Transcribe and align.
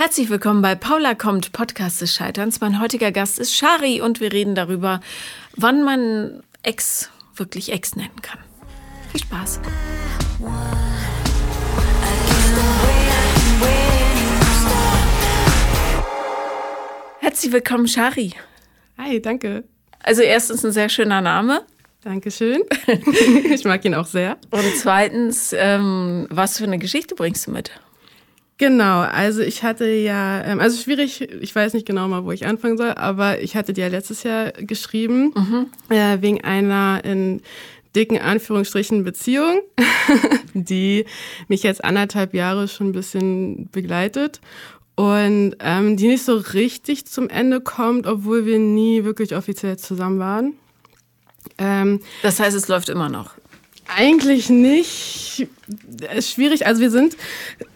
Herzlich 0.00 0.30
willkommen 0.30 0.62
bei 0.62 0.76
Paula 0.76 1.16
kommt, 1.16 1.50
Podcast 1.50 2.00
des 2.00 2.14
Scheiterns. 2.14 2.60
Mein 2.60 2.80
heutiger 2.80 3.10
Gast 3.10 3.40
ist 3.40 3.56
Shari 3.56 4.00
und 4.00 4.20
wir 4.20 4.32
reden 4.32 4.54
darüber, 4.54 5.00
wann 5.56 5.82
man 5.82 6.44
Ex 6.62 7.10
wirklich 7.34 7.72
Ex 7.72 7.96
nennen 7.96 8.22
kann. 8.22 8.38
Viel 9.10 9.22
Spaß. 9.22 9.60
Herzlich 17.18 17.52
willkommen, 17.52 17.88
Shari. 17.88 18.34
Hi, 18.98 19.20
danke. 19.20 19.64
Also 19.98 20.22
erstens 20.22 20.64
ein 20.64 20.70
sehr 20.70 20.90
schöner 20.90 21.20
Name. 21.20 21.62
Dankeschön. 22.04 22.62
ich 23.50 23.64
mag 23.64 23.84
ihn 23.84 23.96
auch 23.96 24.06
sehr. 24.06 24.36
Und 24.52 24.76
zweitens, 24.76 25.52
ähm, 25.58 26.28
was 26.30 26.58
für 26.58 26.64
eine 26.64 26.78
Geschichte 26.78 27.16
bringst 27.16 27.48
du 27.48 27.50
mit? 27.50 27.72
Genau, 28.58 29.00
also 29.02 29.40
ich 29.40 29.62
hatte 29.62 29.86
ja, 29.86 30.44
ähm, 30.44 30.58
also 30.58 30.82
schwierig, 30.82 31.20
ich 31.20 31.54
weiß 31.54 31.74
nicht 31.74 31.86
genau 31.86 32.08
mal, 32.08 32.24
wo 32.24 32.32
ich 32.32 32.44
anfangen 32.44 32.76
soll, 32.76 32.90
aber 32.90 33.40
ich 33.40 33.54
hatte 33.54 33.72
dir 33.72 33.84
ja 33.84 33.88
letztes 33.88 34.24
Jahr 34.24 34.50
geschrieben, 34.50 35.32
mhm. 35.34 35.66
äh, 35.90 36.20
wegen 36.20 36.42
einer 36.42 37.00
in 37.04 37.40
dicken 37.94 38.18
Anführungsstrichen 38.18 39.04
Beziehung, 39.04 39.60
die 40.54 41.04
mich 41.46 41.62
jetzt 41.62 41.84
anderthalb 41.84 42.34
Jahre 42.34 42.66
schon 42.66 42.88
ein 42.88 42.92
bisschen 42.92 43.68
begleitet 43.70 44.40
und 44.96 45.54
ähm, 45.60 45.96
die 45.96 46.08
nicht 46.08 46.24
so 46.24 46.36
richtig 46.36 47.06
zum 47.06 47.28
Ende 47.28 47.60
kommt, 47.60 48.08
obwohl 48.08 48.44
wir 48.44 48.58
nie 48.58 49.04
wirklich 49.04 49.36
offiziell 49.36 49.78
zusammen 49.78 50.18
waren. 50.18 50.54
Ähm, 51.58 52.00
das 52.22 52.40
heißt, 52.40 52.56
es 52.56 52.66
läuft 52.66 52.88
immer 52.88 53.08
noch. 53.08 53.34
Eigentlich 53.88 54.50
nicht. 54.50 55.48
Ist 56.14 56.30
schwierig. 56.30 56.66
Also 56.66 56.80
wir 56.80 56.90
sind 56.90 57.16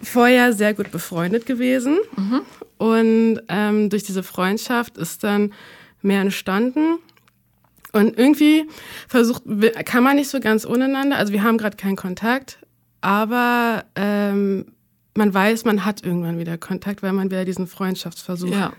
vorher 0.02 0.52
sehr 0.52 0.74
gut 0.74 0.90
befreundet 0.90 1.46
gewesen. 1.46 1.98
Mhm. 2.16 2.40
Und 2.78 3.40
ähm, 3.48 3.90
durch 3.90 4.02
diese 4.02 4.22
Freundschaft 4.22 4.98
ist 4.98 5.24
dann 5.24 5.52
mehr 6.02 6.20
entstanden. 6.20 6.98
Und 7.92 8.18
irgendwie 8.18 8.68
versucht, 9.06 9.42
kann 9.84 10.02
man 10.02 10.16
nicht 10.16 10.30
so 10.30 10.40
ganz 10.40 10.64
untereinander. 10.64 11.16
Also 11.16 11.32
wir 11.32 11.42
haben 11.42 11.58
gerade 11.58 11.76
keinen 11.76 11.96
Kontakt, 11.96 12.58
aber 13.02 13.84
ähm, 13.94 14.66
man 15.14 15.32
weiß, 15.32 15.64
man 15.64 15.84
hat 15.84 16.04
irgendwann 16.04 16.38
wieder 16.38 16.56
Kontakt, 16.56 17.02
weil 17.02 17.12
man 17.12 17.30
wieder 17.30 17.44
diesen 17.44 17.66
Freundschaftsversuch 17.66 18.50
ja. 18.50 18.72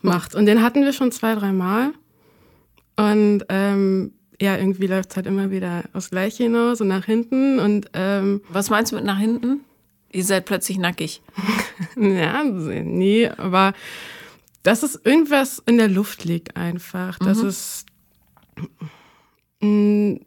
macht. 0.00 0.34
Und 0.34 0.46
den 0.46 0.62
hatten 0.62 0.84
wir 0.84 0.92
schon 0.92 1.10
zwei, 1.10 1.34
drei 1.34 1.52
Mal. 1.52 1.92
Und 2.96 3.44
ähm, 3.48 4.12
ja, 4.40 4.56
irgendwie 4.56 4.86
läuft 4.86 5.10
es 5.10 5.16
halt 5.16 5.26
immer 5.26 5.50
wieder 5.50 5.84
aufs 5.92 6.10
Gleiche 6.10 6.44
hinaus 6.44 6.80
und 6.80 6.88
nach 6.88 7.04
hinten. 7.04 7.58
Und 7.58 7.90
ähm, 7.92 8.40
was 8.48 8.70
meinst 8.70 8.92
du 8.92 8.96
mit 8.96 9.04
nach 9.04 9.18
hinten? 9.18 9.60
Ihr 10.12 10.24
seid 10.24 10.46
plötzlich 10.46 10.78
nackig. 10.78 11.22
ja, 11.96 12.42
nee, 12.42 13.28
aber 13.28 13.74
dass 14.62 14.82
es 14.82 14.98
irgendwas 15.04 15.62
in 15.66 15.76
der 15.76 15.88
Luft 15.88 16.24
liegt 16.24 16.56
einfach. 16.56 17.18
Dass 17.18 17.42
mhm. 17.42 17.48
es 17.48 17.86
mh, 19.60 19.68
mm, 19.68 20.20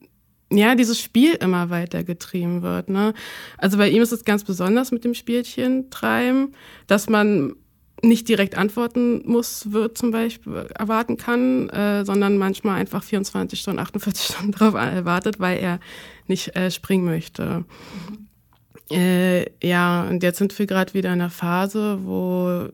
ja, 0.52 0.76
dieses 0.76 1.00
Spiel 1.00 1.34
immer 1.34 1.72
weiter 1.72 2.04
getrieben 2.04 2.62
wird. 2.62 2.90
Ne? 2.90 3.16
Also 3.58 3.78
bei 3.78 3.90
ihm 3.90 4.04
ist 4.04 4.12
es 4.12 4.24
ganz 4.24 4.44
besonders 4.44 4.92
mit 4.92 5.04
dem 5.04 5.16
Spielchen 5.16 5.90
treiben, 5.90 6.54
dass 6.86 7.10
man 7.10 7.56
nicht 8.04 8.28
direkt 8.28 8.58
antworten 8.58 9.22
muss, 9.26 9.72
wird 9.72 9.98
zum 9.98 10.12
Beispiel 10.12 10.68
erwarten 10.78 11.18
kann, 11.18 11.70
äh, 11.70 12.04
sondern 12.06 12.38
manchmal 12.38 12.80
einfach 12.80 13.04
24 13.04 13.60
Stunden, 13.60 13.80
48 13.80 14.26
Stunden 14.36 14.52
darauf 14.52 14.76
erwartet, 14.76 15.40
weil 15.40 15.60
er 15.60 15.80
nicht 16.28 16.56
äh, 16.56 16.70
springen 16.70 17.06
möchte. 17.06 17.64
Mhm. 17.64 18.28
Äh, 18.92 19.46
ja, 19.66 20.04
und 20.04 20.22
jetzt 20.22 20.38
sind 20.38 20.58
wir 20.58 20.68
gerade 20.68 20.94
wieder 20.94 21.14
in 21.14 21.22
einer 21.22 21.30
Phase, 21.30 22.00
wo 22.04 22.68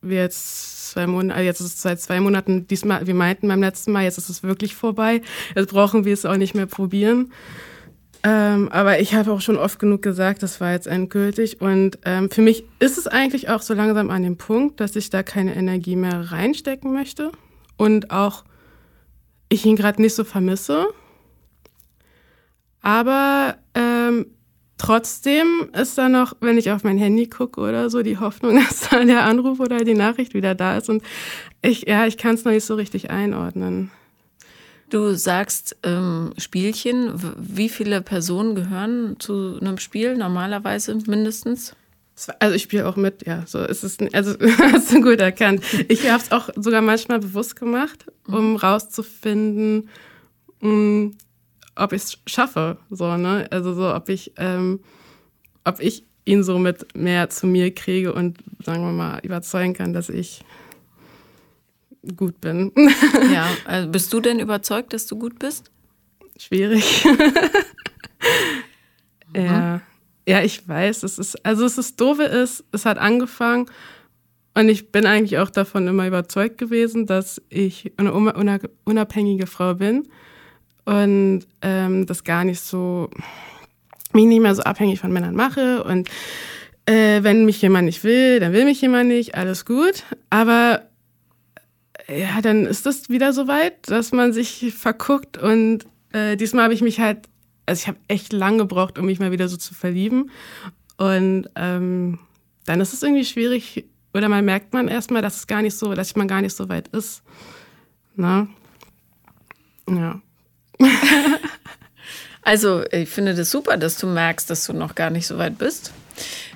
wir 0.00 0.18
jetzt 0.18 0.90
zwei 0.90 1.06
Monate, 1.06 1.34
also 1.34 1.46
jetzt 1.46 1.60
ist 1.60 1.74
es 1.74 1.82
seit 1.82 2.00
zwei 2.00 2.20
Monaten, 2.20 2.66
diesmal, 2.66 3.06
wir 3.06 3.14
meinten 3.14 3.48
beim 3.48 3.60
letzten 3.60 3.92
Mal, 3.92 4.04
jetzt 4.04 4.18
ist 4.18 4.28
es 4.28 4.42
wirklich 4.42 4.74
vorbei. 4.74 5.20
Jetzt 5.54 5.70
brauchen 5.70 6.04
wir 6.04 6.14
es 6.14 6.24
auch 6.24 6.36
nicht 6.36 6.54
mehr 6.54 6.66
probieren. 6.66 7.32
Ähm, 8.30 8.68
aber 8.70 9.00
ich 9.00 9.14
habe 9.14 9.32
auch 9.32 9.40
schon 9.40 9.56
oft 9.56 9.78
genug 9.78 10.02
gesagt, 10.02 10.42
das 10.42 10.60
war 10.60 10.72
jetzt 10.72 10.86
endgültig. 10.86 11.62
Und 11.62 11.98
ähm, 12.04 12.30
für 12.30 12.42
mich 12.42 12.64
ist 12.78 12.98
es 12.98 13.06
eigentlich 13.06 13.48
auch 13.48 13.62
so 13.62 13.72
langsam 13.72 14.10
an 14.10 14.22
dem 14.22 14.36
Punkt, 14.36 14.80
dass 14.80 14.96
ich 14.96 15.08
da 15.08 15.22
keine 15.22 15.56
Energie 15.56 15.96
mehr 15.96 16.30
reinstecken 16.30 16.92
möchte. 16.92 17.32
Und 17.78 18.10
auch 18.10 18.44
ich 19.48 19.64
ihn 19.64 19.76
gerade 19.76 20.02
nicht 20.02 20.14
so 20.14 20.24
vermisse. 20.24 20.88
Aber 22.82 23.56
ähm, 23.74 24.26
trotzdem 24.76 25.70
ist 25.72 25.96
da 25.96 26.10
noch, 26.10 26.34
wenn 26.40 26.58
ich 26.58 26.70
auf 26.70 26.84
mein 26.84 26.98
Handy 26.98 27.28
gucke 27.28 27.62
oder 27.62 27.88
so, 27.88 28.02
die 28.02 28.18
Hoffnung, 28.18 28.56
dass 28.68 28.90
da 28.90 29.02
der 29.04 29.24
Anruf 29.24 29.58
oder 29.58 29.78
die 29.84 29.94
Nachricht 29.94 30.34
wieder 30.34 30.54
da 30.54 30.76
ist. 30.76 30.90
Und 30.90 31.02
ich, 31.62 31.88
ja, 31.88 32.06
ich 32.06 32.18
kann 32.18 32.34
es 32.34 32.44
noch 32.44 32.52
nicht 32.52 32.66
so 32.66 32.74
richtig 32.74 33.08
einordnen. 33.08 33.90
Du 34.90 35.14
sagst 35.14 35.76
ähm, 35.82 36.32
Spielchen. 36.38 37.12
Wie 37.36 37.68
viele 37.68 38.00
Personen 38.00 38.54
gehören 38.54 39.16
zu 39.18 39.58
einem 39.60 39.78
Spiel 39.78 40.16
normalerweise 40.16 40.94
mindestens? 41.06 41.74
Also 42.40 42.56
ich 42.56 42.62
spiele 42.62 42.88
auch 42.88 42.96
mit, 42.96 43.26
ja. 43.26 43.44
So 43.46 43.62
ist 43.62 43.84
es. 43.84 43.98
Also 44.12 44.34
hast 44.72 44.92
du 44.92 45.00
gut 45.02 45.20
erkannt. 45.20 45.62
Ich 45.88 46.08
habe 46.10 46.22
es 46.22 46.32
auch 46.32 46.48
sogar 46.56 46.80
manchmal 46.80 47.20
bewusst 47.20 47.56
gemacht, 47.56 48.06
um 48.26 48.52
mhm. 48.52 48.56
rauszufinden, 48.56 49.88
mh, 50.60 50.70
mm, 50.70 51.16
ob 51.76 51.92
ich 51.92 52.02
es 52.02 52.18
schaffe. 52.26 52.78
So 52.90 53.16
ne. 53.16 53.46
Also 53.50 53.74
so, 53.74 53.94
ob 53.94 54.08
ich, 54.08 54.32
ähm, 54.36 54.80
ob 55.64 55.80
ich 55.80 56.04
ihn 56.24 56.42
somit 56.42 56.94
mehr 56.96 57.30
zu 57.30 57.46
mir 57.46 57.74
kriege 57.74 58.12
und 58.12 58.38
sagen 58.64 58.82
wir 58.82 58.92
mal 58.92 59.20
überzeugen 59.22 59.74
kann, 59.74 59.92
dass 59.92 60.08
ich 60.08 60.42
gut 62.14 62.40
bin. 62.40 62.72
Ja, 63.32 63.48
also 63.64 63.88
bist 63.88 64.12
du 64.12 64.20
denn 64.20 64.40
überzeugt, 64.40 64.92
dass 64.92 65.06
du 65.06 65.18
gut 65.18 65.38
bist? 65.38 65.70
Schwierig. 66.38 67.04
mhm. 67.04 67.18
Ja. 69.36 69.82
Ja, 70.26 70.42
ich 70.42 70.68
weiß, 70.68 71.04
es 71.04 71.18
ist, 71.18 71.44
also 71.44 71.64
es 71.64 71.78
ist 71.78 71.98
doofe 71.98 72.24
ist, 72.24 72.62
es 72.72 72.84
hat 72.84 72.98
angefangen 72.98 73.64
und 74.54 74.68
ich 74.68 74.92
bin 74.92 75.06
eigentlich 75.06 75.38
auch 75.38 75.48
davon 75.48 75.86
immer 75.86 76.06
überzeugt 76.06 76.58
gewesen, 76.58 77.06
dass 77.06 77.40
ich 77.48 77.92
eine 77.96 78.12
unabhängige 78.12 79.46
Frau 79.46 79.74
bin 79.74 80.08
und 80.84 81.46
ähm, 81.62 82.04
das 82.04 82.24
gar 82.24 82.44
nicht 82.44 82.60
so, 82.60 83.08
mich 84.12 84.26
nicht 84.26 84.42
mehr 84.42 84.54
so 84.54 84.62
abhängig 84.62 85.00
von 85.00 85.12
Männern 85.12 85.34
mache 85.34 85.82
und 85.84 86.10
äh, 86.88 87.22
wenn 87.22 87.44
mich 87.44 87.60
jemand 87.60 87.84
nicht 87.84 88.02
will, 88.02 88.40
dann 88.40 88.52
will 88.52 88.64
mich 88.64 88.80
jemand 88.80 89.08
nicht, 89.08 89.34
alles 89.34 89.66
gut. 89.66 90.04
Aber 90.30 90.87
ja, 92.10 92.40
dann 92.40 92.66
ist 92.66 92.86
das 92.86 93.08
wieder 93.08 93.32
so 93.32 93.48
weit, 93.48 93.88
dass 93.88 94.12
man 94.12 94.32
sich 94.32 94.74
verguckt 94.76 95.36
und 95.38 95.86
äh, 96.12 96.36
diesmal 96.36 96.64
habe 96.64 96.74
ich 96.74 96.82
mich 96.82 97.00
halt, 97.00 97.28
also 97.66 97.80
ich 97.80 97.88
habe 97.88 97.98
echt 98.08 98.32
lang 98.32 98.58
gebraucht, 98.58 98.98
um 98.98 99.06
mich 99.06 99.20
mal 99.20 99.32
wieder 99.32 99.48
so 99.48 99.56
zu 99.56 99.74
verlieben 99.74 100.30
und 100.96 101.48
ähm, 101.54 102.18
dann 102.64 102.80
ist 102.80 102.92
es 102.92 103.02
irgendwie 103.02 103.24
schwierig 103.24 103.84
oder 104.14 104.28
man 104.28 104.44
merkt 104.44 104.72
man 104.72 104.88
erstmal, 104.88 105.22
dass 105.22 105.36
es 105.36 105.46
gar 105.46 105.62
nicht 105.62 105.76
so, 105.76 105.94
dass 105.94 106.16
man 106.16 106.28
gar 106.28 106.40
nicht 106.40 106.56
so 106.56 106.68
weit 106.68 106.88
ist. 106.88 107.22
Na? 108.16 108.48
Ja. 109.88 110.20
also, 112.42 112.84
ich 112.90 113.08
finde 113.08 113.34
das 113.34 113.50
super, 113.50 113.76
dass 113.76 113.98
du 113.98 114.06
merkst, 114.06 114.50
dass 114.50 114.66
du 114.66 114.72
noch 114.72 114.94
gar 114.94 115.10
nicht 115.10 115.26
so 115.26 115.38
weit 115.38 115.58
bist. 115.58 115.92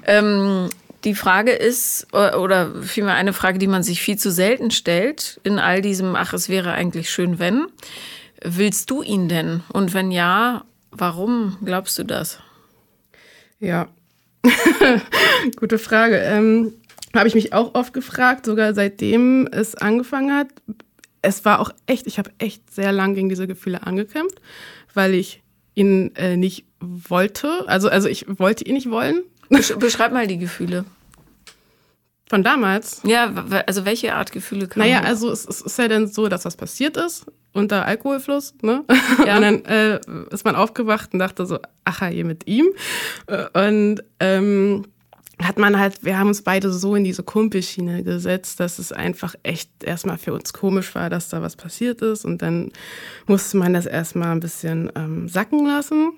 Ähm, 0.05 0.69
die 1.05 1.15
Frage 1.15 1.53
ist, 1.53 2.07
oder 2.13 2.83
vielmehr 2.83 3.15
eine 3.15 3.33
Frage, 3.33 3.59
die 3.59 3.67
man 3.67 3.83
sich 3.83 4.01
viel 4.01 4.17
zu 4.17 4.31
selten 4.31 4.71
stellt, 4.71 5.41
in 5.43 5.59
all 5.59 5.83
diesem, 5.83 6.15
ach, 6.15 6.33
es 6.33 6.49
wäre 6.49 6.73
eigentlich 6.73 7.11
schön, 7.11 7.39
wenn. 7.39 7.67
Willst 8.45 8.91
du 8.91 9.03
ihn 9.03 9.29
denn? 9.29 9.63
Und 9.73 9.95
wenn 9.95 10.11
ja, 10.11 10.65
warum 10.91 11.59
glaubst 11.65 11.99
du 11.99 12.05
das? 12.05 12.39
Ja, 13.59 13.89
gute 15.57 15.79
Frage. 15.79 16.19
Ähm, 16.19 16.75
habe 17.15 17.29
ich 17.29 17.35
mich 17.35 17.53
auch 17.53 17.75
oft 17.75 17.93
gefragt, 17.93 18.47
sogar 18.47 18.75
seitdem 18.75 19.49
es 19.53 19.75
angefangen 19.75 20.35
hat. 20.35 20.49
Es 21.21 21.45
war 21.45 21.61
auch 21.61 21.71
echt, 21.87 22.07
ich 22.07 22.19
habe 22.19 22.31
echt 22.39 22.73
sehr 22.73 22.93
lang 22.93 23.15
gegen 23.15 23.29
diese 23.29 23.47
Gefühle 23.47 23.87
angekämpft, 23.87 24.41
weil 24.95 25.15
ich 25.15 25.43
ihn 25.75 26.15
äh, 26.17 26.37
nicht 26.37 26.65
wollte. 26.81 27.65
Also, 27.67 27.89
also 27.89 28.09
ich 28.09 28.27
wollte 28.39 28.65
ihn 28.65 28.75
nicht 28.75 28.91
wollen. 28.91 29.23
Beschreib 29.49 30.13
mal 30.13 30.27
die 30.27 30.39
Gefühle. 30.39 30.85
Von 32.29 32.43
damals? 32.43 33.03
Ja, 33.05 33.31
also 33.67 33.85
welche 33.85 34.15
Art 34.15 34.33
Gefühle 34.33 34.67
kamen? 34.67 34.87
Naja, 34.87 35.03
also 35.03 35.31
es, 35.31 35.45
es, 35.45 35.61
ist 35.61 35.79
ja 35.79 35.87
dann 35.89 36.07
so, 36.07 36.29
dass 36.29 36.47
was 36.47 36.57
passiert 36.57 36.97
ist 36.97 37.27
unter 37.53 37.85
Alkoholfluss, 37.85 38.55
ne? 38.63 38.85
Ja. 39.27 39.37
Und 39.37 39.43
dann 39.43 39.65
äh, 39.67 40.01
ist 40.31 40.45
man 40.45 40.57
aufgewacht 40.57 41.13
und 41.13 41.19
dachte 41.19 41.45
so, 41.45 41.59
ach 41.85 42.11
je 42.11 42.25
mit 42.25 42.47
ihm. 42.47 42.69
Und 43.53 44.03
ähm, 44.21 44.87
hat 45.43 45.59
man 45.59 45.79
halt, 45.79 46.05
wir 46.05 46.19
haben 46.19 46.29
uns 46.29 46.43
beide 46.43 46.73
so 46.73 46.95
in 46.95 47.05
diese 47.05 47.23
Kumpelschiene 47.23 48.03
gesetzt, 48.03 48.61
dass 48.61 48.79
es 48.79 48.93
einfach 48.93 49.35
echt 49.43 49.71
erstmal 49.85 50.19
für 50.19 50.33
uns 50.33 50.53
komisch 50.53 50.95
war, 50.95 51.11
dass 51.11 51.29
da 51.29 51.43
was 51.43 51.57
passiert 51.57 52.01
ist. 52.03 52.25
Und 52.25 52.43
dann 52.43 52.71
musste 53.27 53.57
man 53.57 53.75
das 53.75 53.87
erstmal 53.87 54.33
ein 54.33 54.41
bisschen 54.41 54.91
ähm, 54.95 55.29
sacken 55.29 55.67
lassen. 55.67 56.13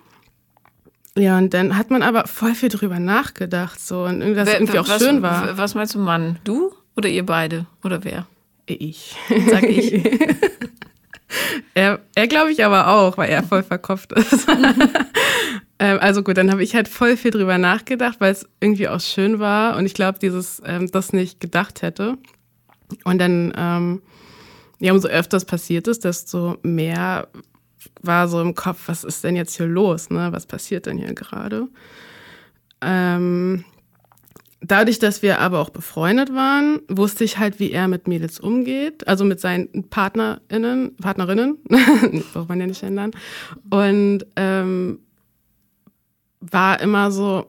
Ja, 1.16 1.38
und 1.38 1.54
dann 1.54 1.76
hat 1.76 1.90
man 1.90 2.02
aber 2.02 2.26
voll 2.26 2.54
viel 2.54 2.68
drüber 2.68 2.98
nachgedacht, 2.98 3.80
so 3.80 4.02
und 4.04 4.20
irgendwas 4.20 4.46
Wer- 4.48 4.54
irgendwie 4.60 4.78
auch 4.78 4.88
was, 4.88 5.00
schön 5.02 5.22
war. 5.22 5.56
Was 5.56 5.74
meinst 5.74 5.94
du, 5.94 5.98
Mann? 6.00 6.38
Du 6.44 6.72
oder 6.96 7.08
ihr 7.08 7.24
beide? 7.24 7.66
Oder 7.84 8.02
wer? 8.04 8.26
Ich. 8.66 9.14
Sag 9.50 9.62
ich. 9.64 10.02
Er, 11.74 11.98
er 12.14 12.28
glaube 12.28 12.52
ich 12.52 12.64
aber 12.64 12.86
auch, 12.88 13.18
weil 13.18 13.28
er 13.28 13.42
voll 13.42 13.64
verkopft 13.64 14.12
ist. 14.12 14.46
ähm, 15.80 15.98
also 16.00 16.22
gut, 16.22 16.36
dann 16.36 16.52
habe 16.52 16.62
ich 16.62 16.76
halt 16.76 16.86
voll 16.86 17.16
viel 17.16 17.32
drüber 17.32 17.58
nachgedacht, 17.58 18.20
weil 18.20 18.30
es 18.30 18.46
irgendwie 18.60 18.86
auch 18.88 19.00
schön 19.00 19.40
war 19.40 19.76
und 19.76 19.84
ich 19.84 19.94
glaube, 19.94 20.20
dieses 20.20 20.62
ähm, 20.64 20.88
das 20.92 21.12
nicht 21.12 21.40
gedacht 21.40 21.82
hätte. 21.82 22.18
Und 23.02 23.18
dann, 23.18 23.52
ähm, 23.56 24.02
ja, 24.78 24.92
umso 24.92 25.08
öfters 25.08 25.44
passiert 25.44 25.88
ist, 25.88 26.04
desto 26.04 26.56
mehr 26.62 27.26
war 28.02 28.28
so 28.28 28.40
im 28.40 28.54
Kopf, 28.54 28.82
was 28.86 29.04
ist 29.04 29.24
denn 29.24 29.36
jetzt 29.36 29.56
hier 29.56 29.66
los, 29.66 30.10
ne? 30.10 30.28
Was 30.32 30.46
passiert 30.46 30.86
denn 30.86 30.98
hier 30.98 31.14
gerade? 31.14 31.68
Ähm, 32.80 33.64
dadurch, 34.60 34.98
dass 34.98 35.22
wir 35.22 35.40
aber 35.40 35.60
auch 35.60 35.70
befreundet 35.70 36.34
waren, 36.34 36.80
wusste 36.88 37.24
ich 37.24 37.38
halt, 37.38 37.60
wie 37.60 37.70
er 37.70 37.88
mit 37.88 38.08
Mädels 38.08 38.40
umgeht, 38.40 39.06
also 39.06 39.24
mit 39.24 39.40
seinen 39.40 39.88
PartnerInnen, 39.90 40.96
Partnerinnen, 40.96 41.58
braucht 42.32 42.48
man 42.48 42.60
ja 42.60 42.66
nicht 42.66 42.82
ändern. 42.82 43.12
Und 43.70 44.26
ähm, 44.36 44.98
war 46.40 46.80
immer 46.80 47.10
so, 47.10 47.46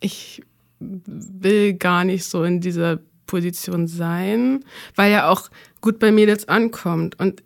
ich 0.00 0.42
will 0.80 1.74
gar 1.74 2.04
nicht 2.04 2.24
so 2.24 2.44
in 2.44 2.60
dieser 2.60 2.98
Position 3.26 3.86
sein, 3.86 4.64
weil 4.96 5.12
er 5.12 5.30
auch 5.30 5.50
gut 5.80 5.98
bei 5.98 6.10
Mädels 6.10 6.48
ankommt. 6.48 7.18
Und 7.20 7.42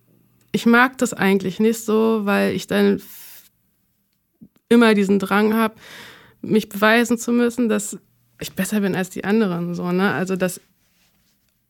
ich 0.53 0.67
mag 0.67 0.99
das 0.99 1.13
eigentlich 1.13 1.61
nicht 1.61 1.85
so, 1.85 2.21
weil 2.25 2.55
ich 2.55 2.67
dann 2.67 3.01
immer 4.69 4.95
diesen 4.95 5.19
Drang 5.19 5.55
habe, 5.55 5.75
mich 6.41 6.69
beweisen 6.69 7.19
zu 7.19 7.33
müssen, 7.33 7.69
dass 7.69 7.99
ich 8.41 8.53
besser 8.53 8.81
bin 8.81 8.95
als 8.95 9.11
die 9.11 9.25
anderen, 9.25 9.75
so, 9.75 9.91
ne? 9.91 10.13
Also 10.13 10.37
das, 10.37 10.61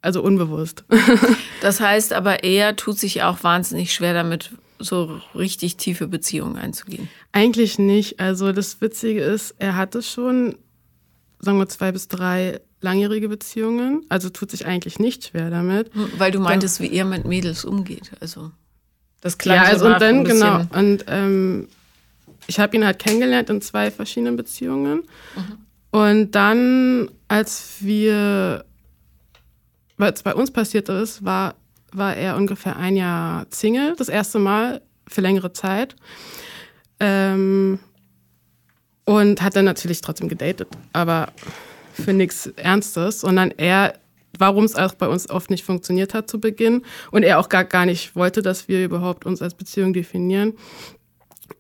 also 0.03 0.23
unbewusst. 0.23 0.85
Das 1.61 1.81
heißt 1.81 2.13
aber, 2.13 2.45
er 2.45 2.77
tut 2.77 3.01
sich 3.01 3.25
auch 3.25 3.43
wahnsinnig 3.43 3.93
schwer 3.93 4.15
damit, 4.15 4.53
so 4.79 5.21
richtig 5.35 5.77
tiefe 5.77 6.07
Beziehungen 6.07 6.57
einzugehen. 6.57 7.09
Eigentlich 7.33 7.81
nicht. 7.81 8.21
Also 8.21 8.53
das 8.53 8.81
Witzige 8.81 9.23
ist, 9.23 9.57
er 9.59 9.75
hatte 9.75 10.03
schon, 10.03 10.57
sagen 11.41 11.59
wir, 11.59 11.69
zwei 11.69 11.91
bis 11.91 12.07
drei 12.07 12.61
langjährige 12.81 13.29
Beziehungen. 13.29 14.07
Also 14.09 14.31
tut 14.31 14.53
sich 14.53 14.67
eigentlich 14.67 15.01
nicht 15.01 15.25
schwer 15.25 15.51
damit. 15.51 15.91
Weil 16.17 16.31
du 16.31 16.39
meintest, 16.39 16.81
wie 16.81 16.93
er 16.93 17.05
mit 17.05 17.25
Mädels 17.25 17.65
umgeht. 17.65 18.13
Also 18.21 18.53
das 19.21 19.39
klang 19.39 19.57
ja, 19.57 19.65
so 19.65 19.71
also 19.71 19.87
und 19.87 20.01
dann, 20.01 20.25
genau. 20.25 20.65
Und 20.73 21.05
ähm, 21.09 21.69
ich 22.47 22.59
habe 22.59 22.77
ihn 22.77 22.85
halt 22.85 22.99
kennengelernt 22.99 23.51
in 23.51 23.61
zwei 23.61 23.91
verschiedenen 23.91 24.37
Beziehungen. 24.37 25.03
Und 25.91 26.33
dann, 26.33 27.11
als 27.29 27.77
wir, 27.81 28.65
weil 29.97 30.13
es 30.13 30.23
bei 30.23 30.35
uns 30.35 30.51
passiert 30.51 30.89
ist, 30.89 31.25
war, 31.25 31.55
war 31.93 32.17
er 32.17 32.37
ungefähr 32.37 32.77
ein 32.77 32.97
Jahr 32.97 33.47
Single, 33.51 33.95
das 33.97 34.09
erste 34.09 34.39
Mal 34.39 34.83
für 35.07 35.21
längere 35.21 35.53
Zeit. 35.53 35.97
Ähm, 37.01 37.79
und 39.05 39.41
hat 39.41 39.57
dann 39.57 39.65
natürlich 39.65 40.03
trotzdem 40.03 40.29
gedatet, 40.29 40.69
aber 40.93 41.33
für 41.95 42.13
nichts 42.13 42.47
Ernstes, 42.57 43.21
sondern 43.21 43.53
er, 43.53 43.95
warum 44.39 44.65
es 44.65 44.75
auch 44.77 44.95
bei 44.95 45.09
uns 45.09 45.29
oft 45.29 45.51
nicht 45.51 45.65
funktioniert 45.65 46.15
hat 46.15 46.31
zu 46.31 46.41
Beginn 46.41 46.83
und 47.11 47.23
er 47.23 47.39
auch 47.39 47.49
gar, 47.49 47.65
gar 47.65 47.87
nicht 47.87 48.15
wollte, 48.17 48.43
dass 48.43 48.69
wir 48.69 48.85
überhaupt 48.85 49.27
uns 49.27 49.43
als 49.43 49.55
Beziehung 49.55 49.93
definieren, 49.93 50.55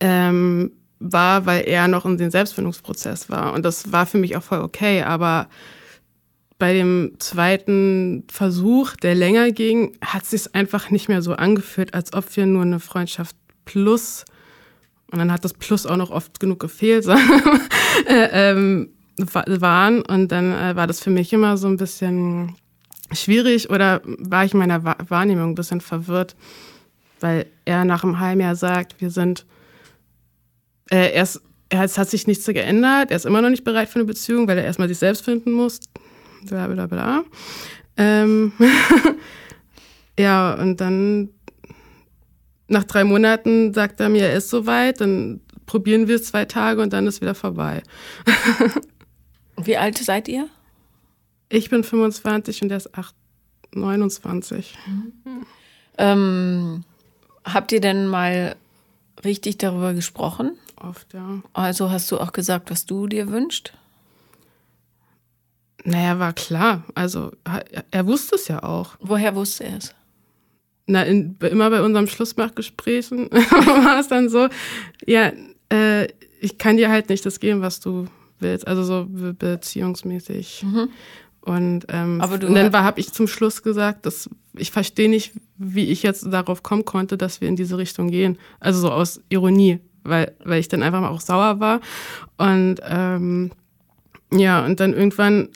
ähm, 0.01 0.73
war, 1.01 1.47
weil 1.47 1.63
er 1.67 1.89
noch 1.89 2.05
in 2.07 2.17
den 2.19 2.31
Selbstfindungsprozess 2.31 3.31
war. 3.31 3.53
Und 3.53 3.65
das 3.65 3.93
war 3.93 4.07
für 4.07 4.19
mich 4.19 4.37
auch 4.37 4.43
voll 4.43 4.61
okay, 4.61 5.03
aber 5.03 5.49
bei 6.59 6.73
dem 6.73 7.13
zweiten 7.21 8.25
Versuch, 8.31 8.97
der 8.97 9.15
länger 9.15 9.53
ging, 9.53 9.97
hat 10.05 10.25
es 10.25 10.31
sich 10.31 10.55
einfach 10.57 10.91
nicht 10.91 11.09
mehr 11.09 11.23
so 11.23 11.35
angefühlt, 11.35 11.95
als 11.95 12.13
ob 12.15 12.37
wir 12.37 12.47
nur 12.47 12.63
eine 12.63 12.81
Freundschaft 12.81 13.37
plus 13.65 14.25
und 15.11 15.19
dann 15.19 15.33
hat 15.33 15.45
das 15.45 15.55
Plus 15.55 15.87
auch 15.87 15.97
noch 15.97 16.11
oft 16.11 16.39
genug 16.39 16.61
gefehlt, 16.61 17.07
äh, 18.07 18.29
ähm, 18.51 18.91
wa- 19.17 19.45
waren. 19.47 20.03
Und 20.03 20.29
dann 20.33 20.53
äh, 20.53 20.77
war 20.77 20.87
das 20.87 21.01
für 21.01 21.09
mich 21.11 21.33
immer 21.33 21.57
so 21.57 21.67
ein 21.67 21.79
bisschen 21.79 22.57
schwierig 23.13 23.71
oder 23.71 24.03
war 24.05 24.45
ich 24.45 24.53
in 24.53 24.59
meiner 24.59 24.85
Wa- 24.85 24.97
Wahrnehmung 25.09 25.51
ein 25.51 25.55
bisschen 25.55 25.81
verwirrt, 25.81 26.37
weil 27.21 27.47
er 27.65 27.85
nach 27.85 28.05
einem 28.05 28.21
halben 28.21 28.41
Jahr 28.41 28.57
sagt, 28.57 29.01
wir 29.01 29.11
sind, 29.11 29.47
äh, 30.91 31.13
er 31.13 31.23
ist, 31.23 31.41
es 31.71 31.99
hat 31.99 32.09
sich 32.11 32.27
nichts 32.27 32.47
geändert, 32.47 33.11
er 33.11 33.17
ist 33.17 33.27
immer 33.27 33.43
noch 33.43 33.51
nicht 33.51 33.65
bereit 33.65 33.89
für 33.89 33.97
eine 33.99 34.05
Beziehung, 34.07 34.47
weil 34.49 34.59
er 34.59 34.65
erstmal 34.65 34.89
sich 34.89 34.99
selbst 34.99 35.25
finden 35.25 35.53
muss, 35.53 35.81
bla 36.47 36.67
bla 36.67 36.87
bla. 36.87 37.25
Ähm, 37.97 38.53
ja, 40.19 40.55
und 40.55 40.81
dann 40.81 41.31
nach 42.69 42.85
drei 42.85 43.05
Monaten 43.05 43.73
sagt 43.75 44.01
er 44.01 44.09
mir, 44.09 44.29
er 44.29 44.37
ist 44.37 44.51
soweit, 44.51 45.01
dann 45.01 45.41
probieren 45.67 46.09
wir 46.09 46.17
es 46.17 46.25
zwei 46.25 46.45
Tage 46.45 46.81
und 46.83 46.93
dann 46.93 47.07
ist 47.07 47.21
wieder 47.21 47.35
vorbei. 47.35 47.83
Wie 49.57 49.77
alt 49.77 49.99
seid 49.99 50.29
ihr? 50.29 50.49
Ich 51.49 51.71
bin 51.71 51.83
25 51.83 52.63
und 52.63 52.71
er 52.71 52.77
ist 52.77 52.95
8, 52.95 53.15
29. 53.73 54.77
Ähm, 55.97 56.85
habt 57.45 57.73
ihr 57.73 57.81
denn 57.81 58.07
mal 58.07 58.57
richtig 59.25 59.59
darüber 59.59 59.95
gesprochen? 59.95 60.59
Oft, 60.77 61.13
ja. 61.15 61.43
Also 61.53 61.91
hast 61.91 62.11
du 62.11 62.19
auch 62.19 62.33
gesagt, 62.33 62.71
was 62.71 62.87
du 62.87 63.07
dir 63.07 63.29
wünschst? 63.31 63.73
Naja, 65.85 66.19
war 66.19 66.33
klar. 66.35 66.85
Also 66.95 67.33
er 67.91 68.07
wusste 68.07 68.37
es 68.37 68.49
ja 68.49 68.63
auch. 68.63 68.97
Woher 69.01 69.35
wusste 69.35 69.65
er 69.65 69.79
es? 69.79 69.95
Na, 70.87 71.03
in, 71.03 71.37
immer 71.41 71.71
bei 71.71 71.83
unserem 71.83 72.07
Schlussmachgesprächen 72.07 73.31
war 73.31 74.01
es 74.01 74.09
dann 74.09 74.29
so, 74.29 74.49
ja, 75.07 75.33
äh, 75.71 76.09
ich 76.41 76.59
kann 76.59 76.77
dir 76.77 76.91
halt 76.91 77.09
nicht 77.09 77.27
das 77.27 77.41
geben, 77.41 77.61
was 77.61 77.81
du 77.81 78.07
willst. 78.39 78.67
Also 78.67 78.85
so 78.85 79.07
be 79.09 79.35
beziehungsmäßig. 79.35 80.65
Und, 81.49 81.87
ähm, 81.89 82.21
Aber 82.21 82.37
du- 82.37 82.47
und 82.47 82.55
dann 82.55 82.71
habe 82.73 83.01
ich 83.01 83.11
zum 83.13 83.27
Schluss 83.27 83.63
gesagt, 83.63 84.05
dass 84.05 84.29
ich 84.55 84.71
verstehe 84.71 85.09
nicht, 85.09 85.33
wie 85.57 85.87
ich 85.87 86.03
jetzt 86.03 86.31
darauf 86.31 86.63
kommen 86.63 86.85
konnte, 86.85 87.17
dass 87.17 87.41
wir 87.41 87.49
in 87.49 87.57
diese 87.57 87.79
Richtung 87.79 88.11
gehen. 88.11 88.37
Also 88.61 88.81
so 88.81 88.91
aus 88.91 89.23
Ironie, 89.31 89.81
weil, 90.05 90.37
weil 90.45 90.61
ich 90.61 90.69
dann 90.69 90.83
einfach 90.83 91.01
mal 91.01 91.09
auch 91.09 91.23
sauer 91.23 91.59
war. 91.59 91.81
Und 92.37 92.81
ähm, 92.87 93.51
ja, 94.31 94.63
und 94.67 94.79
dann 94.79 94.93
irgendwann 94.93 95.49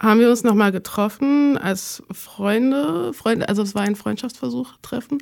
haben 0.00 0.18
wir 0.18 0.30
uns 0.30 0.42
nochmal 0.42 0.72
getroffen 0.72 1.56
als 1.58 2.02
Freunde, 2.10 3.12
Freunde, 3.12 3.48
also 3.48 3.62
es 3.62 3.76
war 3.76 3.82
ein 3.82 3.94
Freundschaftsversuch, 3.94 4.72
Treffen. 4.82 5.18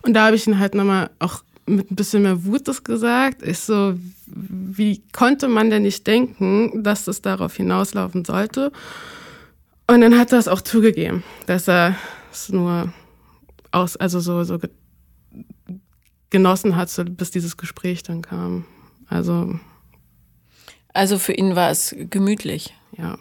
Und 0.00 0.14
da 0.14 0.26
habe 0.26 0.36
ich 0.36 0.46
ihn 0.46 0.58
halt 0.58 0.74
nochmal 0.74 1.10
auch 1.18 1.42
mit 1.66 1.90
ein 1.90 1.96
bisschen 1.96 2.22
mehr 2.22 2.46
Wut 2.46 2.66
das 2.66 2.82
gesagt. 2.82 3.42
Ich 3.42 3.58
so, 3.58 3.94
wie 4.26 5.02
konnte 5.12 5.48
man 5.48 5.68
denn 5.68 5.82
nicht 5.82 6.06
denken, 6.06 6.82
dass 6.82 7.04
das 7.04 7.20
darauf 7.20 7.56
hinauslaufen 7.56 8.24
sollte? 8.24 8.72
Und 9.94 10.00
dann 10.00 10.18
hat 10.18 10.32
er 10.32 10.38
es 10.38 10.48
auch 10.48 10.60
zugegeben, 10.60 11.22
dass 11.46 11.68
er 11.68 11.96
es 12.32 12.48
nur 12.48 12.92
aus, 13.72 13.96
also 13.96 14.20
so, 14.20 14.42
so 14.44 14.58
ge 14.58 14.70
genossen 16.30 16.76
hat, 16.76 16.88
so, 16.90 17.04
bis 17.04 17.30
dieses 17.32 17.56
Gespräch 17.56 18.02
dann 18.04 18.22
kam. 18.22 18.64
Also, 19.08 19.58
Also 20.92 21.18
für 21.18 21.32
ihn 21.32 21.56
war 21.56 21.70
es 21.70 21.94
gemütlich. 21.98 22.74
ja. 22.96 23.18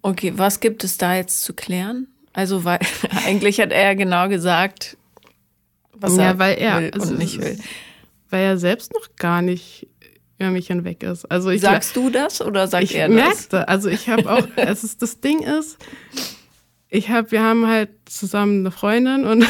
Okay, 0.00 0.32
was 0.36 0.60
gibt 0.60 0.82
es 0.82 0.96
da 0.96 1.14
jetzt 1.14 1.42
zu 1.42 1.52
klären? 1.52 2.06
Also, 2.32 2.64
weil 2.64 2.78
eigentlich 3.26 3.60
hat 3.60 3.70
er 3.70 3.82
ja 3.82 3.94
genau 3.94 4.28
gesagt, 4.28 4.96
was 5.92 6.16
Ja, 6.16 6.22
er 6.22 6.38
weil 6.38 6.54
er- 6.58 6.80
will 6.80 6.90
also 6.94 7.10
und 7.12 7.18
nicht 7.18 7.38
will. 7.40 7.58
Weil 8.30 8.44
er 8.44 8.56
selbst 8.58 8.94
noch 8.94 9.14
gar 9.16 9.42
nicht 9.42 9.88
über 10.42 10.50
mich 10.50 10.66
hinweg 10.66 11.02
ist. 11.02 11.24
Also 11.30 11.50
ich 11.50 11.60
Sagst 11.60 11.96
du 11.96 12.10
das 12.10 12.40
oder 12.40 12.66
sagt 12.68 12.84
ich 12.84 12.94
er 12.96 13.08
das? 13.08 13.16
merkte, 13.16 13.68
also 13.68 13.88
ich 13.88 14.08
habe 14.08 14.30
auch, 14.30 14.46
es 14.56 14.84
ist, 14.84 15.02
das 15.02 15.20
Ding 15.20 15.42
ist, 15.42 15.78
ich 16.88 17.08
habe, 17.08 17.30
wir 17.30 17.42
haben 17.42 17.66
halt 17.66 17.90
zusammen 18.04 18.60
eine 18.60 18.70
Freundin 18.70 19.24
und 19.24 19.46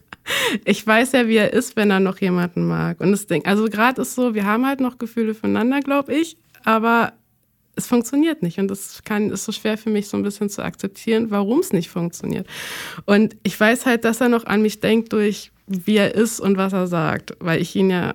ich 0.64 0.86
weiß 0.86 1.12
ja, 1.12 1.28
wie 1.28 1.36
er 1.36 1.52
ist, 1.52 1.76
wenn 1.76 1.90
er 1.90 2.00
noch 2.00 2.18
jemanden 2.18 2.66
mag. 2.66 3.00
Und 3.00 3.12
das 3.12 3.26
Ding, 3.26 3.44
also 3.44 3.64
gerade 3.66 4.02
ist 4.02 4.14
so, 4.14 4.34
wir 4.34 4.46
haben 4.46 4.66
halt 4.66 4.80
noch 4.80 4.98
Gefühle 4.98 5.34
füreinander, 5.34 5.80
glaube 5.80 6.14
ich, 6.14 6.36
aber 6.64 7.12
es 7.76 7.86
funktioniert 7.86 8.42
nicht 8.42 8.58
und 8.58 8.68
das 8.68 9.02
kann, 9.04 9.30
ist 9.30 9.44
so 9.44 9.52
schwer 9.52 9.78
für 9.78 9.90
mich 9.90 10.08
so 10.08 10.16
ein 10.16 10.22
bisschen 10.22 10.50
zu 10.50 10.62
akzeptieren, 10.62 11.30
warum 11.30 11.60
es 11.60 11.72
nicht 11.72 11.88
funktioniert. 11.88 12.46
Und 13.06 13.36
ich 13.42 13.58
weiß 13.58 13.86
halt, 13.86 14.04
dass 14.04 14.20
er 14.20 14.28
noch 14.28 14.44
an 14.44 14.62
mich 14.62 14.80
denkt 14.80 15.12
durch, 15.12 15.52
wie 15.66 15.96
er 15.96 16.14
ist 16.14 16.40
und 16.40 16.56
was 16.56 16.72
er 16.72 16.86
sagt, 16.86 17.36
weil 17.40 17.60
ich 17.60 17.74
ihn 17.76 17.90
ja 17.90 18.14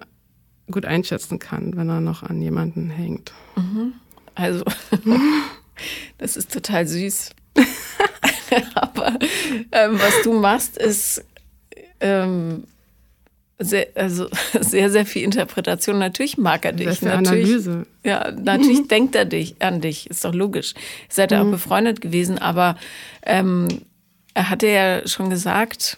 gut 0.72 0.86
einschätzen 0.86 1.40
kann, 1.40 1.76
wenn 1.76 1.90
er 1.90 2.02
noch 2.02 2.24
an 2.24 2.42
jemanden 2.42 2.90
hängt. 2.90 3.34
Also, 4.34 4.64
das 6.18 6.38
ist 6.38 6.52
total 6.52 6.88
süß. 6.88 7.32
Aber 8.76 9.18
ähm, 9.72 10.00
was 10.00 10.22
du 10.24 10.34
machst, 10.40 10.78
ist, 10.78 11.24
ähm, 12.00 12.64
sehr, 13.60 13.88
also 13.96 14.28
sehr, 14.60 14.90
sehr 14.90 15.06
viel 15.06 15.24
Interpretation. 15.24 15.98
Natürlich 15.98 16.38
mag 16.38 16.66
er 16.66 16.74
dich. 16.74 16.88
Das 16.88 16.96
ist 16.98 17.04
eine 17.04 17.14
Analyse. 17.14 17.86
Ja, 18.04 18.32
natürlich 18.32 18.88
denkt 18.88 19.16
er 19.16 19.26
dich 19.26 19.62
an 19.62 19.82
dich. 19.82 20.10
Ist 20.10 20.26
doch 20.26 20.34
logisch. 20.34 20.74
Ihr 20.74 21.14
seid 21.14 21.32
ja 21.32 21.44
mhm. 21.44 21.50
auch 21.50 21.52
befreundet 21.54 22.02
gewesen, 22.02 22.38
aber 22.38 22.76
ähm, 23.24 23.68
er 24.34 24.50
hatte 24.50 24.68
ja 24.68 25.08
schon 25.08 25.30
gesagt, 25.30 25.98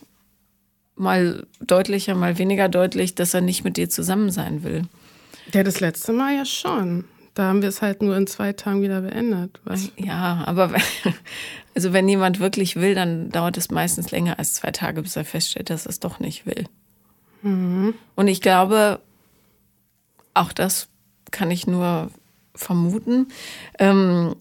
mal 0.98 1.46
deutlicher, 1.62 2.16
mal 2.16 2.38
weniger 2.38 2.70
deutlich, 2.70 3.16
dass 3.16 3.34
er 3.34 3.42
nicht 3.42 3.64
mit 3.64 3.78
dir 3.78 3.90
zusammen 3.90 4.32
sein 4.32 4.64
will. 4.64 4.84
Ja, 5.54 5.64
das 5.64 5.80
letzte 5.80 6.14
Mal 6.14 6.36
ja 6.36 6.46
schon. 6.46 7.06
Da 7.34 7.44
haben 7.44 7.62
wir 7.62 7.70
es 7.70 7.82
halt 7.82 8.02
nur 8.02 8.18
in 8.18 8.26
zwei 8.26 8.54
Tagen 8.54 8.82
wieder 8.82 9.02
beendet. 9.02 9.60
ja, 9.96 10.44
aber 10.46 10.72
also 11.76 11.94
wenn 11.94 12.10
jemand 12.10 12.40
wirklich 12.40 12.76
will, 12.76 12.96
dann 12.96 13.30
dauert 13.30 13.58
es 13.58 13.70
meistens 13.70 14.10
länger 14.12 14.40
als 14.40 14.56
zwei 14.56 14.72
Tage, 14.72 15.04
bis 15.04 15.16
er 15.16 15.24
feststellt, 15.24 15.70
dass 15.70 15.86
er 15.86 15.92
es 15.92 16.00
doch 16.00 16.20
nicht 16.20 16.46
will. 16.46 16.66
Mhm. 17.44 17.94
Und 18.16 18.28
ich 18.28 18.42
glaube, 18.42 19.00
auch 20.34 20.52
das 20.52 20.88
kann 21.32 21.52
ich 21.52 21.68
nur 21.68 22.10
vermuten, 22.56 23.28
ähm, 23.78 24.36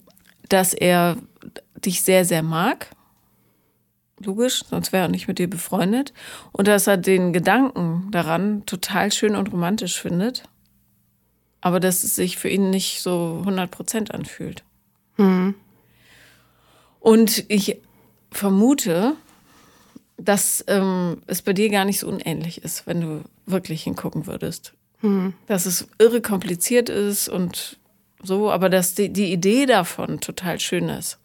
dass 0.49 0.73
er 0.73 1.17
dich 1.75 2.01
sehr, 2.01 2.25
sehr 2.25 2.41
mag. 2.41 2.87
Logisch, 4.19 4.63
sonst 4.69 4.91
wäre 4.91 5.05
er 5.05 5.09
nicht 5.09 5.27
mit 5.27 5.39
dir 5.39 5.49
befreundet. 5.49 6.13
Und 6.51 6.67
dass 6.67 6.87
er 6.87 6.97
den 6.97 7.33
Gedanken 7.33 8.09
daran 8.11 8.65
total 8.65 9.11
schön 9.11 9.35
und 9.35 9.51
romantisch 9.51 10.01
findet. 10.01 10.43
Aber 11.61 11.79
dass 11.79 12.03
es 12.03 12.15
sich 12.15 12.37
für 12.37 12.49
ihn 12.49 12.69
nicht 12.69 13.01
so 13.01 13.37
100 13.41 13.69
Prozent 13.69 14.13
anfühlt. 14.13 14.63
Mhm. 15.17 15.55
Und 16.99 17.45
ich 17.47 17.79
vermute, 18.31 19.15
dass 20.17 20.63
ähm, 20.67 21.21
es 21.27 21.41
bei 21.41 21.53
dir 21.53 21.69
gar 21.69 21.85
nicht 21.85 21.99
so 21.99 22.07
unähnlich 22.07 22.63
ist, 22.63 22.87
wenn 22.87 23.01
du 23.01 23.23
wirklich 23.45 23.83
hingucken 23.83 24.25
würdest. 24.25 24.73
Mhm. 25.01 25.33
Dass 25.45 25.65
es 25.65 25.87
irre 25.99 26.21
kompliziert 26.21 26.89
ist 26.89 27.29
und 27.29 27.77
so, 28.23 28.51
aber 28.51 28.69
dass 28.69 28.95
die, 28.95 29.09
die 29.09 29.31
Idee 29.31 29.67
davon 29.67 30.19
total 30.19 30.59
schön 30.59 30.89
ist. 30.89 31.19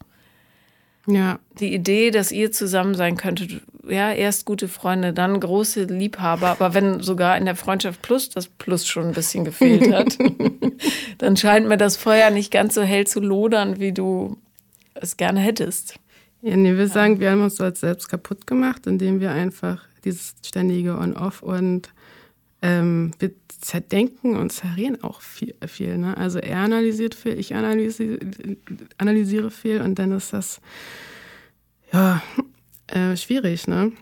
Ja. 1.07 1.41
Die 1.59 1.75
Idee, 1.75 2.11
dass 2.11 2.31
ihr 2.31 2.53
zusammen 2.53 2.95
sein 2.95 3.17
könntet, 3.17 3.63
ja, 3.89 4.13
erst 4.13 4.45
gute 4.45 4.69
Freunde, 4.69 5.13
dann 5.13 5.41
große 5.41 5.85
Liebhaber, 5.85 6.49
aber 6.49 6.75
wenn 6.75 7.01
sogar 7.01 7.37
in 7.37 7.45
der 7.45 7.57
Freundschaft 7.57 8.03
Plus 8.03 8.29
das 8.31 8.47
Plus 8.47 8.87
schon 8.87 9.09
ein 9.09 9.13
bisschen 9.13 9.45
gefehlt 9.45 9.93
hat, 9.93 10.17
dann 11.19 11.37
scheint 11.37 11.69
mir 11.69 11.77
das 11.77 11.97
Feuer 11.97 12.31
nicht 12.31 12.53
ganz 12.53 12.75
so 12.75 12.83
hell 12.83 13.07
zu 13.07 13.21
lodern, 13.21 13.81
wie 13.81 13.93
du 13.93 14.37
es 14.95 15.17
gerne 15.17 15.41
hättest. 15.41 15.97
Ja, 16.43 16.57
nee, 16.57 16.77
wir 16.77 16.89
sagen, 16.89 17.21
wir 17.21 17.31
haben 17.31 17.43
uns 17.43 17.57
dort 17.57 17.77
selbst 17.79 18.09
kaputt 18.09 18.47
gemacht, 18.47 18.87
indem 18.87 19.21
wir 19.21 19.33
einfach 19.33 19.85
dieses 20.05 20.35
ständige 20.45 20.99
On-Off 20.99 21.43
und 21.43 21.91
ähm, 22.63 23.13
wir 23.19 23.33
zerdenken 23.63 24.37
und 24.37 24.53
zerreden 24.53 25.03
auch 25.03 25.21
viel. 25.21 25.55
viel 25.67 25.97
ne? 25.97 26.17
Also 26.17 26.39
er 26.39 26.59
analysiert 26.59 27.15
viel, 27.15 27.39
ich 27.39 27.55
analysiere, 27.55 28.19
analysiere 28.99 29.51
viel 29.51 29.81
und 29.81 29.99
dann 29.99 30.13
ist 30.13 30.33
das 30.33 30.61
ja 31.93 32.23
äh, 32.89 33.17
schwierig, 33.17 33.69
ne? 33.69 33.93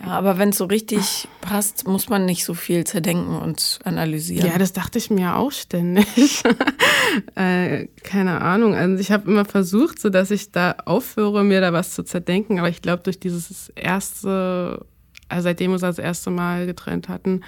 Ja, 0.00 0.06
aber 0.06 0.38
wenn 0.38 0.50
es 0.50 0.58
so 0.58 0.66
richtig 0.66 1.28
passt, 1.40 1.86
muss 1.86 2.08
man 2.08 2.24
nicht 2.24 2.44
so 2.44 2.54
viel 2.54 2.84
zerdenken 2.84 3.36
und 3.36 3.80
analysieren. 3.84 4.48
Ja, 4.48 4.56
das 4.56 4.72
dachte 4.72 4.98
ich 4.98 5.10
mir 5.10 5.36
auch 5.36 5.50
ständig. 5.50 6.44
äh, 7.34 7.86
keine 8.04 8.40
Ahnung. 8.40 8.74
Also 8.74 8.96
ich 9.00 9.10
habe 9.10 9.28
immer 9.28 9.44
versucht, 9.44 9.98
so 9.98 10.08
dass 10.08 10.30
ich 10.30 10.52
da 10.52 10.76
aufhöre, 10.84 11.42
mir 11.42 11.60
da 11.60 11.72
was 11.72 11.94
zu 11.94 12.04
zerdenken. 12.04 12.60
Aber 12.60 12.68
ich 12.68 12.80
glaube, 12.80 13.02
durch 13.02 13.18
dieses 13.18 13.70
erste, 13.70 14.86
also 15.28 15.42
seitdem 15.42 15.70
wir 15.70 15.74
uns 15.74 15.82
das 15.82 15.98
erste 15.98 16.30
Mal 16.30 16.66
getrennt 16.66 17.08
hatten, 17.08 17.40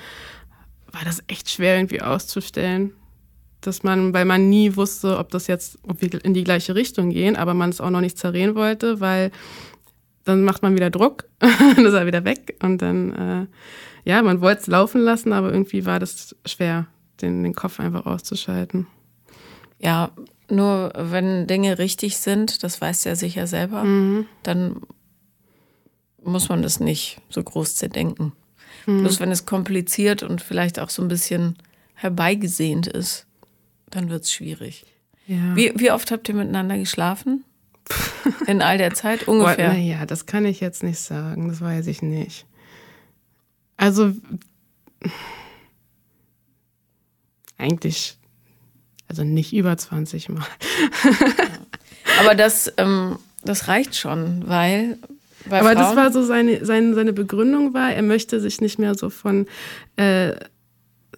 war 0.92 1.02
das 1.04 1.22
echt 1.28 1.50
schwer 1.50 1.76
irgendwie 1.76 2.02
auszustellen. 2.02 2.92
Dass 3.60 3.82
man, 3.82 4.14
weil 4.14 4.24
man 4.24 4.48
nie 4.48 4.74
wusste, 4.76 5.18
ob 5.18 5.30
das 5.30 5.46
jetzt, 5.46 5.78
ob 5.86 6.00
wir 6.00 6.24
in 6.24 6.32
die 6.32 6.44
gleiche 6.44 6.74
Richtung 6.74 7.10
gehen, 7.10 7.36
aber 7.36 7.52
man 7.52 7.68
es 7.68 7.80
auch 7.80 7.90
noch 7.90 8.00
nicht 8.00 8.16
zerreden 8.16 8.54
wollte, 8.54 9.00
weil 9.00 9.30
dann 10.24 10.44
macht 10.44 10.62
man 10.62 10.74
wieder 10.74 10.88
Druck, 10.90 11.24
dann 11.38 11.84
ist 11.84 11.92
er 11.92 12.06
wieder 12.06 12.24
weg 12.24 12.56
und 12.62 12.80
dann, 12.80 13.12
äh, 13.12 13.46
ja, 14.08 14.22
man 14.22 14.40
wollte 14.40 14.62
es 14.62 14.66
laufen 14.66 15.02
lassen, 15.02 15.32
aber 15.32 15.52
irgendwie 15.52 15.84
war 15.84 15.98
das 15.98 16.34
schwer, 16.46 16.86
den, 17.20 17.42
den 17.42 17.54
Kopf 17.54 17.80
einfach 17.80 18.06
auszuschalten. 18.06 18.86
Ja, 19.78 20.10
nur 20.48 20.92
wenn 20.96 21.46
Dinge 21.46 21.78
richtig 21.78 22.16
sind, 22.18 22.62
das 22.62 22.80
weißt 22.80 23.04
du 23.04 23.10
ja 23.10 23.16
sicher 23.16 23.46
selber, 23.46 23.84
mhm. 23.84 24.26
dann 24.42 24.80
muss 26.22 26.48
man 26.48 26.62
das 26.62 26.80
nicht 26.80 27.20
so 27.28 27.42
groß 27.42 27.76
zerdenken. 27.76 28.32
Mhm. 28.86 29.00
Bloß 29.00 29.20
wenn 29.20 29.30
es 29.30 29.46
kompliziert 29.46 30.22
und 30.22 30.40
vielleicht 30.40 30.78
auch 30.78 30.90
so 30.90 31.02
ein 31.02 31.08
bisschen 31.08 31.56
herbeigesehnt 31.94 32.86
ist, 32.86 33.26
dann 33.90 34.08
wird 34.08 34.24
es 34.24 34.32
schwierig. 34.32 34.84
Ja. 35.26 35.54
Wie, 35.54 35.72
wie 35.76 35.90
oft 35.90 36.10
habt 36.10 36.28
ihr 36.28 36.34
miteinander 36.34 36.78
geschlafen? 36.78 37.44
In 38.46 38.62
all 38.62 38.78
der 38.78 38.94
Zeit 38.94 39.26
ungefähr? 39.28 39.72
Naja, 39.72 40.06
das 40.06 40.26
kann 40.26 40.44
ich 40.44 40.60
jetzt 40.60 40.82
nicht 40.82 40.98
sagen, 40.98 41.48
das 41.48 41.60
weiß 41.60 41.86
ich 41.88 42.02
nicht. 42.02 42.46
Also 43.76 44.12
eigentlich, 47.58 48.16
also 49.08 49.24
nicht 49.24 49.52
über 49.52 49.76
20 49.76 50.28
Mal. 50.30 50.46
Aber 52.20 52.34
das, 52.34 52.72
ähm, 52.76 53.18
das 53.42 53.68
reicht 53.68 53.96
schon, 53.96 54.48
weil. 54.48 54.98
Aber 55.46 55.60
Frauen 55.60 55.76
das 55.76 55.96
war 55.96 56.12
so 56.12 56.22
seine, 56.22 56.64
seine, 56.64 56.94
seine 56.94 57.12
Begründung 57.12 57.74
war, 57.74 57.92
er 57.92 58.02
möchte 58.02 58.40
sich 58.40 58.60
nicht 58.60 58.78
mehr 58.78 58.94
so 58.94 59.10
von 59.10 59.46
äh, 59.96 60.32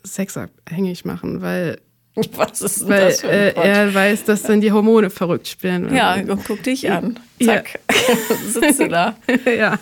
Sex 0.04 0.36
abhängig 0.36 1.04
machen, 1.04 1.42
weil 1.42 1.78
Was 2.36 2.60
ist 2.60 2.88
Weil, 2.88 3.08
das 3.08 3.20
für 3.22 3.28
ein 3.28 3.34
äh, 3.34 3.52
Er 3.52 3.94
weiß, 3.94 4.24
dass 4.24 4.42
dann 4.42 4.60
die 4.60 4.70
Hormone 4.70 5.08
verrückt 5.08 5.48
spielen. 5.48 5.94
Ja, 5.94 6.14
und 6.14 6.44
guck 6.44 6.62
dich 6.62 6.90
an. 6.90 7.18
Zack, 7.42 7.80
ja. 7.90 8.16
sitzt 8.48 8.80
du 8.80 8.88
da. 8.88 9.16
ja. 9.46 9.52
ja. 9.52 9.78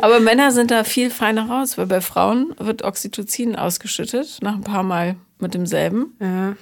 Aber 0.00 0.20
Männer 0.20 0.52
sind 0.52 0.70
da 0.70 0.84
viel 0.84 1.10
feiner 1.10 1.48
raus, 1.48 1.76
weil 1.76 1.86
bei 1.86 2.00
Frauen 2.00 2.54
wird 2.58 2.82
Oxytocin 2.82 3.56
ausgeschüttet, 3.56 4.38
nach 4.40 4.54
ein 4.54 4.62
paar 4.64 4.82
Mal 4.82 5.16
mit 5.38 5.52
demselben. 5.52 6.14
Ja. 6.18 6.56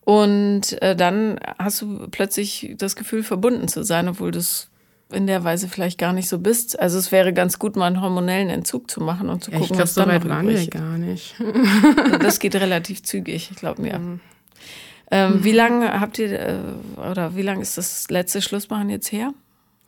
Und 0.00 0.80
äh, 0.80 0.96
dann 0.96 1.38
hast 1.58 1.82
du 1.82 2.08
plötzlich 2.10 2.74
das 2.78 2.96
Gefühl, 2.96 3.22
verbunden 3.22 3.68
zu 3.68 3.84
sein, 3.84 4.08
obwohl 4.08 4.30
du 4.30 4.38
es 4.38 4.68
in 5.14 5.26
der 5.26 5.44
Weise 5.44 5.68
vielleicht 5.68 5.98
gar 5.98 6.12
nicht 6.12 6.28
so 6.28 6.38
bist. 6.38 6.78
Also 6.78 6.98
es 6.98 7.12
wäre 7.12 7.32
ganz 7.32 7.58
gut, 7.58 7.76
mal 7.76 7.86
einen 7.86 8.00
hormonellen 8.00 8.50
Entzug 8.50 8.90
zu 8.90 9.00
machen 9.00 9.28
und 9.28 9.44
zu 9.44 9.50
gucken, 9.50 9.60
ja, 9.60 9.64
ich 9.64 9.72
glaub, 9.72 9.82
was 9.82 9.94
so 9.94 10.00
dann 10.02 10.10
weit 10.10 10.28
waren 10.28 10.48
wir 10.48 10.66
gar 10.66 10.98
nicht. 10.98 11.34
Also 11.96 12.18
das 12.18 12.38
geht 12.38 12.54
relativ 12.56 13.02
zügig, 13.02 13.50
ich 13.50 13.56
glaube 13.56 13.82
mir. 13.82 13.98
Mhm. 13.98 14.20
Ähm, 15.10 15.44
wie 15.44 15.52
lange 15.52 16.00
habt 16.00 16.18
ihr 16.18 16.32
äh, 16.32 16.58
oder 16.96 17.36
wie 17.36 17.42
lange 17.42 17.62
ist 17.62 17.78
das 17.78 18.08
letzte 18.10 18.42
Schlussmachen 18.42 18.90
jetzt 18.90 19.12
her? 19.12 19.32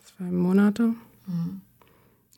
Zwei 0.04 0.24
Monate. 0.24 0.94
Mhm. 1.26 1.60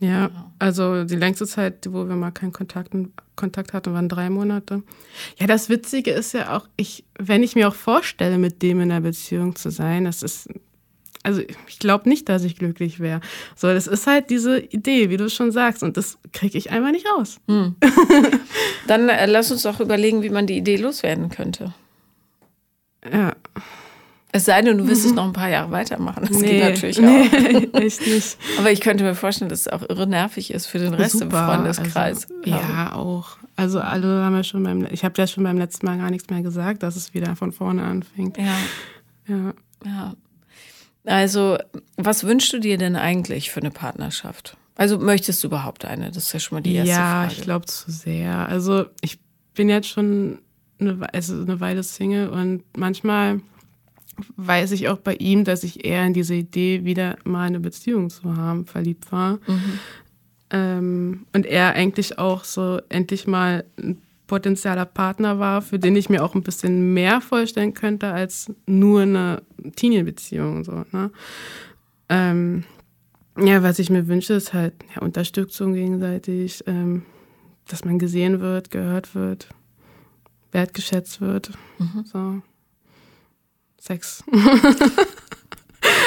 Ja, 0.01 0.31
also 0.61 1.05
die 1.05 1.17
längste 1.17 1.47
Zeit, 1.47 1.89
wo 1.91 2.09
wir 2.09 2.15
mal 2.15 2.31
keinen 2.31 2.53
Kontakt, 2.53 2.93
Kontakt 3.35 3.73
hatten, 3.73 3.93
waren 3.93 4.09
drei 4.09 4.31
Monate. 4.31 4.85
Ja, 5.39 5.49
das 5.49 5.69
Witzige 5.69 6.13
ist 6.13 6.35
ja 6.35 6.57
auch, 6.57 6.69
ich, 6.77 7.05
wenn 7.19 7.43
ich 7.43 7.57
mir 7.57 7.69
auch 7.69 7.75
vorstelle, 7.75 8.39
mit 8.39 8.63
dem 8.63 8.81
in 8.81 8.93
einer 8.93 9.01
Beziehung 9.01 9.57
zu 9.57 9.71
sein, 9.71 10.05
das 10.05 10.23
ist 10.23 10.49
also 11.23 11.43
ich 11.67 11.79
glaube 11.79 12.09
nicht, 12.09 12.29
dass 12.29 12.45
ich 12.45 12.57
glücklich 12.57 13.01
wäre. 13.01 13.21
So, 13.57 13.69
das 13.69 13.87
ist 13.87 14.07
halt 14.07 14.31
diese 14.31 14.59
Idee, 14.59 15.11
wie 15.11 15.17
du 15.17 15.29
schon 15.29 15.53
sagst, 15.53 15.83
und 15.83 15.97
das 15.97 16.19
kriege 16.33 16.57
ich 16.57 16.71
einfach 16.71 16.91
nicht 16.91 17.07
raus. 17.07 17.39
Hm. 17.49 17.77
Dann 18.87 19.09
äh, 19.09 19.27
lass 19.27 19.51
uns 19.51 19.63
doch 19.63 19.81
überlegen, 19.81 20.23
wie 20.23 20.31
man 20.31 20.47
die 20.47 20.57
Idee 20.57 20.77
loswerden 20.77 21.29
könnte. 21.29 21.75
Ja. 23.13 23.35
Es 24.31 24.45
sei 24.45 24.61
denn, 24.61 24.77
du 24.77 24.87
willst 24.87 25.05
mhm. 25.05 25.11
es 25.11 25.17
noch 25.17 25.25
ein 25.25 25.33
paar 25.33 25.49
Jahre 25.49 25.71
weitermachen. 25.71 26.27
Das 26.29 26.39
nee, 26.39 26.61
geht 26.61 26.65
natürlich 26.65 27.01
nee, 27.01 27.29
auch. 27.75 27.81
echt 27.81 28.07
nicht. 28.07 28.37
Aber 28.59 28.71
ich 28.71 28.81
könnte 28.81 29.03
mir 29.03 29.15
vorstellen, 29.15 29.49
dass 29.49 29.61
es 29.61 29.69
auch 29.69 29.83
irre 29.89 30.07
nervig 30.07 30.53
ist 30.53 30.67
für 30.67 30.79
den 30.79 30.93
Rest 30.93 31.19
Super. 31.19 31.25
im 31.25 31.31
Freundeskreis. 31.31 32.29
Also, 32.31 32.51
ja, 32.51 32.93
auch. 32.93 33.39
Also 33.57 33.81
alle 33.81 34.23
haben 34.23 34.37
ja 34.37 34.45
schon 34.45 34.63
beim, 34.63 34.87
ich 34.91 35.03
habe 35.03 35.15
ja 35.17 35.27
schon 35.27 35.45
beim 35.45 35.57
letzten 35.57 35.87
Mal 35.87 35.97
gar 35.97 36.11
nichts 36.11 36.29
mehr 36.29 36.43
gesagt, 36.43 36.83
dass 36.83 36.95
es 36.95 37.15
wieder 37.15 37.37
von 37.37 37.53
vorne 37.53 37.83
anfängt. 37.83 38.37
Ja. 38.37 38.57
Ja. 39.27 39.55
Ja. 39.85 40.15
Also, 41.09 41.57
was 41.97 42.25
wünschst 42.25 42.53
du 42.53 42.61
dir 42.61 42.77
denn 42.77 42.95
eigentlich 42.95 43.51
für 43.51 43.61
eine 43.61 43.71
Partnerschaft? 43.71 44.57
Also, 44.75 44.99
möchtest 44.99 45.43
du 45.43 45.49
überhaupt 45.49 45.85
eine? 45.85 46.09
Das 46.09 46.25
ist 46.25 46.33
ja 46.35 46.41
schon 46.41 46.57
mal 46.57 46.63
die 46.63 46.75
erste 46.75 46.91
ja, 46.91 46.97
Frage. 46.97 47.33
Ja, 47.33 47.39
ich 47.39 47.43
glaube 47.43 47.67
zu 47.67 47.91
sehr. 47.91 48.49
Also, 48.49 48.85
ich 49.01 49.19
bin 49.55 49.69
jetzt 49.71 49.89
schon 49.89 50.39
eine, 50.79 51.13
also 51.13 51.41
eine 51.41 51.61
Weile 51.61 51.83
Single 51.83 52.29
und 52.29 52.63
manchmal 52.77 53.41
weiß 54.37 54.73
ich 54.73 54.89
auch 54.89 54.99
bei 54.99 55.15
ihm, 55.15 55.45
dass 55.45 55.65
ich 55.65 55.85
eher 55.85 56.05
in 56.05 56.13
diese 56.13 56.35
Idee, 56.35 56.85
wieder 56.85 57.17
mal 57.25 57.47
eine 57.47 57.61
Beziehung 57.61 58.11
zu 58.11 58.37
haben, 58.37 58.67
verliebt 58.67 59.11
war. 59.11 59.39
Mhm. 59.47 59.79
Ähm, 60.51 61.27
und 61.33 61.47
er 61.47 61.75
eigentlich 61.75 62.19
auch 62.19 62.45
so 62.45 62.81
endlich 62.89 63.27
mal 63.27 63.65
ein 63.79 64.03
potenzieller 64.29 64.85
Partner 64.85 65.41
war, 65.41 65.61
für 65.61 65.81
den 65.81 65.97
ich 65.97 66.09
mir 66.09 66.25
auch 66.25 66.37
ein 66.37 66.45
bisschen 66.45 66.95
mehr 66.95 67.21
vorstellen 67.21 67.75
könnte 67.75 68.13
als 68.13 68.53
nur 68.67 69.03
eine 69.03 69.43
Teenie-Beziehung. 69.75 70.63
So, 70.63 70.85
ne? 70.93 71.11
ähm, 72.09 72.63
ja, 73.37 73.63
was 73.65 73.81
ich 73.81 73.91
mir 73.91 74.07
wünsche, 74.07 74.35
ist 74.35 74.53
halt 74.53 74.75
ja, 74.95 75.03
Unterstützung 75.03 75.75
gegenseitig, 75.75 76.63
ähm, 76.67 77.03
dass 77.67 77.85
man 77.85 77.99
gesehen 77.99 78.41
wird, 78.41 78.71
gehört 78.71 79.17
wird, 79.17 79.49
wertgeschätzt 80.53 81.21
wird. 81.21 81.51
Mhm. 81.79 82.05
So. 82.05 82.43
Sex. 83.81 84.23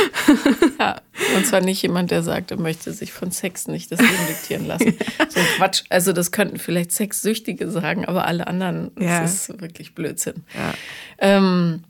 ja, 0.79 1.01
und 1.35 1.45
zwar 1.45 1.61
nicht 1.61 1.81
jemand, 1.81 2.11
der 2.11 2.23
sagt, 2.23 2.51
er 2.51 2.59
möchte 2.59 2.93
sich 2.93 3.11
von 3.11 3.31
Sex 3.31 3.67
nicht 3.67 3.91
das 3.91 3.99
Leben 3.99 4.27
diktieren 4.27 4.65
lassen. 4.65 4.93
So 5.29 5.39
ein 5.39 5.45
Quatsch. 5.57 5.83
Also 5.89 6.11
das 6.11 6.31
könnten 6.31 6.57
vielleicht 6.57 6.91
Sexsüchtige 6.91 7.69
sagen, 7.69 8.05
aber 8.05 8.25
alle 8.25 8.47
anderen, 8.47 8.91
ja. 8.99 9.21
das 9.21 9.49
ist 9.49 9.61
wirklich 9.61 9.95
Blödsinn. 9.95 10.43
Ja. 10.53 10.73
Ähm, 11.19 11.83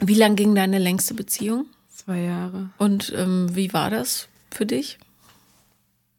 wie 0.00 0.14
lang 0.14 0.36
ging 0.36 0.54
deine 0.54 0.78
längste 0.78 1.14
Beziehung? 1.14 1.66
Zwei 1.88 2.20
Jahre. 2.20 2.70
Und 2.78 3.12
ähm, 3.16 3.54
wie 3.54 3.72
war 3.72 3.90
das 3.90 4.28
für 4.50 4.64
dich? 4.64 4.98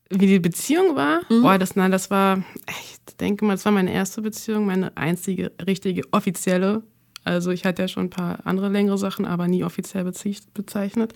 Wie 0.10 0.28
die 0.28 0.40
Beziehung 0.40 0.96
war? 0.96 1.22
Mhm. 1.30 1.44
Boah, 1.44 1.58
das, 1.58 1.76
nein, 1.76 1.92
das 1.92 2.10
war, 2.10 2.44
ich 2.68 3.16
denke 3.16 3.46
mal, 3.46 3.54
das 3.54 3.66
war 3.66 3.72
meine 3.72 3.94
erste 3.94 4.22
Beziehung, 4.22 4.66
meine 4.66 4.96
einzige 4.98 5.52
richtige 5.66 6.02
offizielle 6.12 6.84
also 7.24 7.52
ich 7.52 7.66
hatte 7.66 7.82
ja 7.82 7.88
schon 7.88 8.06
ein 8.06 8.10
paar 8.10 8.40
andere 8.46 8.70
längere 8.70 8.98
Sachen, 8.98 9.26
aber 9.26 9.48
nie 9.48 9.64
offiziell 9.64 10.04
bezeichnet. 10.04 11.14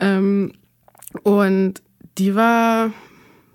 Ähm, 0.00 0.52
und 1.22 1.74
die 2.18 2.34
war, 2.34 2.92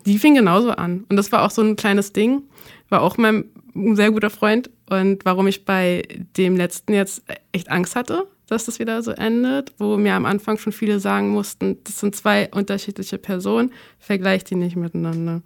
die 0.05 0.17
fing 0.17 0.35
genauso 0.35 0.71
an. 0.71 1.05
Und 1.09 1.17
das 1.17 1.31
war 1.31 1.43
auch 1.43 1.51
so 1.51 1.61
ein 1.61 1.75
kleines 1.75 2.13
Ding. 2.13 2.43
War 2.89 3.01
auch 3.01 3.17
mein 3.17 3.45
sehr 3.93 4.11
guter 4.11 4.29
Freund. 4.29 4.69
Und 4.89 5.25
warum 5.25 5.47
ich 5.47 5.65
bei 5.65 6.03
dem 6.37 6.55
letzten 6.55 6.93
jetzt 6.93 7.23
echt 7.51 7.69
Angst 7.69 7.95
hatte, 7.95 8.27
dass 8.47 8.65
das 8.65 8.79
wieder 8.79 9.03
so 9.03 9.11
endet, 9.11 9.73
wo 9.77 9.97
mir 9.97 10.13
am 10.13 10.25
Anfang 10.25 10.57
schon 10.57 10.71
viele 10.71 10.99
sagen 10.99 11.29
mussten, 11.29 11.77
das 11.83 11.99
sind 11.99 12.15
zwei 12.15 12.49
unterschiedliche 12.51 13.17
Personen, 13.17 13.73
vergleich 13.99 14.45
die 14.45 14.55
nicht 14.55 14.77
miteinander. 14.77 15.41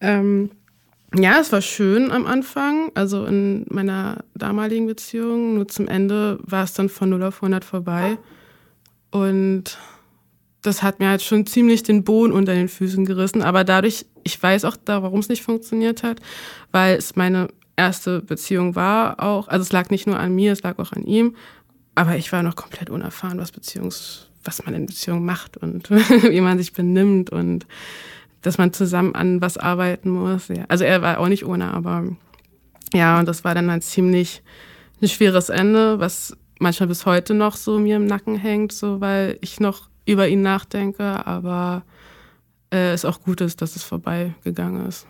Ähm, 0.00 0.50
ja, 1.14 1.38
es 1.40 1.52
war 1.52 1.62
schön 1.62 2.10
am 2.10 2.26
Anfang, 2.26 2.90
also 2.94 3.24
in 3.26 3.64
meiner 3.70 4.24
damaligen 4.34 4.86
Beziehung. 4.86 5.54
Nur 5.54 5.68
zum 5.68 5.88
Ende 5.88 6.38
war 6.42 6.64
es 6.64 6.74
dann 6.74 6.88
von 6.88 7.10
0 7.10 7.22
auf 7.22 7.36
100 7.36 7.64
vorbei. 7.64 8.18
Und 9.10 9.78
das 10.62 10.82
hat 10.82 10.98
mir 10.98 11.08
halt 11.08 11.22
schon 11.22 11.46
ziemlich 11.46 11.82
den 11.82 12.02
Boden 12.02 12.32
unter 12.32 12.54
den 12.54 12.68
Füßen 12.68 13.04
gerissen. 13.04 13.42
Aber 13.42 13.64
dadurch, 13.64 14.06
ich 14.24 14.42
weiß 14.42 14.64
auch 14.64 14.76
da, 14.76 15.02
warum 15.02 15.20
es 15.20 15.28
nicht 15.28 15.42
funktioniert 15.42 16.02
hat, 16.02 16.20
weil 16.72 16.96
es 16.96 17.14
meine 17.14 17.48
erste 17.76 18.20
Beziehung 18.20 18.74
war 18.74 19.22
auch. 19.22 19.48
Also 19.48 19.62
es 19.62 19.72
lag 19.72 19.90
nicht 19.90 20.06
nur 20.06 20.18
an 20.18 20.34
mir, 20.34 20.52
es 20.52 20.62
lag 20.62 20.78
auch 20.78 20.92
an 20.92 21.04
ihm. 21.04 21.36
Aber 21.94 22.16
ich 22.16 22.32
war 22.32 22.42
noch 22.42 22.56
komplett 22.56 22.90
unerfahren, 22.90 23.38
was 23.38 23.52
Beziehungs, 23.52 24.28
was 24.44 24.64
man 24.64 24.74
in 24.74 24.86
Beziehungen 24.86 25.24
macht 25.24 25.56
und 25.56 25.90
wie 25.90 26.40
man 26.40 26.58
sich 26.58 26.72
benimmt 26.72 27.30
und 27.30 27.66
dass 28.46 28.58
man 28.58 28.72
zusammen 28.72 29.16
an 29.16 29.40
was 29.40 29.58
arbeiten 29.58 30.08
muss. 30.08 30.46
Ja. 30.46 30.66
Also 30.68 30.84
er 30.84 31.02
war 31.02 31.18
auch 31.18 31.26
nicht 31.26 31.44
ohne, 31.44 31.74
aber 31.74 32.04
ja, 32.94 33.18
und 33.18 33.26
das 33.26 33.42
war 33.42 33.56
dann 33.56 33.68
ein 33.70 33.82
ziemlich 33.82 34.40
ein 35.02 35.08
schweres 35.08 35.48
Ende, 35.48 35.98
was 35.98 36.36
manchmal 36.60 36.86
bis 36.86 37.06
heute 37.06 37.34
noch 37.34 37.56
so 37.56 37.80
mir 37.80 37.96
im 37.96 38.06
Nacken 38.06 38.36
hängt, 38.36 38.70
so 38.70 39.00
weil 39.00 39.36
ich 39.40 39.58
noch 39.58 39.90
über 40.04 40.28
ihn 40.28 40.42
nachdenke, 40.42 41.26
aber 41.26 41.82
äh, 42.72 42.92
es 42.92 43.04
auch 43.04 43.20
gut 43.20 43.40
ist, 43.40 43.62
dass 43.62 43.74
es 43.74 43.82
vorbeigegangen 43.82 44.86
ist. 44.86 45.08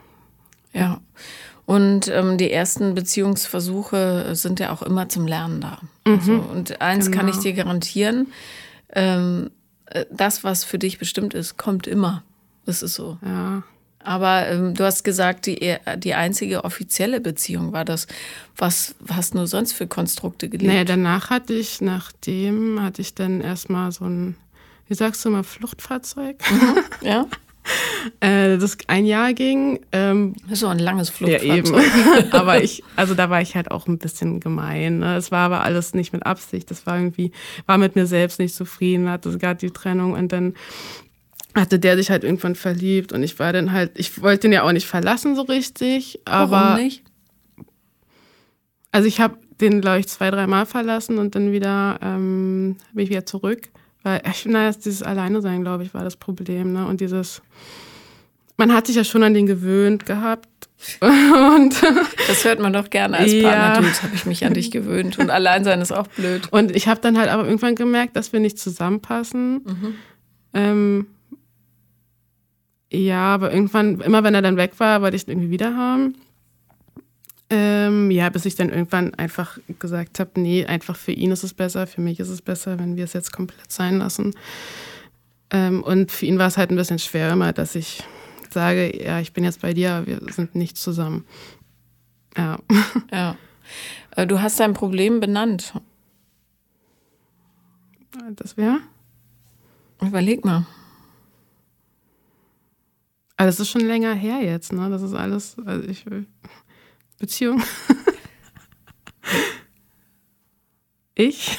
Ja. 0.73 1.03
Und 1.67 2.09
ähm, 2.09 2.39
die 2.39 2.51
ersten 2.51 2.95
Beziehungsversuche 2.95 4.35
sind 4.35 4.61
ja 4.61 4.73
auch 4.73 4.81
immer 4.81 5.11
zum 5.11 5.27
Lernen 5.27 5.61
da. 5.61 5.81
Mhm. 6.07 6.15
Also, 6.15 6.33
und 6.33 6.81
eins 6.81 7.07
genau. 7.07 7.19
kann 7.19 7.29
ich 7.29 7.35
genau. 7.35 7.43
dir 7.43 7.53
garantieren, 7.53 8.29
ähm, 8.95 9.51
äh, 9.87 10.07
das, 10.11 10.43
was 10.43 10.65
für 10.65 10.79
dich 10.79 10.99
bestimmt 10.99 11.35
ist, 11.35 11.59
kommt 11.59 11.87
immer. 11.87 12.23
Das 12.67 12.83
ist 12.83 12.95
so. 12.95 13.19
Ja. 13.25 13.63
Aber 14.07 14.47
ähm, 14.49 14.75
du 14.75 14.85
hast 14.85 15.03
gesagt, 15.03 15.47
die, 15.47 15.77
die 15.97 16.15
einzige 16.15 16.65
offizielle 16.65 17.21
Beziehung 17.21 17.73
war 17.73 17.85
das. 17.85 18.07
Was 18.57 18.95
hast 19.11 19.35
du 19.35 19.47
sonst 19.47 19.73
für 19.73 19.89
Konstrukte 19.89 20.49
gelebt? 20.49 20.71
Naja, 20.71 20.85
danach 20.85 21.31
hatte 21.31 21.55
ich, 21.55 21.81
nachdem 21.81 22.81
hatte 22.81 23.03
ich 23.03 23.15
dann 23.15 23.41
erstmal 23.41 23.91
so 23.91 24.05
ein, 24.05 24.37
wie 24.87 24.95
sagst 24.95 25.25
du 25.25 25.31
mal, 25.31 25.43
Fluchtfahrzeug. 25.43 26.37
Mhm, 26.49 26.79
ja. 27.01 27.27
äh, 28.21 28.59
das 28.59 28.79
ein 28.87 29.07
Jahr 29.07 29.33
ging. 29.33 29.81
Ähm, 29.91 30.37
so 30.53 30.69
ein 30.69 30.79
langes 30.79 31.11
Fluchtfahrzeug. 31.11 31.67
Ja, 31.67 31.81
eben. 31.81 32.31
aber 32.33 32.63
ich, 32.63 32.85
also 32.95 33.15
da 33.15 33.29
war 33.29 33.41
ich 33.41 33.57
halt 33.57 33.73
auch 33.73 33.89
ein 33.89 33.99
bisschen 33.99 34.39
gemein. 34.39 35.01
Ne? 35.01 35.17
Es 35.17 35.33
war 35.33 35.47
aber 35.47 35.63
alles 35.63 35.95
nicht 35.95 36.13
mit 36.13 36.25
Absicht. 36.25 36.71
Das 36.71 36.87
war 36.87 36.97
irgendwie, 36.97 37.33
war 37.67 37.77
mit 37.77 37.97
mir 37.97 38.07
selbst 38.07 38.39
nicht 38.39 38.55
zufrieden, 38.55 39.11
hatte 39.11 39.37
gerade 39.37 39.59
die 39.59 39.73
Trennung 39.73 40.13
und 40.13 40.31
dann 40.31 40.55
hatte 41.57 41.79
der 41.79 41.97
sich 41.97 42.11
halt 42.11 42.23
irgendwann 42.23 42.55
verliebt 42.55 43.13
und 43.13 43.23
ich 43.23 43.39
war 43.39 43.53
dann 43.53 43.73
halt, 43.73 43.93
ich 43.95 44.21
wollte 44.21 44.47
ihn 44.47 44.53
ja 44.53 44.63
auch 44.63 44.73
nicht 44.73 44.87
verlassen 44.87 45.35
so 45.35 45.43
richtig, 45.43 46.21
aber. 46.25 46.51
Warum 46.51 46.85
nicht? 46.85 47.03
Also 48.93 49.09
ich 49.09 49.21
habe 49.21 49.39
den, 49.61 49.81
glaube 49.81 50.01
ich, 50.01 50.09
zwei, 50.09 50.31
dreimal 50.31 50.67
verlassen 50.67 51.19
und 51.19 51.35
dann 51.35 51.53
wieder 51.53 51.99
ähm, 52.03 52.77
bin 52.93 53.05
ich 53.05 53.11
wieder 53.11 53.27
zurück. 53.27 53.69
Weil, 54.03 54.23
ich 54.31 54.47
naja, 54.47 54.71
dieses 54.73 55.03
Alleine 55.03 55.41
sein, 55.43 55.63
glaube 55.63 55.83
ich, 55.83 55.93
war 55.93 56.05
das 56.05 56.17
Problem. 56.17 56.73
Ne? 56.73 56.87
Und 56.87 57.01
dieses, 57.01 57.43
man 58.57 58.73
hat 58.73 58.87
sich 58.87 58.97
ja 58.97 59.05
schon 59.05 59.23
an 59.23 59.35
den 59.35 59.47
gewöhnt 59.47 60.07
gehabt. 60.07 60.49
und 61.01 61.75
das 62.29 62.45
hört 62.45 62.61
man 62.61 62.73
doch 62.73 62.91
gerne 62.91 63.17
als 63.17 63.33
Partner. 63.33 63.81
Ja. 63.81 63.81
Jetzt 63.81 64.03
habe 64.03 64.15
ich 64.15 64.27
mich 64.27 64.45
an 64.45 64.55
dich 64.55 64.71
gewöhnt. 64.71 65.19
Und 65.19 65.31
allein 65.31 65.65
sein 65.65 65.81
ist 65.81 65.93
auch 65.93 66.07
blöd. 66.07 66.49
Und 66.53 66.75
ich 66.75 66.87
habe 66.87 67.01
dann 67.01 67.19
halt 67.19 67.31
aber 67.31 67.45
irgendwann 67.45 67.75
gemerkt, 67.75 68.15
dass 68.15 68.33
wir 68.33 68.41
nicht 68.41 68.59
zusammenpassen. 68.59 69.55
Mhm. 69.65 69.95
Ähm, 70.55 71.07
ja, 72.91 73.35
aber 73.35 73.53
irgendwann, 73.53 74.01
immer 74.01 74.23
wenn 74.23 74.35
er 74.35 74.43
dann 74.43 74.57
weg 74.57 74.79
war, 74.79 75.03
wollte 75.03 75.17
ich 75.17 75.27
ihn 75.27 75.33
irgendwie 75.33 75.51
wieder 75.51 75.77
haben. 75.77 76.17
Ähm, 77.49 78.11
ja, 78.11 78.29
bis 78.29 78.45
ich 78.45 78.57
dann 78.57 78.71
irgendwann 78.71 79.15
einfach 79.15 79.59
gesagt 79.79 80.19
habe, 80.19 80.31
nee, 80.41 80.67
einfach 80.67 80.97
für 80.97 81.13
ihn 81.13 81.31
ist 81.31 81.45
es 81.45 81.55
besser, 81.55 81.87
für 81.87 82.01
mich 82.01 82.19
ist 82.19 82.29
es 82.29 82.43
besser, 82.43 82.79
wenn 82.79 82.97
wir 82.97 83.05
es 83.05 83.13
jetzt 83.13 83.33
komplett 83.33 83.71
sein 83.71 83.99
lassen. 83.99 84.35
Ähm, 85.51 85.83
und 85.83 86.11
für 86.11 86.27
ihn 86.27 86.39
war 86.39 86.49
es 86.49 86.57
halt 86.57 86.71
ein 86.71 86.77
bisschen 86.77 86.99
schwer 86.99 87.31
immer, 87.33 87.53
dass 87.53 87.77
ich 87.77 88.03
sage, 88.51 89.05
ja, 89.05 89.21
ich 89.21 89.33
bin 89.33 89.45
jetzt 89.45 89.61
bei 89.61 89.75
dir, 89.75 90.03
wir 90.07 90.21
sind 90.33 90.55
nicht 90.55 90.77
zusammen. 90.77 91.25
Ja. 92.37 92.59
Ja. 93.13 93.37
Äh, 94.17 94.27
du 94.27 94.41
hast 94.41 94.59
dein 94.59 94.73
Problem 94.73 95.21
benannt. 95.21 95.75
Das 98.35 98.57
wäre? 98.57 98.81
Überleg 100.01 100.45
mal. 100.45 100.67
Aber 103.37 103.47
das 103.47 103.61
ist 103.61 103.71
schon 103.71 103.83
länger 103.83 104.15
her 104.15 104.41
jetzt, 104.43 104.73
ne? 104.73 104.89
Das 104.89 105.03
ist 105.03 105.15
alles, 105.15 105.57
also 105.65 105.87
ich 105.89 106.07
will. 106.07 106.27
Beziehung. 107.19 107.63
ich? 111.15 111.59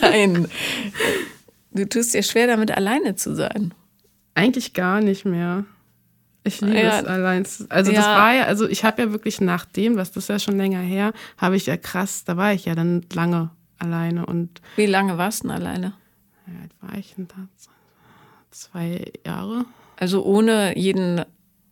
Nein. 0.00 0.48
Du 1.72 1.88
tust 1.88 2.14
dir 2.14 2.22
schwer, 2.22 2.46
damit 2.46 2.70
alleine 2.70 3.16
zu 3.16 3.34
sein. 3.34 3.72
Eigentlich 4.34 4.74
gar 4.74 5.00
nicht 5.00 5.24
mehr. 5.24 5.64
Ich 6.44 6.60
liebe 6.60 6.80
ja. 6.80 7.00
es 7.00 7.06
allein. 7.06 7.46
Also 7.68 7.90
ja. 7.90 7.98
das 7.98 8.06
war 8.06 8.34
ja, 8.34 8.44
also 8.44 8.68
ich 8.68 8.84
habe 8.84 9.02
ja 9.02 9.12
wirklich 9.12 9.40
nach 9.40 9.64
dem, 9.64 9.96
was 9.96 10.12
das 10.12 10.28
ja 10.28 10.38
schon 10.38 10.56
länger 10.56 10.80
her, 10.80 11.12
habe 11.36 11.56
ich 11.56 11.66
ja 11.66 11.76
krass, 11.76 12.24
da 12.24 12.36
war 12.36 12.52
ich 12.52 12.64
ja 12.64 12.74
dann 12.74 13.04
lange 13.12 13.50
alleine 13.78 14.26
und. 14.26 14.60
Wie 14.76 14.86
lange 14.86 15.18
warst 15.18 15.44
du 15.44 15.48
denn 15.48 15.56
alleine? 15.56 15.94
Ja, 16.46 16.88
war 16.88 16.96
ich 16.96 17.14
denn 17.14 17.28
da? 17.28 17.48
Zwei 18.58 19.12
Jahre. 19.24 19.64
Also 19.96 20.24
ohne 20.24 20.76
jeden 20.76 21.24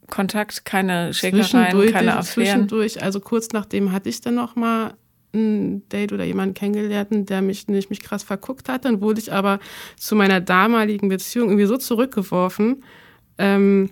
Kontakt, 0.09 0.65
keine 0.65 1.13
Schäkereien, 1.13 1.93
keine 1.93 2.17
Affären? 2.17 2.25
Zwischendurch, 2.25 3.03
also 3.03 3.21
kurz 3.21 3.49
nachdem 3.53 3.93
hatte 3.93 4.09
ich 4.09 4.21
dann 4.21 4.35
noch 4.35 4.57
mal 4.57 4.95
ein 5.35 5.87
Date 5.89 6.13
oder 6.13 6.25
jemanden 6.25 6.55
kennengelernt, 6.55 7.29
der 7.29 7.43
mich 7.43 7.69
nicht 7.69 7.91
mich 7.91 8.01
krass 8.01 8.23
verguckt 8.23 8.69
hat. 8.69 8.85
Dann 8.85 9.01
wurde 9.01 9.21
ich 9.21 9.33
aber 9.33 9.59
zu 9.97 10.15
meiner 10.15 10.41
damaligen 10.41 11.09
Beziehung 11.09 11.49
irgendwie 11.49 11.67
so 11.67 11.77
zurückgeworfen, 11.77 12.85
ähm, 13.39 13.91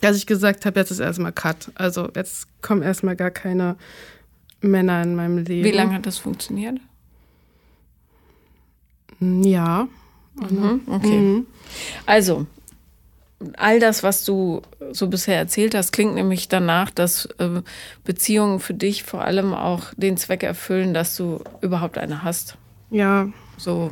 dass 0.00 0.16
ich 0.16 0.26
gesagt 0.26 0.64
habe, 0.64 0.80
jetzt 0.80 0.90
ist 0.90 1.00
erstmal 1.00 1.32
Cut. 1.32 1.70
Also 1.74 2.08
jetzt 2.14 2.46
kommen 2.62 2.82
erstmal 2.82 3.16
gar 3.16 3.30
keine 3.30 3.76
Männer 4.60 5.02
in 5.02 5.14
meinem 5.16 5.38
Leben. 5.38 5.64
Wie 5.64 5.72
lange 5.72 5.94
hat 5.94 6.06
das 6.06 6.18
funktioniert? 6.18 6.78
Ja. 9.20 9.88
Mhm, 10.34 10.80
okay. 10.86 11.18
Mhm. 11.18 11.46
Also, 12.06 12.46
all 13.56 13.80
das, 13.80 14.02
was 14.02 14.24
du 14.24 14.62
so 14.92 15.08
bisher 15.08 15.36
erzählt 15.36 15.74
hast, 15.74 15.92
klingt 15.92 16.14
nämlich 16.14 16.48
danach, 16.48 16.90
dass 16.90 17.26
äh, 17.38 17.62
Beziehungen 18.04 18.60
für 18.60 18.74
dich 18.74 19.02
vor 19.02 19.22
allem 19.24 19.54
auch 19.54 19.92
den 19.96 20.16
Zweck 20.16 20.42
erfüllen, 20.42 20.94
dass 20.94 21.16
du 21.16 21.42
überhaupt 21.60 21.98
eine 21.98 22.22
hast. 22.22 22.56
Ja. 22.90 23.28
So. 23.56 23.90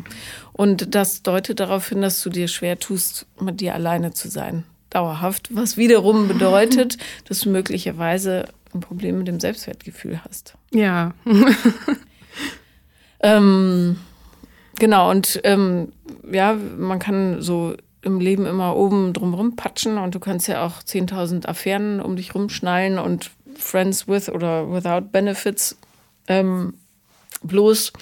Und 0.52 0.94
das 0.94 1.22
deutet 1.22 1.60
darauf 1.60 1.88
hin, 1.88 2.02
dass 2.02 2.22
du 2.22 2.30
dir 2.30 2.48
schwer 2.48 2.78
tust, 2.78 3.26
mit 3.40 3.60
dir 3.60 3.74
alleine 3.74 4.12
zu 4.12 4.28
sein. 4.28 4.64
Dauerhaft. 4.90 5.54
Was 5.54 5.76
wiederum 5.76 6.28
bedeutet, 6.28 6.98
dass 7.26 7.40
du 7.40 7.50
möglicherweise 7.50 8.46
ein 8.74 8.80
Problem 8.80 9.18
mit 9.18 9.28
dem 9.28 9.40
Selbstwertgefühl 9.40 10.20
hast. 10.24 10.54
Ja. 10.72 11.14
ähm, 13.20 13.96
Genau, 14.80 15.10
und 15.10 15.38
ähm, 15.44 15.92
ja, 16.32 16.54
man 16.54 16.98
kann 16.98 17.42
so 17.42 17.76
im 18.00 18.18
Leben 18.18 18.46
immer 18.46 18.74
oben 18.76 19.12
drumherum 19.12 19.54
patschen 19.54 19.98
und 19.98 20.14
du 20.14 20.20
kannst 20.20 20.48
ja 20.48 20.64
auch 20.64 20.82
10.000 20.82 21.46
Affären 21.46 22.00
um 22.00 22.16
dich 22.16 22.34
rumschnallen 22.34 22.98
und 22.98 23.30
Friends 23.58 24.08
with 24.08 24.30
oder 24.30 24.72
without 24.72 25.08
Benefits. 25.12 25.76
Ähm, 26.28 26.72
bloß 27.42 27.92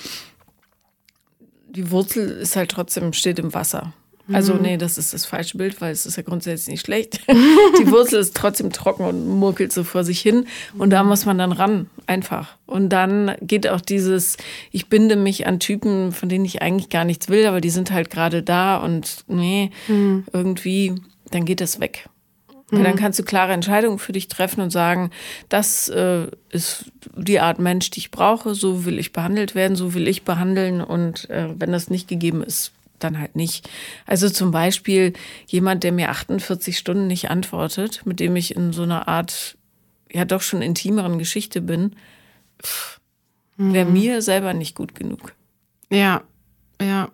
die 1.70 1.90
Wurzel 1.90 2.30
ist 2.30 2.54
halt 2.54 2.70
trotzdem, 2.70 3.12
steht 3.12 3.40
im 3.40 3.52
Wasser. 3.54 3.92
Also 4.32 4.54
Mhm. 4.54 4.62
nee, 4.62 4.76
das 4.76 4.98
ist 4.98 5.14
das 5.14 5.24
falsche 5.24 5.56
Bild, 5.56 5.80
weil 5.80 5.90
es 5.92 6.04
ist 6.04 6.16
ja 6.16 6.22
grundsätzlich 6.22 6.68
nicht 6.72 6.84
schlecht. 6.84 7.20
Die 7.80 7.90
Wurzel 7.90 8.20
ist 8.20 8.36
trotzdem 8.36 8.70
trocken 8.72 9.04
und 9.04 9.26
murkelt 9.26 9.72
so 9.72 9.84
vor 9.84 10.04
sich 10.04 10.20
hin. 10.20 10.46
Und 10.76 10.90
da 10.90 11.02
muss 11.02 11.24
man 11.24 11.38
dann 11.38 11.52
ran, 11.52 11.88
einfach. 12.06 12.56
Und 12.66 12.90
dann 12.90 13.34
geht 13.40 13.66
auch 13.68 13.80
dieses, 13.80 14.36
ich 14.70 14.88
binde 14.88 15.16
mich 15.16 15.46
an 15.46 15.60
Typen, 15.60 16.12
von 16.12 16.28
denen 16.28 16.44
ich 16.44 16.60
eigentlich 16.60 16.90
gar 16.90 17.04
nichts 17.04 17.28
will, 17.28 17.46
aber 17.46 17.60
die 17.62 17.70
sind 17.70 17.90
halt 17.90 18.10
gerade 18.10 18.42
da 18.42 18.76
und 18.76 19.24
nee, 19.28 19.70
Mhm. 19.88 20.24
irgendwie, 20.32 20.94
dann 21.30 21.44
geht 21.44 21.60
das 21.60 21.80
weg. 21.80 22.08
Weil 22.70 22.82
dann 22.84 22.96
kannst 22.96 23.18
du 23.18 23.22
klare 23.22 23.54
Entscheidungen 23.54 23.98
für 23.98 24.12
dich 24.12 24.28
treffen 24.28 24.60
und 24.60 24.68
sagen, 24.68 25.08
das 25.48 25.88
äh, 25.88 26.26
ist 26.50 26.84
die 27.16 27.40
Art 27.40 27.58
Mensch, 27.58 27.88
die 27.90 28.00
ich 28.00 28.10
brauche, 28.10 28.54
so 28.54 28.84
will 28.84 28.98
ich 28.98 29.12
behandelt 29.14 29.54
werden, 29.54 29.74
so 29.74 29.94
will 29.94 30.06
ich 30.06 30.22
behandeln 30.22 30.82
und 30.82 31.30
äh, 31.30 31.48
wenn 31.58 31.72
das 31.72 31.88
nicht 31.88 32.08
gegeben 32.08 32.42
ist, 32.42 32.72
dann 32.98 33.18
halt 33.18 33.36
nicht. 33.36 33.68
Also 34.06 34.28
zum 34.28 34.50
Beispiel 34.50 35.12
jemand, 35.46 35.84
der 35.84 35.92
mir 35.92 36.10
48 36.10 36.76
Stunden 36.76 37.06
nicht 37.06 37.30
antwortet, 37.30 38.02
mit 38.04 38.20
dem 38.20 38.36
ich 38.36 38.54
in 38.54 38.72
so 38.72 38.82
einer 38.82 39.08
Art, 39.08 39.56
ja 40.10 40.24
doch 40.24 40.42
schon 40.42 40.62
intimeren 40.62 41.18
Geschichte 41.18 41.60
bin, 41.60 41.96
wäre 43.56 43.90
mir 43.90 44.22
selber 44.22 44.54
nicht 44.54 44.74
gut 44.74 44.94
genug. 44.94 45.34
Ja, 45.90 46.22
ja. 46.80 47.10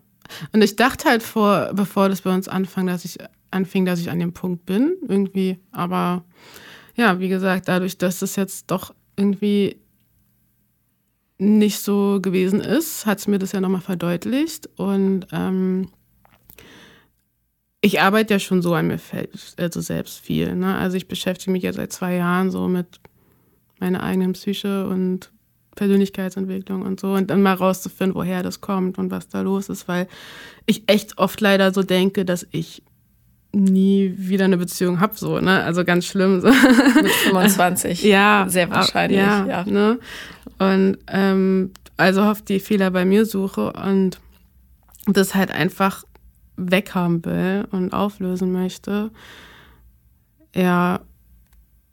Und 0.53 0.63
ich 0.63 0.77
dachte 0.77 1.09
halt 1.09 1.23
vor, 1.23 1.71
bevor 1.75 2.09
das 2.09 2.23
bei 2.23 2.35
uns 2.35 2.49
anfing, 2.49 2.87
dass 2.87 3.05
ich 3.05 3.19
anfing, 3.51 3.85
dass 3.85 4.01
ich 4.01 4.11
an 4.11 4.19
dem 4.19 4.33
Punkt 4.33 4.67
bin, 4.67 4.97
irgendwie. 5.09 5.59
Aber 5.71 6.25
ja, 6.97 7.21
wie 7.21 7.29
gesagt, 7.29 7.69
dadurch, 7.69 7.99
dass 7.99 8.23
es 8.23 8.37
jetzt 8.37 8.71
doch 8.71 8.95
irgendwie 9.17 9.77
nicht 11.39 11.81
so 11.81 12.21
gewesen 12.21 12.61
ist, 12.61 13.07
hat 13.07 13.19
es 13.19 13.27
mir 13.27 13.39
das 13.39 13.53
ja 13.53 13.61
nochmal 13.61 13.81
verdeutlicht. 13.81 14.69
Und 14.77 15.27
ähm, 15.33 15.89
ich 17.81 18.01
arbeite 18.01 18.35
ja 18.35 18.41
schon 18.41 18.63
so 18.63 18.75
an 18.75 18.87
mir 18.87 18.99
also 19.59 19.81
selbst 19.81 20.21
viel. 20.21 20.55
Ne? 20.55 20.77
Also 20.77 20.97
ich 20.97 21.09
beschäftige 21.09 21.51
mich 21.51 21.65
ja 21.65 21.73
seit 21.73 21.93
zwei 21.93 22.15
Jahren 22.15 22.51
so 22.51 22.69
mit 22.69 23.01
meiner 23.79 24.03
eigenen 24.03 24.33
Psyche 24.33 24.87
und 24.87 25.33
Persönlichkeitsentwicklung 25.75 26.83
und 26.83 27.01
so 27.01 27.15
und 27.15 27.31
dann 27.31 27.43
mal 27.43 27.55
rauszufinden, 27.55 28.15
woher 28.15 28.43
das 28.43 28.61
kommt 28.61 28.97
und 28.97 29.11
was 29.11 29.29
da 29.29 29.41
los 29.41 29.69
ist, 29.69 29.89
weil 29.89 30.07
ich 30.67 30.85
echt 30.87 31.19
oft 31.19 31.41
leider 31.41 31.75
so 31.75 31.83
denke, 31.83 32.25
dass 32.25 32.47
ich 32.53 32.83
nie 33.55 34.15
wieder 34.17 34.45
eine 34.47 34.57
Beziehung 34.57 35.01
habe, 35.01 35.15
so, 35.17 35.39
ne? 35.39 35.63
Also 35.63 35.85
ganz 35.85 36.07
schlimm. 36.07 36.41
So. 36.41 36.49
Mit 36.49 37.11
25. 37.11 38.03
Ja, 38.05 38.47
Sehr 38.49 38.69
wahrscheinlich, 38.71 39.19
Ja, 39.19 39.47
ja. 39.47 39.65
Ne? 39.65 39.99
Und 40.59 40.99
ähm, 41.09 41.73
also 41.97 42.23
oft 42.23 42.49
die 42.49 42.61
Fehler 42.61 42.91
bei 42.91 43.05
mir 43.05 43.27
suche 43.27 43.73
und 43.73 44.21
das 45.07 45.35
halt 45.35 45.51
einfach 45.51 46.05
weghaben 46.57 47.25
will 47.25 47.67
und 47.71 47.93
auflösen 47.93 48.53
möchte. 48.53 49.11
Ja, 50.55 51.01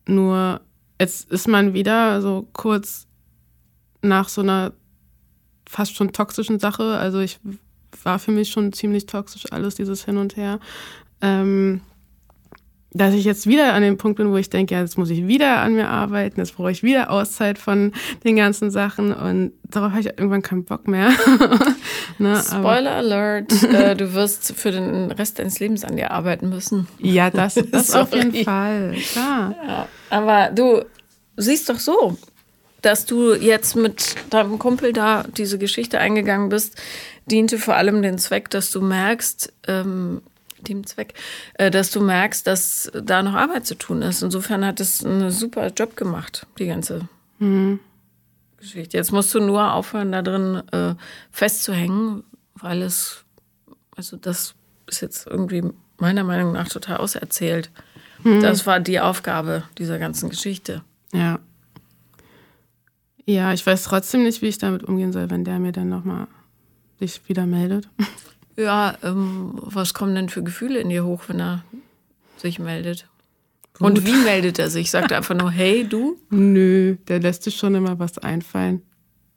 nur 0.07 0.61
jetzt 0.99 1.31
ist 1.31 1.47
man 1.47 1.73
wieder 1.73 2.21
so 2.21 2.47
kurz 2.53 3.07
nach 4.01 4.29
so 4.29 4.41
einer 4.41 4.73
fast 5.67 5.95
schon 5.95 6.13
toxischen 6.13 6.59
Sache. 6.59 6.97
Also 6.97 7.19
ich 7.19 7.39
war 8.03 8.19
für 8.19 8.31
mich 8.31 8.49
schon 8.49 8.73
ziemlich 8.73 9.05
toxisch 9.05 9.51
alles, 9.51 9.75
dieses 9.75 10.05
Hin 10.05 10.17
und 10.17 10.35
Her. 10.35 10.59
Ähm, 11.21 11.81
dass 12.93 13.13
ich 13.13 13.23
jetzt 13.23 13.47
wieder 13.47 13.73
an 13.73 13.81
dem 13.83 13.97
Punkt 13.97 14.17
bin, 14.17 14.31
wo 14.31 14.37
ich 14.37 14.49
denke, 14.49 14.75
ja, 14.75 14.81
jetzt 14.81 14.97
muss 14.97 15.09
ich 15.09 15.25
wieder 15.25 15.59
an 15.59 15.75
mir 15.75 15.87
arbeiten, 15.87 16.39
jetzt 16.39 16.55
brauche 16.55 16.71
ich 16.71 16.83
wieder 16.83 17.09
Auszeit 17.09 17.57
von 17.57 17.93
den 18.23 18.35
ganzen 18.35 18.69
Sachen 18.69 19.13
und 19.13 19.53
darauf 19.63 19.91
habe 19.91 20.01
ich 20.01 20.07
irgendwann 20.07 20.41
keinen 20.41 20.65
Bock 20.65 20.87
mehr. 20.87 21.09
ne, 22.17 22.43
aber, 22.51 22.73
Spoiler 22.73 22.95
Alert, 22.95 23.63
äh, 23.73 23.95
du 23.95 24.13
wirst 24.13 24.53
für 24.57 24.71
den 24.71 25.11
Rest 25.11 25.39
deines 25.39 25.59
Lebens 25.59 25.85
an 25.85 25.95
dir 25.95 26.11
arbeiten 26.11 26.49
müssen. 26.49 26.87
ja, 26.99 27.29
das, 27.29 27.55
das 27.71 27.95
auf 27.95 28.13
jeden. 28.13 28.43
Fall, 28.43 28.95
klar. 29.11 29.55
Ja, 29.65 29.87
aber 30.09 30.51
du 30.53 30.83
siehst 31.37 31.69
doch 31.69 31.79
so, 31.79 32.17
dass 32.81 33.05
du 33.05 33.35
jetzt 33.35 33.75
mit 33.75 34.15
deinem 34.31 34.59
Kumpel 34.59 34.91
da 34.91 35.23
diese 35.37 35.57
Geschichte 35.57 35.99
eingegangen 35.99 36.49
bist, 36.49 36.75
diente 37.25 37.57
vor 37.57 37.75
allem 37.75 38.01
den 38.01 38.17
Zweck, 38.17 38.49
dass 38.49 38.71
du 38.71 38.81
merkst, 38.81 39.53
ähm, 39.67 40.21
dem 40.67 40.85
Zweck, 40.85 41.13
äh, 41.55 41.71
dass 41.71 41.91
du 41.91 42.01
merkst, 42.01 42.45
dass 42.47 42.91
da 42.93 43.23
noch 43.23 43.33
Arbeit 43.33 43.65
zu 43.65 43.75
tun 43.75 44.01
ist. 44.01 44.21
Insofern 44.21 44.65
hat 44.65 44.79
es 44.79 45.03
einen 45.03 45.31
super 45.31 45.67
Job 45.67 45.95
gemacht, 45.95 46.47
die 46.57 46.67
ganze 46.67 47.07
Geschichte. 48.57 48.97
Jetzt 48.97 49.11
musst 49.11 49.33
du 49.33 49.39
nur 49.39 49.73
aufhören, 49.73 50.11
da 50.11 50.21
drin 50.21 50.61
äh, 50.71 50.95
festzuhängen, 51.31 52.23
weil 52.55 52.81
es, 52.83 53.25
also 53.95 54.17
das 54.17 54.53
ist 54.87 55.01
jetzt 55.01 55.27
irgendwie 55.27 55.63
meiner 55.97 56.23
Meinung 56.23 56.53
nach 56.53 56.67
total 56.69 56.97
auserzählt. 56.97 57.71
Das 58.23 58.67
war 58.67 58.79
die 58.79 58.99
Aufgabe 58.99 59.63
dieser 59.79 59.97
ganzen 59.97 60.29
Geschichte. 60.29 60.83
Ja. 61.11 61.39
Ja, 63.25 63.53
ich 63.53 63.65
weiß 63.65 63.83
trotzdem 63.83 64.23
nicht, 64.23 64.41
wie 64.41 64.47
ich 64.47 64.57
damit 64.59 64.83
umgehen 64.83 65.11
soll, 65.11 65.29
wenn 65.29 65.43
der 65.43 65.59
mir 65.59 65.71
dann 65.71 65.89
nochmal 65.89 66.27
sich 66.99 67.27
wieder 67.27 67.45
meldet. 67.45 67.89
Ja, 68.57 68.95
ähm, 69.03 69.53
was 69.55 69.93
kommen 69.93 70.15
denn 70.15 70.29
für 70.29 70.43
Gefühle 70.43 70.79
in 70.79 70.89
dir 70.89 71.05
hoch, 71.05 71.23
wenn 71.27 71.39
er 71.39 71.63
sich 72.37 72.59
meldet? 72.59 73.07
Und 73.79 74.05
wie 74.05 74.15
meldet 74.15 74.59
er 74.59 74.69
sich? 74.69 74.91
Sagt 74.91 75.11
er 75.11 75.17
einfach 75.17 75.35
nur, 75.35 75.49
hey, 75.49 75.87
du? 75.87 76.17
Nö, 76.29 76.97
der 77.07 77.19
lässt 77.19 77.43
sich 77.43 77.55
schon 77.55 77.73
immer 77.73 77.97
was 77.99 78.17
einfallen, 78.17 78.83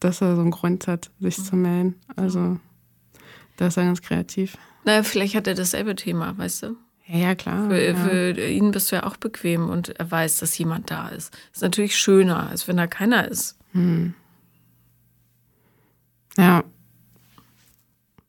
dass 0.01 0.21
er 0.21 0.35
so 0.35 0.43
einen 0.43 0.51
Grund 0.51 0.87
hat, 0.87 1.11
sich 1.21 1.43
zu 1.43 1.57
melden. 1.57 1.95
Also, 2.17 2.59
da 3.57 3.69
ist 3.69 3.77
er 3.77 3.85
ganz 3.85 4.03
kreativ. 4.03 4.59
Na, 4.85 5.03
vielleicht 5.03 5.35
hat 5.35 5.47
er 5.47 5.55
dasselbe 5.55 5.97
Thema, 5.97 6.37
weißt 6.37 6.65
du? 6.65 6.77
Ja, 7.07 7.17
ja 7.17 7.35
klar. 7.35 7.69
Für, 7.69 7.83
ja. 7.83 7.95
für 7.95 8.31
ihn 8.33 8.71
bist 8.71 8.91
du 8.91 8.97
ja 8.97 9.05
auch 9.05 9.17
bequem 9.17 9.69
und 9.69 9.91
er 9.99 10.11
weiß, 10.11 10.39
dass 10.39 10.57
jemand 10.59 10.91
da 10.91 11.09
ist. 11.09 11.35
Ist 11.53 11.63
natürlich 11.63 11.97
schöner, 11.97 12.49
als 12.49 12.69
wenn 12.69 12.77
da 12.77 12.87
keiner 12.87 13.29
ist. 13.29 13.59
ja. 16.37 16.65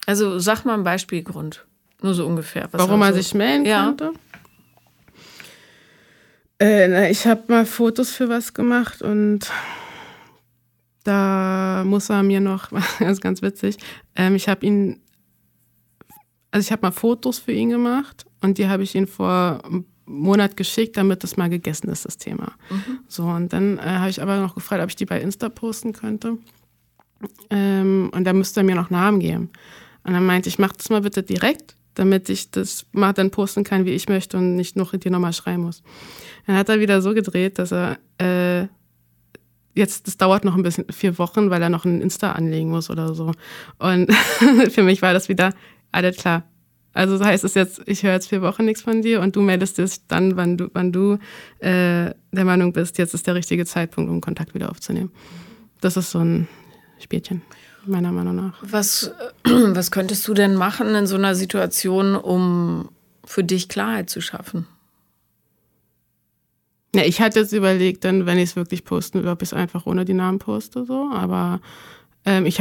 Also 0.05 0.39
sag 0.39 0.65
mal 0.65 0.73
einen 0.75 0.83
Beispielgrund. 0.83 1.65
Nur 2.01 2.13
so 2.13 2.25
ungefähr. 2.25 2.67
Was 2.71 2.81
Warum 2.81 3.01
er 3.01 3.13
so- 3.13 3.17
sich 3.21 3.33
melden 3.33 3.65
Ja. 3.65 3.85
konnte? 3.85 4.11
Äh, 6.59 6.87
na, 6.87 7.09
ich 7.09 7.25
habe 7.27 7.43
mal 7.47 7.65
Fotos 7.65 8.11
für 8.11 8.29
was 8.29 8.53
gemacht 8.53 9.01
und 9.01 9.51
da 11.03 11.83
muss 11.85 12.09
er 12.09 12.23
mir 12.23 12.39
noch, 12.39 12.69
das 12.99 13.09
ist 13.13 13.21
ganz 13.21 13.41
witzig, 13.41 13.77
ähm, 14.15 14.35
ich 14.35 14.47
habe 14.47 14.65
ihn, 14.65 15.01
also 16.51 16.65
ich 16.65 16.71
habe 16.71 16.83
mal 16.83 16.91
Fotos 16.91 17.39
für 17.39 17.51
ihn 17.51 17.69
gemacht 17.69 18.25
und 18.41 18.57
die 18.57 18.67
habe 18.69 18.83
ich 18.83 18.95
ihm 18.95 19.07
vor 19.07 19.61
einem 19.65 19.85
Monat 20.05 20.55
geschickt, 20.55 20.95
damit 20.97 21.23
das 21.23 21.35
mal 21.35 21.49
gegessen 21.49 21.89
ist, 21.89 22.05
das 22.05 22.17
Thema. 22.17 22.53
So, 23.07 23.23
und 23.25 23.51
dann 23.51 23.77
äh, 23.79 23.81
habe 23.81 24.09
ich 24.09 24.21
aber 24.21 24.37
noch 24.39 24.53
gefragt, 24.55 24.81
ob 24.83 24.89
ich 24.89 24.95
die 24.95 25.05
bei 25.05 25.19
Insta 25.19 25.49
posten 25.49 25.93
könnte. 25.93 26.37
Ähm, 27.49 28.11
und 28.13 28.23
da 28.23 28.31
müsste 28.33 28.59
er 28.59 28.63
mir 28.65 28.75
noch 28.75 28.91
Namen 28.91 29.19
geben. 29.19 29.49
Und 30.05 30.13
dann 30.13 30.25
meinte 30.25 30.47
ich, 30.47 30.59
mach 30.59 30.71
das 30.71 30.89
mal 30.89 31.01
bitte 31.01 31.23
direkt, 31.23 31.75
damit 31.95 32.29
ich 32.29 32.51
das 32.51 32.85
mal 32.91 33.13
dann 33.13 33.31
posten 33.31 33.63
kann, 33.63 33.85
wie 33.85 33.91
ich 33.91 34.07
möchte 34.07 34.37
und 34.37 34.55
nicht 34.55 34.75
noch 34.75 34.91
dir 34.91 35.11
nochmal 35.11 35.33
schreiben 35.33 35.63
muss. 35.63 35.83
Dann 36.45 36.55
hat 36.55 36.69
er 36.69 36.79
wieder 36.79 37.01
so 37.01 37.13
gedreht, 37.13 37.57
dass 37.57 37.73
er 37.73 37.97
äh, 38.19 38.67
jetzt, 39.73 40.07
das 40.07 40.17
dauert 40.17 40.45
noch 40.45 40.55
ein 40.55 40.63
bisschen, 40.63 40.85
vier 40.91 41.17
Wochen, 41.17 41.49
weil 41.49 41.61
er 41.61 41.69
noch 41.69 41.85
ein 41.85 42.01
Insta 42.01 42.33
anlegen 42.33 42.69
muss 42.69 42.89
oder 42.89 43.13
so. 43.13 43.31
Und 43.79 44.13
für 44.69 44.83
mich 44.83 45.01
war 45.01 45.13
das 45.13 45.27
wieder, 45.27 45.53
alles 45.91 46.17
klar. 46.17 46.43
Also 46.93 47.17
das 47.17 47.27
heißt 47.27 47.43
es 47.43 47.55
jetzt, 47.55 47.81
ich 47.87 48.03
höre 48.03 48.13
jetzt 48.13 48.29
vier 48.29 48.41
Wochen 48.41 48.63
nichts 48.63 48.81
von 48.81 49.01
dir 49.01 49.19
und 49.19 49.35
du 49.35 49.41
meldest 49.41 49.77
dich 49.77 50.07
dann, 50.07 50.37
wann 50.37 50.57
du, 50.57 50.69
wann 50.73 50.93
du 50.93 51.17
äh, 51.59 52.13
der 52.31 52.45
Meinung 52.45 52.71
bist, 52.71 52.97
jetzt 52.97 53.13
ist 53.13 53.27
der 53.27 53.35
richtige 53.35 53.65
Zeitpunkt, 53.65 54.09
um 54.09 54.21
Kontakt 54.21 54.53
wieder 54.53 54.69
aufzunehmen. 54.69 55.11
Das 55.81 55.97
ist 55.97 56.11
so 56.11 56.19
ein 56.19 56.47
Spielchen, 56.99 57.41
meiner 57.87 58.11
Meinung 58.11 58.35
nach. 58.35 58.53
Was, 58.61 59.11
was 59.43 59.91
könntest 59.91 60.27
du 60.27 60.33
denn 60.33 60.55
machen 60.55 60.93
in 60.95 61.07
so 61.07 61.15
einer 61.15 61.35
Situation, 61.35 62.15
um 62.15 62.89
für 63.23 63.43
dich 63.43 63.69
Klarheit 63.69 64.09
zu 64.09 64.21
schaffen? 64.21 64.67
Ja, 66.95 67.03
ich 67.03 67.19
hatte 67.19 67.39
jetzt 67.41 67.51
überlegt, 67.51 68.05
dann, 68.05 68.25
wenn 68.25 68.37
ich 68.37 68.51
es 68.51 68.55
wirklich 68.55 68.85
posten 68.85 69.21
will, 69.21 69.29
ob 69.29 69.41
ich 69.41 69.49
es 69.49 69.53
einfach 69.53 69.85
ohne 69.85 70.05
die 70.05 70.13
Namen 70.13 70.39
poste, 70.39 70.85
so. 70.85 71.09
Aber 71.13 71.59
ähm, 72.23 72.45
ich 72.45 72.59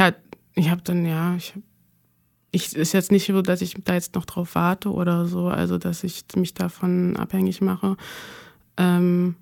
ich 0.56 0.70
habe 0.70 0.82
dann, 0.82 1.06
ja, 1.06 1.37
ich, 1.37 1.54
ich 2.50 2.74
ist 2.74 2.92
jetzt 2.92 3.12
nicht 3.12 3.26
so, 3.26 3.42
dass 3.42 3.62
ich 3.62 3.74
da 3.84 3.94
jetzt 3.94 4.14
noch 4.14 4.24
drauf 4.24 4.54
warte 4.54 4.90
oder 4.92 5.26
so, 5.26 5.48
also 5.48 5.78
dass 5.78 6.02
ich 6.02 6.24
mich 6.34 6.54
davon 6.54 7.16
abhängig 7.16 7.60
mache. 7.60 7.96
Ähm, 8.76 9.37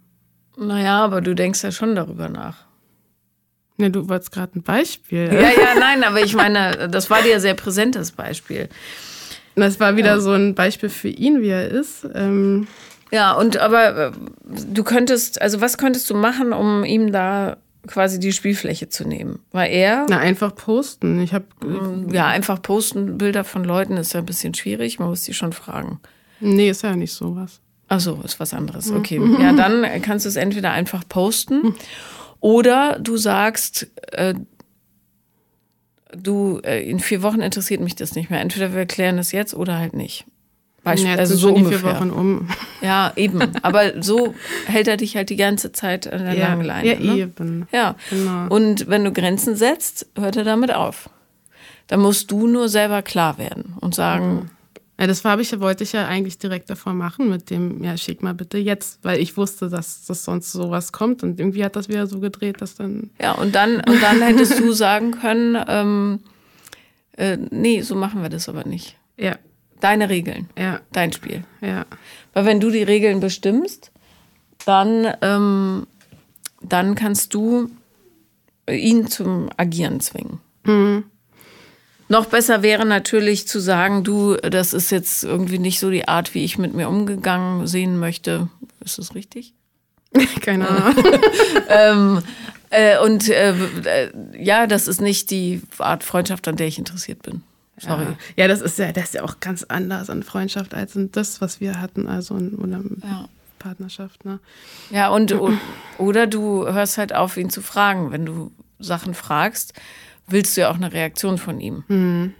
Naja, 0.58 1.02
aber 1.04 1.22
du 1.22 1.34
denkst 1.34 1.62
ja 1.62 1.72
schon 1.72 1.94
darüber 1.94 2.28
nach. 2.28 2.66
Ne, 3.76 3.90
du 3.90 4.08
wolltest 4.08 4.32
gerade 4.32 4.58
ein 4.58 4.62
Beispiel. 4.62 5.26
Ja, 5.32 5.40
ja, 5.40 5.74
nein, 5.78 6.04
aber 6.04 6.20
ich 6.22 6.34
meine, 6.34 6.88
das 6.88 7.10
war 7.10 7.22
dir 7.22 7.40
sehr 7.40 7.54
präsentes 7.54 8.12
Beispiel. 8.12 8.68
Das 9.54 9.80
war 9.80 9.96
wieder 9.96 10.14
ja. 10.14 10.20
so 10.20 10.32
ein 10.32 10.54
Beispiel 10.54 10.88
für 10.88 11.08
ihn, 11.08 11.42
wie 11.42 11.48
er 11.48 11.68
ist. 11.68 12.06
Ähm 12.14 12.66
ja, 13.10 13.32
und 13.32 13.58
aber 13.58 14.06
äh, 14.06 14.12
du 14.44 14.82
könntest, 14.84 15.40
also 15.42 15.60
was 15.60 15.76
könntest 15.76 16.08
du 16.08 16.14
machen, 16.14 16.52
um 16.52 16.84
ihm 16.84 17.12
da 17.12 17.58
quasi 17.86 18.18
die 18.18 18.32
Spielfläche 18.32 18.88
zu 18.88 19.06
nehmen? 19.06 19.40
Weil 19.52 19.70
er. 19.70 20.06
Na, 20.08 20.18
einfach 20.18 20.54
posten. 20.54 21.20
Ich 21.20 21.34
habe. 21.34 21.44
Ja, 22.10 22.28
einfach 22.28 22.62
posten, 22.62 23.18
Bilder 23.18 23.44
von 23.44 23.64
Leuten 23.64 23.98
ist 23.98 24.14
ja 24.14 24.20
ein 24.20 24.26
bisschen 24.26 24.54
schwierig. 24.54 24.98
Man 24.98 25.08
muss 25.08 25.24
die 25.24 25.34
schon 25.34 25.52
fragen. 25.52 26.00
Nee, 26.40 26.70
ist 26.70 26.82
ja 26.82 26.96
nicht 26.96 27.12
sowas. 27.12 27.60
Ach 27.88 28.00
so, 28.00 28.18
ist 28.24 28.40
was 28.40 28.54
anderes. 28.54 28.90
Okay. 28.90 29.20
Ja, 29.38 29.52
dann 29.52 29.84
kannst 30.00 30.24
du 30.24 30.30
es 30.30 30.36
entweder 30.36 30.72
einfach 30.72 31.06
posten 31.06 31.74
oder 32.42 32.98
du 32.98 33.16
sagst, 33.16 33.86
äh, 34.10 34.34
du, 36.12 36.60
äh, 36.64 36.82
in 36.82 36.98
vier 36.98 37.22
Wochen 37.22 37.40
interessiert 37.40 37.80
mich 37.80 37.94
das 37.94 38.16
nicht 38.16 38.30
mehr. 38.30 38.40
Entweder 38.40 38.74
wir 38.74 38.84
klären 38.84 39.16
das 39.16 39.30
jetzt 39.32 39.54
oder 39.54 39.78
halt 39.78 39.94
nicht. 39.94 40.26
Beispiel, 40.82 41.12
ja, 41.12 41.16
also 41.16 41.36
so 41.36 41.54
ungefähr. 41.54 41.78
vier 41.78 41.88
Wochen 41.88 42.10
um. 42.10 42.48
Ja, 42.80 43.12
eben. 43.14 43.40
Aber 43.62 44.02
so 44.02 44.34
hält 44.66 44.88
er 44.88 44.96
dich 44.96 45.14
halt 45.14 45.30
die 45.30 45.36
ganze 45.36 45.70
Zeit 45.70 46.12
an 46.12 46.24
der 46.24 46.34
ja, 46.34 46.48
langen 46.48 46.64
Leine. 46.64 46.88
Ja, 46.88 46.98
ne? 46.98 47.18
eben. 47.20 47.68
Ja. 47.70 47.94
Genau. 48.10 48.48
Und 48.48 48.88
wenn 48.88 49.04
du 49.04 49.12
Grenzen 49.12 49.54
setzt, 49.54 50.08
hört 50.18 50.36
er 50.36 50.42
damit 50.42 50.74
auf. 50.74 51.08
Dann 51.86 52.00
musst 52.00 52.32
du 52.32 52.48
nur 52.48 52.68
selber 52.68 53.02
klar 53.02 53.38
werden 53.38 53.76
und 53.80 53.94
sagen, 53.94 54.34
mhm. 54.34 54.50
Ja, 55.00 55.06
das 55.06 55.24
habe 55.24 55.42
ich, 55.42 55.58
wollte 55.58 55.84
ich 55.84 55.92
ja 55.92 56.06
eigentlich 56.06 56.38
direkt 56.38 56.68
davor 56.70 56.92
machen 56.94 57.28
mit 57.30 57.50
dem, 57.50 57.82
ja, 57.82 57.96
schick 57.96 58.22
mal 58.22 58.34
bitte 58.34 58.58
jetzt, 58.58 59.02
weil 59.02 59.20
ich 59.20 59.36
wusste, 59.36 59.68
dass 59.68 60.04
das 60.04 60.24
sonst 60.24 60.52
sowas 60.52 60.92
kommt 60.92 61.22
und 61.22 61.40
irgendwie 61.40 61.64
hat 61.64 61.76
das 61.76 61.88
wieder 61.88 62.06
so 62.06 62.20
gedreht, 62.20 62.60
dass 62.60 62.74
dann. 62.74 63.10
Ja, 63.20 63.32
und 63.32 63.54
dann, 63.54 63.76
und 63.76 64.02
dann 64.02 64.20
hättest 64.22 64.60
du 64.60 64.72
sagen 64.72 65.12
können, 65.12 65.56
ähm, 65.66 66.20
äh, 67.16 67.36
nee, 67.50 67.80
so 67.82 67.94
machen 67.94 68.22
wir 68.22 68.28
das 68.28 68.48
aber 68.48 68.64
nicht. 68.66 68.96
Ja. 69.16 69.36
Deine 69.80 70.08
Regeln. 70.08 70.48
Ja. 70.56 70.80
Dein 70.92 71.12
Spiel. 71.12 71.42
Ja. 71.60 71.86
Weil 72.34 72.44
wenn 72.44 72.60
du 72.60 72.70
die 72.70 72.84
Regeln 72.84 73.18
bestimmst, 73.18 73.90
dann, 74.64 75.12
ähm, 75.22 75.86
dann 76.60 76.94
kannst 76.94 77.34
du 77.34 77.68
ihn 78.70 79.08
zum 79.08 79.50
Agieren 79.56 80.00
zwingen. 80.00 80.40
Mhm. 80.64 81.04
Noch 82.08 82.26
besser 82.26 82.62
wäre 82.62 82.84
natürlich 82.84 83.48
zu 83.48 83.58
sagen, 83.60 84.04
du, 84.04 84.36
das 84.36 84.72
ist 84.72 84.90
jetzt 84.90 85.24
irgendwie 85.24 85.58
nicht 85.58 85.80
so 85.80 85.90
die 85.90 86.08
Art, 86.08 86.34
wie 86.34 86.44
ich 86.44 86.58
mit 86.58 86.74
mir 86.74 86.88
umgegangen 86.88 87.66
sehen 87.66 87.98
möchte. 87.98 88.48
Ist 88.84 88.98
das 88.98 89.14
richtig? 89.14 89.54
Keine 90.40 90.68
Ahnung. 90.68 91.04
ähm, 91.68 92.22
äh, 92.70 92.98
und 92.98 93.28
äh, 93.28 93.54
ja, 94.38 94.66
das 94.66 94.88
ist 94.88 95.00
nicht 95.00 95.30
die 95.30 95.62
Art 95.78 96.04
Freundschaft, 96.04 96.48
an 96.48 96.56
der 96.56 96.66
ich 96.66 96.78
interessiert 96.78 97.22
bin. 97.22 97.42
Sorry. 97.78 98.04
Ja, 98.04 98.16
ja 98.36 98.48
das 98.48 98.60
ist 98.60 98.78
ja, 98.78 98.92
das 98.92 99.04
ist 99.04 99.14
ja 99.14 99.22
auch 99.22 99.40
ganz 99.40 99.64
anders 99.64 100.10
an 100.10 100.22
Freundschaft 100.22 100.74
als 100.74 100.94
in 100.96 101.10
das, 101.12 101.40
was 101.40 101.60
wir 101.60 101.80
hatten, 101.80 102.08
also 102.08 102.36
in, 102.36 102.54
oder 102.54 102.80
ja. 103.02 103.28
Partnerschaft. 103.58 104.24
Ne? 104.24 104.38
Ja, 104.90 105.08
und 105.08 105.34
oder 105.98 106.26
du 106.26 106.66
hörst 106.66 106.98
halt 106.98 107.14
auf, 107.14 107.36
ihn 107.36 107.50
zu 107.50 107.62
fragen, 107.62 108.10
wenn 108.10 108.26
du 108.26 108.52
Sachen 108.78 109.14
fragst 109.14 109.74
willst 110.26 110.56
du 110.56 110.62
ja 110.62 110.70
auch 110.70 110.76
eine 110.76 110.92
Reaktion 110.92 111.38
von 111.38 111.60
ihm. 111.60 111.84
Hm. 111.88 112.34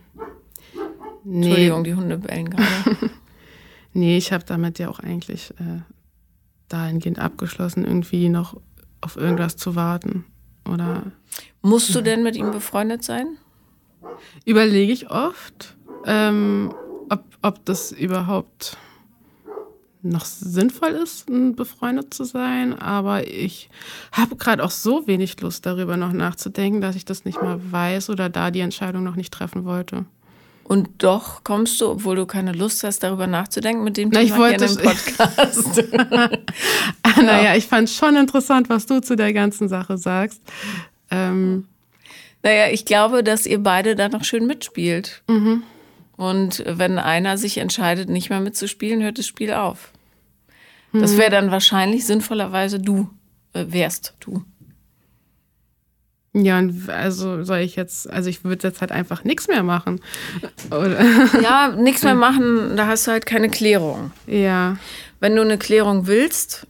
Nee. 1.25 1.47
Entschuldigung, 1.47 1.85
die 1.85 1.95
Hunde 1.95 2.19
bellen 2.19 2.51
gerade. 2.51 2.97
nee, 3.93 4.17
ich 4.17 4.33
habe 4.33 4.45
damit 4.45 4.79
ja 4.79 4.89
auch 4.89 4.99
eigentlich 4.99 5.53
äh, 5.53 5.83
dahingehend 6.69 7.19
abgeschlossen, 7.19 7.85
irgendwie 7.85 8.29
noch 8.29 8.61
auf 9.01 9.17
irgendwas 9.17 9.57
zu 9.57 9.77
warten. 9.77 10.25
Oder. 10.69 11.13
Musst 11.61 11.95
du 11.95 12.01
denn 12.01 12.23
mit 12.23 12.37
ihm 12.37 12.51
befreundet 12.51 13.05
sein? 13.05 13.37
Überlege 14.45 14.93
ich 14.93 15.11
oft, 15.11 15.77
ähm, 16.07 16.75
ob, 17.09 17.25
ob 17.43 17.65
das 17.65 17.93
überhaupt 17.93 18.77
noch 20.03 20.25
sinnvoll 20.25 20.91
ist, 20.91 21.27
befreundet 21.57 22.13
zu 22.13 22.25
sein. 22.25 22.79
Aber 22.79 23.27
ich 23.27 23.71
habe 24.11 24.37
gerade 24.37 24.65
auch 24.65 24.71
so 24.71 25.07
wenig 25.07 25.41
Lust 25.41 25.67
darüber 25.67 25.97
noch 25.97 26.13
nachzudenken, 26.13 26.81
dass 26.81 26.97
ich 26.97 27.05
das 27.05 27.25
nicht 27.25 27.41
mal 27.41 27.61
weiß 27.71 28.11
oder 28.11 28.29
da 28.29 28.51
die 28.51 28.61
Entscheidung 28.61 29.05
noch 29.05 29.17
nicht 29.17 29.33
treffen 29.33 29.65
wollte. 29.65 30.05
Und 30.65 30.89
doch 30.99 31.45
kommst 31.45 31.81
du, 31.81 31.91
obwohl 31.91 32.17
du 32.17 32.27
keine 32.27 32.53
Lust 32.53 32.85
hast, 32.85 33.01
darüber 33.01 33.27
nachzudenken, 33.27 33.85
mit 33.85 33.97
dem 33.97 34.11
Na, 34.13 34.23
ich 34.23 34.37
wollte 34.37 34.65
im 34.65 34.77
Podcast. 34.77 35.83
naja, 37.17 37.57
ich 37.57 37.67
fand 37.67 37.91
schon 37.91 38.17
interessant, 38.17 38.69
was 38.69 38.87
du 38.87 39.01
zu 39.01 39.17
der 39.17 39.33
ganzen 39.33 39.69
Sache 39.69 39.99
sagst. 39.99 40.41
Ähm, 41.11 41.67
naja, 42.43 42.69
ich 42.73 42.85
glaube, 42.85 43.23
dass 43.23 43.47
ihr 43.47 43.59
beide 43.59 43.97
da 43.97 44.09
noch 44.09 44.25
schön 44.25 44.47
mitspielt. 44.47 45.23
Mhm. 45.29 45.63
Und 46.17 46.63
wenn 46.67 46.99
einer 46.99 47.39
sich 47.39 47.59
entscheidet, 47.59 48.09
nicht 48.09 48.31
mehr 48.31 48.41
mitzuspielen, 48.41 49.03
hört 49.03 49.19
das 49.19 49.27
Spiel 49.27 49.53
auf. 49.53 49.92
Das 50.93 51.17
wäre 51.17 51.31
dann 51.31 51.51
wahrscheinlich 51.51 52.07
sinnvollerweise 52.07 52.79
du, 52.79 53.09
äh, 53.55 53.65
wärst 53.69 54.15
du. 54.21 54.45
Ja, 56.35 56.63
also 56.87 57.45
soll 57.45 57.59
ich 57.59 57.77
jetzt, 57.77 58.11
also 58.11 58.31
ich 58.31 58.43
würde 58.43 58.69
jetzt 58.69 58.81
halt 58.81 58.91
einfach 58.91 59.23
nichts 59.23 59.49
mehr 59.49 59.63
machen. 59.63 60.01
Oder? 60.71 61.05
Ja, 61.43 61.69
nichts 61.69 62.03
mehr 62.03 62.15
machen, 62.15 62.77
da 62.77 62.87
hast 62.87 63.07
du 63.07 63.11
halt 63.11 63.27
keine 63.27 63.51
Klärung. 63.51 64.13
Ja. 64.27 64.79
Wenn 65.21 65.37
du 65.37 65.43
eine 65.43 65.59
Klärung 65.59 66.07
willst, 66.07 66.67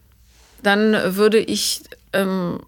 dann 0.65 0.97
würde 1.17 1.39
ich, 1.39 1.83
ähm, 2.13 2.61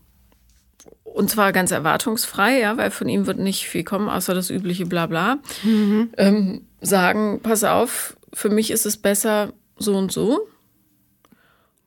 und 1.02 1.30
zwar 1.30 1.52
ganz 1.52 1.72
erwartungsfrei, 1.72 2.60
ja, 2.60 2.76
weil 2.76 2.92
von 2.92 3.08
ihm 3.08 3.26
wird 3.26 3.38
nicht 3.38 3.68
viel 3.68 3.82
kommen, 3.82 4.08
außer 4.08 4.34
das 4.34 4.50
übliche 4.50 4.86
Blabla, 4.86 5.38
mhm. 5.64 6.10
ähm, 6.16 6.62
sagen, 6.80 7.40
pass 7.42 7.64
auf, 7.64 8.16
für 8.32 8.50
mich 8.50 8.70
ist 8.70 8.86
es 8.86 8.96
besser 8.96 9.52
so 9.76 9.96
und 9.96 10.12
so. 10.12 10.48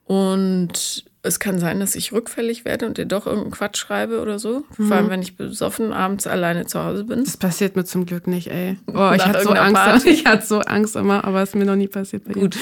Und 0.08 1.04
es 1.22 1.40
kann 1.40 1.60
sein, 1.60 1.80
dass 1.82 1.96
ich 1.96 2.14
rückfällig 2.14 2.64
werde 2.64 2.86
und 2.86 2.98
dir 2.98 3.06
doch 3.06 3.26
irgendeinen 3.28 3.52
Quatsch 3.52 3.78
schreibe 3.78 4.22
oder 4.22 4.40
so. 4.40 4.64
Mhm. 4.78 4.88
Vor 4.88 4.98
allem, 4.98 5.10
wenn 5.10 5.22
ich 5.22 5.36
besoffen 5.36 5.92
abends 5.92 6.26
alleine 6.26 6.66
zu 6.66 6.82
Hause 6.84 7.04
bin. 7.04 7.26
Das 7.26 7.36
passiert 7.36 7.76
mir 7.76 7.84
zum 7.84 8.06
Glück 8.06 8.26
nicht, 8.28 8.48
ey. 8.48 8.78
Oh, 8.88 9.12
ich 9.14 9.26
hatte 9.26 9.44
so 9.44 9.50
Angst. 9.52 9.76
Party. 9.76 10.10
Ich 10.18 10.26
hatte 10.26 10.46
so 10.46 10.60
Angst 10.60 10.96
immer, 10.96 11.26
aber 11.26 11.42
es 11.44 11.50
ist 11.50 11.56
mir 11.56 11.66
noch 11.66 11.76
nie 11.76 11.88
passiert 11.88 12.24
Gut. 12.34 12.56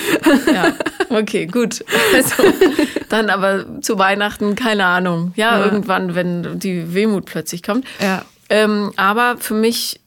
Ja. 0.51 0.73
Okay, 1.09 1.45
gut. 1.45 1.85
Also, 2.15 2.43
dann 3.09 3.29
aber 3.29 3.81
zu 3.81 3.99
Weihnachten, 3.99 4.55
keine 4.55 4.85
Ahnung. 4.85 5.33
Ja, 5.35 5.59
ja, 5.59 5.65
irgendwann, 5.65 6.15
wenn 6.15 6.59
die 6.59 6.93
Wehmut 6.93 7.25
plötzlich 7.25 7.61
kommt. 7.61 7.85
Ja. 8.01 8.23
Ähm, 8.49 8.91
aber 8.95 9.37
für 9.37 9.53
mich 9.53 9.99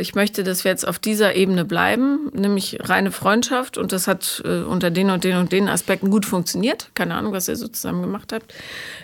ich 0.00 0.14
möchte, 0.14 0.44
dass 0.44 0.64
wir 0.64 0.70
jetzt 0.70 0.86
auf 0.86 0.98
dieser 0.98 1.34
Ebene 1.34 1.64
bleiben, 1.64 2.30
nämlich 2.34 2.78
reine 2.82 3.10
Freundschaft. 3.10 3.78
Und 3.78 3.92
das 3.92 4.06
hat 4.06 4.42
äh, 4.44 4.62
unter 4.62 4.90
den 4.90 5.10
und 5.10 5.24
den 5.24 5.36
und 5.36 5.52
den 5.52 5.68
Aspekten 5.68 6.10
gut 6.10 6.26
funktioniert. 6.26 6.90
Keine 6.94 7.14
Ahnung, 7.14 7.32
was 7.32 7.48
ihr 7.48 7.56
so 7.56 7.68
zusammen 7.68 8.02
gemacht 8.02 8.32
habt. 8.32 8.52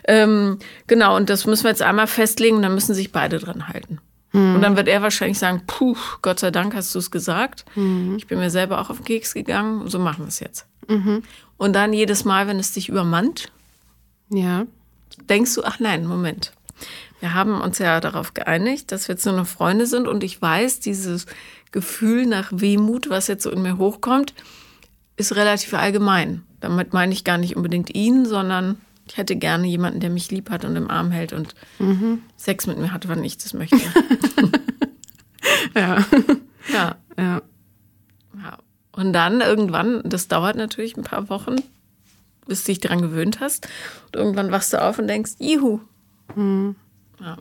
Ähm, 0.06 0.58
genau, 0.86 1.16
und 1.16 1.30
das 1.30 1.46
müssen 1.46 1.64
wir 1.64 1.70
jetzt 1.70 1.82
einmal 1.82 2.06
festlegen 2.06 2.56
und 2.56 2.62
dann 2.62 2.74
müssen 2.74 2.94
sich 2.94 3.12
beide 3.12 3.38
dran 3.38 3.68
halten. 3.68 4.00
Mhm. 4.32 4.56
Und 4.56 4.62
dann 4.62 4.76
wird 4.76 4.88
er 4.88 5.02
wahrscheinlich 5.02 5.38
sagen, 5.38 5.62
puh, 5.66 5.96
Gott 6.22 6.40
sei 6.40 6.50
Dank 6.50 6.74
hast 6.74 6.94
du 6.94 6.98
es 6.98 7.10
gesagt. 7.10 7.64
Mhm. 7.74 8.16
Ich 8.16 8.26
bin 8.26 8.38
mir 8.38 8.50
selber 8.50 8.80
auch 8.80 8.90
auf 8.90 8.98
den 8.98 9.06
Keks 9.06 9.34
gegangen. 9.34 9.88
So 9.88 9.98
machen 9.98 10.24
wir 10.24 10.28
es 10.28 10.40
jetzt. 10.40 10.66
Mhm. 10.88 11.22
Und 11.56 11.74
dann 11.74 11.92
jedes 11.92 12.24
Mal, 12.24 12.46
wenn 12.46 12.58
es 12.58 12.72
dich 12.72 12.88
übermannt, 12.88 13.50
ja. 14.30 14.66
denkst 15.28 15.54
du, 15.54 15.64
ach 15.64 15.80
nein, 15.80 16.06
Moment. 16.06 16.52
Wir 17.20 17.34
haben 17.34 17.60
uns 17.60 17.78
ja 17.78 18.00
darauf 18.00 18.34
geeinigt, 18.34 18.92
dass 18.92 19.08
wir 19.08 19.14
jetzt 19.14 19.26
nur 19.26 19.36
noch 19.36 19.46
Freunde 19.46 19.86
sind 19.86 20.08
und 20.08 20.24
ich 20.24 20.40
weiß, 20.40 20.80
dieses 20.80 21.26
Gefühl 21.70 22.26
nach 22.26 22.50
Wehmut, 22.52 23.10
was 23.10 23.28
jetzt 23.28 23.42
so 23.42 23.50
in 23.50 23.62
mir 23.62 23.78
hochkommt, 23.78 24.34
ist 25.16 25.36
relativ 25.36 25.74
allgemein. 25.74 26.42
Damit 26.60 26.92
meine 26.92 27.12
ich 27.12 27.24
gar 27.24 27.38
nicht 27.38 27.56
unbedingt 27.56 27.94
ihn, 27.94 28.24
sondern 28.24 28.80
ich 29.06 29.16
hätte 29.16 29.36
gerne 29.36 29.66
jemanden, 29.66 30.00
der 30.00 30.10
mich 30.10 30.30
lieb 30.30 30.50
hat 30.50 30.64
und 30.64 30.76
im 30.76 30.90
Arm 30.90 31.10
hält 31.10 31.32
und 31.32 31.54
mhm. 31.78 32.22
Sex 32.36 32.66
mit 32.66 32.78
mir 32.78 32.92
hat, 32.92 33.08
wann 33.08 33.22
ich 33.22 33.36
das 33.38 33.54
möchte. 33.54 33.76
ja. 35.74 36.04
ja. 36.72 36.96
Ja. 37.18 37.42
Ja. 38.36 38.58
Und 38.92 39.12
dann 39.12 39.40
irgendwann, 39.40 40.02
das 40.04 40.28
dauert 40.28 40.56
natürlich 40.56 40.96
ein 40.96 41.04
paar 41.04 41.28
Wochen, 41.28 41.56
bis 42.46 42.64
du 42.64 42.72
dich 42.72 42.80
daran 42.80 43.02
gewöhnt 43.02 43.40
hast. 43.40 43.68
Und 44.06 44.16
irgendwann 44.16 44.52
wachst 44.52 44.72
du 44.72 44.82
auf 44.82 44.98
und 44.98 45.08
denkst, 45.08 45.32
juhu. 45.38 45.80
Mhm. 46.34 46.76
Ja. 47.20 47.36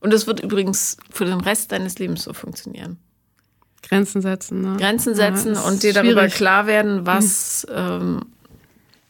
Und 0.00 0.12
das 0.12 0.26
wird 0.26 0.40
übrigens 0.40 0.96
für 1.10 1.24
den 1.24 1.40
Rest 1.40 1.72
deines 1.72 1.98
Lebens 1.98 2.24
so 2.24 2.32
funktionieren. 2.32 2.98
Grenzen 3.82 4.22
setzen, 4.22 4.60
ne? 4.60 4.76
Grenzen 4.78 5.14
setzen 5.14 5.54
ja, 5.54 5.60
und 5.62 5.82
dir 5.82 5.92
darüber 5.92 6.28
klar 6.28 6.66
werden, 6.66 7.06
was 7.06 7.66
mhm. 7.68 7.76
ähm, 7.76 8.20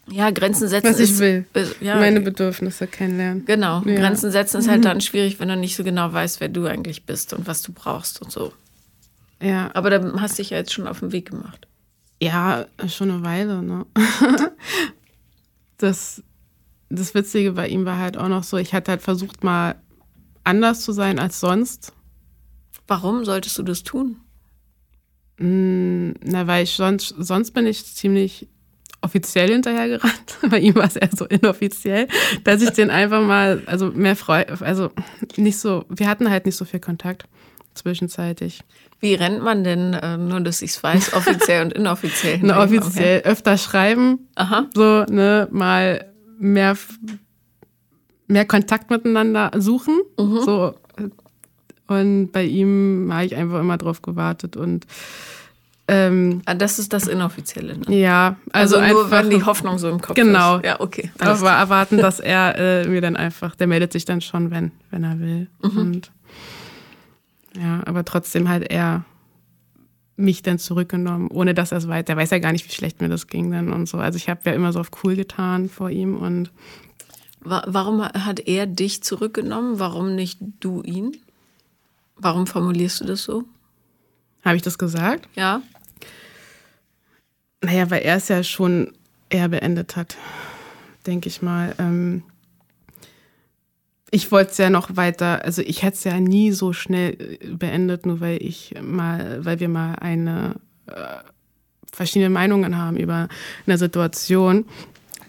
ja, 0.09 0.31
Grenzen 0.31 0.69
setzen 0.69 0.91
Was 0.91 0.99
ich 0.99 1.13
ist, 1.13 1.21
will. 1.21 1.47
Ist, 1.55 1.81
ja, 1.81 1.97
Meine 1.97 2.21
Bedürfnisse 2.21 2.87
kennenlernen. 2.87 3.45
Genau. 3.45 3.83
Ja. 3.87 3.95
Grenzen 4.01 4.31
setzen 4.31 4.59
ist 4.59 4.69
halt 4.69 4.81
mhm. 4.81 4.85
dann 4.85 5.01
schwierig, 5.01 5.39
wenn 5.41 5.49
du 5.49 5.57
nicht 5.57 5.77
so 5.77 5.85
genau 5.85 6.13
weißt, 6.13 6.41
wer 6.41 6.49
du 6.49 6.67
eigentlich 6.67 7.07
bist 7.07 7.33
und 7.33 7.47
was 7.47 7.63
du 7.63 7.73
brauchst 7.73 8.21
und 8.21 8.33
so. 8.33 8.53
Ja. 9.41 9.71
Aber 9.75 9.91
da 9.91 10.21
hast 10.21 10.39
du 10.39 10.43
dich 10.43 10.51
ja 10.51 10.59
jetzt 10.59 10.73
schon 10.73 10.89
auf 10.89 11.01
den 11.01 11.13
Weg 11.13 11.31
gemacht. 11.31 11.69
Ja, 12.21 12.67
schon 12.89 13.11
eine 13.11 13.25
Weile, 13.25 13.63
ne? 13.63 13.87
das 15.79 16.23
das 16.91 17.15
Witzige 17.15 17.53
bei 17.53 17.69
ihm 17.69 17.87
war 17.87 17.99
halt 17.99 18.17
auch 18.17 18.29
noch 18.29 18.45
so, 18.45 18.59
ich 18.59 18.75
hatte 18.75 18.91
halt 18.91 19.03
versucht, 19.03 19.43
mal 19.43 19.77
anders 20.45 20.81
zu 20.83 20.93
sein 20.93 21.19
als 21.19 21.41
sonst. 21.41 21.93
Warum 22.87 23.25
solltest 23.25 23.59
du 23.59 23.63
das 23.63 23.83
tun? 23.83 24.17
Mm, 25.39 26.13
na, 26.25 26.47
weil 26.47 26.65
ich 26.65 26.73
sonst, 26.73 27.15
sonst 27.19 27.53
bin 27.53 27.67
ich 27.67 27.85
ziemlich 27.87 28.49
offiziell 29.01 29.51
hinterhergerannt. 29.51 30.39
Bei 30.51 30.59
ihm 30.59 30.75
war 30.77 30.85
es 30.85 30.97
eher 30.97 31.11
so 31.15 31.27
inoffiziell, 31.27 32.09
dass 32.45 32.63
ich 32.63 32.71
den 32.71 32.91
einfach 32.91 33.23
mal, 33.23 33.63
also 33.67 33.87
mehr 33.87 34.17
freue, 34.17 34.49
also 34.61 34.91
nicht 35.37 35.59
so, 35.59 35.85
wir 35.89 36.09
hatten 36.09 36.31
halt 36.31 36.47
nicht 36.47 36.57
so 36.57 36.65
viel 36.65 36.81
Kontakt 36.81 37.25
zwischenzeitig. 37.75 38.61
Wie 39.01 39.15
rennt 39.15 39.43
man 39.43 39.65
denn, 39.65 39.95
äh, 39.95 40.17
nur 40.17 40.41
dass 40.41 40.63
ich 40.63 40.71
es 40.71 40.83
weiß, 40.83 41.13
offiziell 41.15 41.65
und 41.65 41.73
inoffiziell? 41.73 42.39
Na, 42.43 42.63
offiziell 42.63 43.23
öfter 43.23 43.59
schreiben, 43.59 44.29
Aha. 44.37 44.69
so, 44.75 45.05
ne, 45.05 45.49
mal 45.51 46.13
mehr, 46.39 46.77
mehr 48.33 48.45
Kontakt 48.45 48.91
miteinander 48.91 49.51
suchen, 49.57 50.01
mhm. 50.19 50.41
so. 50.45 50.75
Und 51.87 52.31
bei 52.33 52.45
ihm 52.45 53.11
habe 53.13 53.27
ich 53.27 53.37
einfach 53.37 53.61
immer 53.61 53.77
drauf 53.77 54.03
gewartet 54.03 54.57
und 54.57 54.87
ähm, 55.89 56.43
ah, 56.47 56.55
das 56.55 56.79
ist 56.79 56.93
das 56.93 57.09
Inoffizielle. 57.09 57.77
Ne? 57.77 58.01
Ja, 58.01 58.37
also, 58.53 58.79
also 58.79 58.95
nur 58.95 59.11
wenn 59.11 59.31
die 59.31 59.45
Hoffnung 59.45 59.79
so 59.79 59.91
im 59.91 60.01
Kopf 60.01 60.15
genau. 60.15 60.57
ist. 60.57 60.63
Genau. 60.63 60.75
Ja, 60.75 60.81
okay. 60.81 61.11
Aber 61.19 61.51
erwarten, 61.51 61.99
dass 61.99 62.21
er 62.21 62.57
äh, 62.57 62.89
mir 62.89 63.01
dann 63.01 63.17
einfach, 63.17 63.57
der 63.57 63.67
meldet 63.67 63.93
sich 63.93 64.05
dann 64.05 64.21
schon, 64.21 64.51
wenn, 64.51 64.71
wenn 64.91 65.05
er 65.05 65.19
will. 65.19 65.49
Mhm. 65.63 65.79
Und 65.79 66.13
ja, 67.61 67.83
aber 67.85 68.05
trotzdem 68.05 68.49
halt 68.49 68.71
er 68.71 69.05
mich 70.17 70.43
dann 70.43 70.59
zurückgenommen, 70.59 71.29
ohne 71.31 71.53
dass 71.53 71.73
er 71.73 71.79
es 71.79 71.89
weiß. 71.89 72.05
Der 72.05 72.17
weiß 72.17 72.31
ja 72.31 72.39
gar 72.39 72.53
nicht, 72.53 72.67
wie 72.67 72.73
schlecht 72.73 73.01
mir 73.01 73.09
das 73.09 73.27
ging 73.27 73.51
dann 73.51 73.73
und 73.73 73.87
so. 73.87 73.99
Also 73.99 74.17
ich 74.17 74.29
habe 74.29 74.41
ja 74.45 74.53
immer 74.53 74.73
so 74.73 74.81
auf 74.81 74.91
cool 75.03 75.17
getan 75.17 75.69
vor 75.69 75.91
ihm 75.91 76.17
und 76.17 76.53
Warum 77.45 78.05
hat 78.05 78.41
er 78.47 78.67
dich 78.67 79.03
zurückgenommen? 79.03 79.81
Warum 79.81 80.15
nicht 80.15 80.39
du 80.61 80.83
ihn? 80.83 81.17
Warum 82.17 82.47
formulierst 82.47 83.01
du 83.01 83.05
das 83.05 83.25
so? 83.25 83.45
Habe 84.45 84.57
ich 84.57 84.63
das 84.63 84.79
gesagt? 84.79 85.29
Ja. 85.35 85.63
Naja, 87.61 87.91
weil 87.91 88.03
er 88.03 88.17
es 88.17 88.29
ja 88.29 88.43
schon 88.45 88.93
eher 89.29 89.49
beendet 89.49 89.97
hat, 89.97 90.17
denke 91.07 91.29
ich 91.29 91.43
mal. 91.43 91.75
Ähm, 91.79 92.23
ich 94.11 94.31
wollte 94.31 94.51
es 94.53 94.59
ja 94.59 94.69
noch 94.69 94.97
weiter, 94.97 95.45
also 95.45 95.63
ich 95.63 95.83
hätte 95.83 95.97
es 95.97 96.05
ja 96.05 96.21
nie 96.21 96.53
so 96.53 96.73
schnell 96.73 97.39
äh, 97.41 97.49
beendet, 97.49 98.05
nur 98.07 98.21
weil 98.21 98.43
ich 98.43 98.75
mal, 98.81 99.45
weil 99.45 99.59
wir 99.59 99.69
mal 99.69 99.95
eine 99.97 100.57
äh, 100.87 100.93
verschiedene 101.93 102.31
Meinungen 102.31 102.77
haben 102.77 102.97
über 102.97 103.29
eine 103.67 103.79
Situation. 103.79 104.67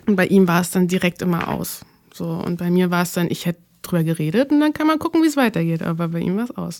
Und 0.05 0.15
bei 0.15 0.27
ihm 0.27 0.47
war 0.47 0.61
es 0.61 0.71
dann 0.71 0.87
direkt 0.87 1.21
immer 1.21 1.47
aus. 1.47 1.85
So, 2.13 2.25
und 2.25 2.57
bei 2.57 2.69
mir 2.69 2.91
war 2.91 3.01
es 3.01 3.11
dann, 3.11 3.29
ich 3.29 3.45
hätte 3.45 3.59
drüber 3.81 4.03
geredet 4.03 4.51
und 4.51 4.59
dann 4.59 4.71
kann 4.71 4.87
man 4.87 4.99
gucken, 4.99 5.23
wie 5.23 5.27
es 5.27 5.35
weitergeht. 5.35 5.81
Aber 5.81 6.07
bei 6.09 6.19
ihm 6.19 6.37
war 6.37 6.45
es 6.45 6.51
aus. 6.51 6.79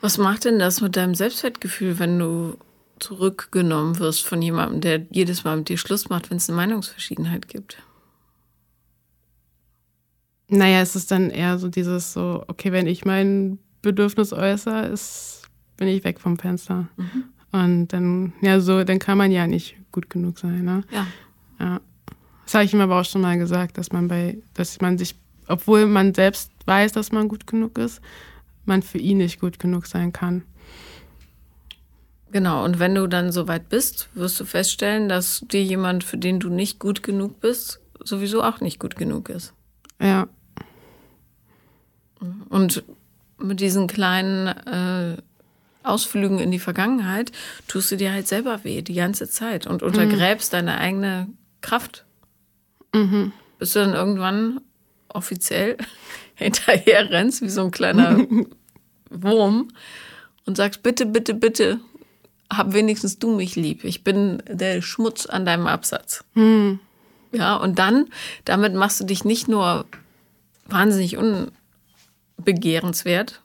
Was 0.00 0.18
macht 0.18 0.44
denn 0.44 0.58
das 0.58 0.80
mit 0.80 0.96
deinem 0.96 1.14
Selbstwertgefühl, 1.14 1.98
wenn 1.98 2.18
du 2.18 2.56
zurückgenommen 3.00 3.98
wirst 3.98 4.24
von 4.26 4.42
jemandem, 4.42 4.80
der 4.80 5.06
jedes 5.10 5.44
Mal 5.44 5.56
mit 5.56 5.68
dir 5.68 5.78
Schluss 5.78 6.08
macht, 6.08 6.30
wenn 6.30 6.36
es 6.36 6.48
eine 6.48 6.56
Meinungsverschiedenheit 6.56 7.48
gibt? 7.48 7.78
Naja, 10.48 10.80
es 10.80 10.94
ist 10.94 11.10
dann 11.10 11.30
eher 11.30 11.58
so 11.58 11.68
dieses 11.68 12.12
so, 12.12 12.44
okay, 12.48 12.72
wenn 12.72 12.86
ich 12.86 13.04
mein 13.04 13.58
Bedürfnis 13.82 14.32
äußere, 14.32 14.86
ist, 14.86 15.42
bin 15.76 15.88
ich 15.88 16.04
weg 16.04 16.20
vom 16.20 16.38
Fenster. 16.38 16.88
Mhm. 16.96 17.24
Und 17.50 17.88
dann, 17.88 18.32
ja, 18.40 18.60
so, 18.60 18.84
dann 18.84 18.98
kann 18.98 19.18
man 19.18 19.30
ja 19.30 19.46
nicht 19.46 19.76
gut 19.90 20.10
genug 20.10 20.38
sein, 20.38 20.64
ne? 20.64 20.84
Ja. 20.90 21.06
Ja. 21.58 21.80
Das 22.48 22.54
habe 22.54 22.64
ich 22.64 22.72
ihm 22.72 22.80
aber 22.80 22.98
auch 22.98 23.04
schon 23.04 23.20
mal 23.20 23.36
gesagt, 23.36 23.76
dass 23.76 23.92
man 23.92 24.08
bei, 24.08 24.38
dass 24.54 24.80
man 24.80 24.96
sich, 24.96 25.14
obwohl 25.48 25.84
man 25.84 26.14
selbst 26.14 26.50
weiß, 26.64 26.92
dass 26.92 27.12
man 27.12 27.28
gut 27.28 27.46
genug 27.46 27.76
ist, 27.76 28.00
man 28.64 28.82
für 28.82 28.96
ihn 28.96 29.18
nicht 29.18 29.38
gut 29.38 29.58
genug 29.58 29.84
sein 29.84 30.14
kann. 30.14 30.44
Genau, 32.32 32.64
und 32.64 32.78
wenn 32.78 32.94
du 32.94 33.06
dann 33.06 33.32
so 33.32 33.48
weit 33.48 33.68
bist, 33.68 34.08
wirst 34.14 34.40
du 34.40 34.46
feststellen, 34.46 35.10
dass 35.10 35.44
dir 35.46 35.62
jemand, 35.62 36.04
für 36.04 36.16
den 36.16 36.40
du 36.40 36.48
nicht 36.48 36.78
gut 36.78 37.02
genug 37.02 37.38
bist, 37.38 37.82
sowieso 38.02 38.42
auch 38.42 38.62
nicht 38.62 38.80
gut 38.80 38.96
genug 38.96 39.28
ist. 39.28 39.52
Ja. 40.00 40.26
Und 42.48 42.82
mit 43.36 43.60
diesen 43.60 43.88
kleinen 43.88 44.46
äh, 44.46 45.18
Ausflügen 45.82 46.38
in 46.38 46.50
die 46.50 46.58
Vergangenheit 46.58 47.30
tust 47.66 47.90
du 47.90 47.98
dir 47.98 48.10
halt 48.10 48.26
selber 48.26 48.64
weh 48.64 48.80
die 48.80 48.94
ganze 48.94 49.28
Zeit 49.28 49.66
und 49.66 49.82
untergräbst 49.82 50.50
mhm. 50.50 50.56
deine 50.56 50.78
eigene 50.78 51.28
Kraft. 51.60 52.06
Mhm. 52.94 53.32
Bis 53.58 53.72
du 53.72 53.80
dann 53.80 53.94
irgendwann 53.94 54.60
offiziell 55.08 55.76
hinterher 56.34 57.10
rennst, 57.10 57.42
wie 57.42 57.48
so 57.48 57.62
ein 57.62 57.70
kleiner 57.70 58.18
Wurm, 59.10 59.68
und 60.46 60.56
sagst, 60.56 60.82
bitte, 60.82 61.06
bitte, 61.06 61.34
bitte, 61.34 61.80
hab 62.50 62.72
wenigstens 62.72 63.18
du 63.18 63.34
mich 63.34 63.56
lieb. 63.56 63.84
Ich 63.84 64.04
bin 64.04 64.42
der 64.48 64.80
Schmutz 64.80 65.26
an 65.26 65.44
deinem 65.44 65.66
Absatz. 65.66 66.24
Mhm. 66.34 66.80
Ja, 67.32 67.56
und 67.56 67.78
dann, 67.78 68.06
damit 68.44 68.74
machst 68.74 69.00
du 69.00 69.04
dich 69.04 69.24
nicht 69.24 69.48
nur 69.48 69.84
wahnsinnig 70.66 71.18
unbegehrenswert, 72.38 73.42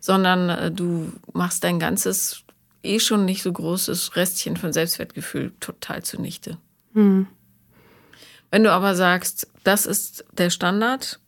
sondern 0.00 0.50
äh, 0.50 0.70
du 0.70 1.12
machst 1.32 1.64
dein 1.64 1.78
ganzes 1.78 2.42
eh 2.82 3.00
schon 3.00 3.24
nicht 3.24 3.42
so 3.42 3.52
großes 3.52 4.16
Restchen 4.16 4.56
von 4.56 4.72
Selbstwertgefühl 4.72 5.52
total 5.60 6.02
zunichte. 6.02 6.58
Mhm. 6.92 7.28
Wenn 8.50 8.64
du 8.64 8.72
aber 8.72 8.94
sagst, 8.94 9.48
das 9.64 9.86
ist 9.86 10.24
der 10.32 10.50
Standard 10.50 11.20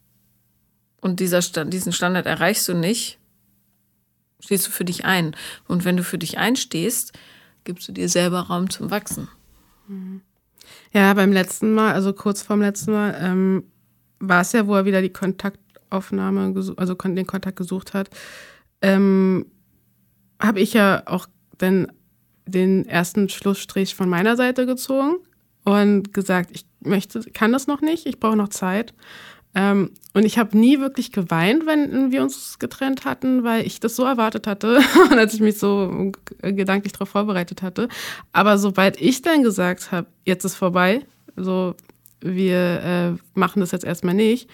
und 1.01 1.21
dieser 1.21 1.41
diesen 1.65 1.93
Standard 1.93 2.27
erreichst 2.27 2.69
du 2.69 2.75
nicht, 2.75 3.19
stehst 4.41 4.67
du 4.67 4.71
für 4.71 4.85
dich 4.85 5.05
ein. 5.05 5.37
Und 5.69 5.85
wenn 5.85 5.97
du 5.97 6.05
für 6.05 6.19
dich 6.19 6.39
einstehst, 6.39 7.13
gibst 7.65 7.89
du 7.89 7.93
dir 7.93 8.09
selber 8.09 8.41
Raum 8.41 8.71
zum 8.71 8.91
Wachsen. 8.91 9.29
Mhm. 9.89 10.23
Ja, 10.93 11.13
beim 11.15 11.33
letzten 11.33 11.75
Mal, 11.75 11.95
also 11.95 12.13
kurz 12.13 12.43
vorm 12.43 12.61
letzten 12.61 12.93
Mal, 12.93 13.17
ähm, 13.21 13.65
war 14.19 14.43
es 14.43 14.53
ja, 14.53 14.67
wo 14.67 14.75
er 14.75 14.85
wieder 14.85 15.03
die 15.03 15.13
Kontaktaufnahme, 15.13 16.55
also 16.77 16.95
den 16.95 17.27
Kontakt 17.27 17.57
gesucht 17.57 17.95
hat, 17.95 18.11
ähm, 18.83 19.47
habe 20.41 20.61
ich 20.61 20.73
ja 20.73 21.03
auch 21.07 21.27
dann 21.59 21.93
den 22.47 22.87
ersten 22.87 23.29
Schlussstrich 23.29 23.95
von 23.95 24.09
meiner 24.09 24.37
Seite 24.37 24.67
gezogen 24.67 25.17
und 25.65 26.13
gesagt, 26.13 26.51
ich 26.53 26.65
möchte, 26.81 27.21
kann 27.33 27.53
das 27.53 27.67
noch 27.67 27.81
nicht, 27.81 28.07
ich 28.07 28.21
brauche 28.21 28.37
noch 28.37 28.49
Zeit. 28.49 28.95
Ähm, 29.55 29.91
und 30.15 30.25
ich 30.25 30.39
habe 30.39 30.57
nie 30.57 30.79
wirklich 30.79 31.11
geweint, 31.11 31.67
wenn 31.67 32.13
wir 32.13 32.23
uns 32.23 32.59
getrennt 32.59 33.05
hatten, 33.05 33.43
weil 33.43 33.67
ich 33.67 33.81
das 33.81 33.97
so 33.97 34.05
erwartet 34.05 34.47
hatte 34.47 34.81
und 35.11 35.19
als 35.19 35.35
ich 35.35 35.41
mich 35.41 35.59
so 35.59 36.13
gedanklich 36.41 36.93
darauf 36.93 37.09
vorbereitet 37.09 37.63
hatte. 37.63 37.89
Aber 38.33 38.59
sobald 38.59 39.01
ich 39.01 39.23
dann 39.23 39.43
gesagt 39.43 39.91
habe, 39.91 40.07
jetzt 40.25 40.45
ist 40.45 40.57
vorbei, 40.57 41.05
so 41.37 41.75
wir 42.21 43.17
äh, 43.17 43.39
machen 43.39 43.61
das 43.61 43.73
jetzt 43.73 43.85
erstmal 43.85 44.15
nicht, 44.15 44.49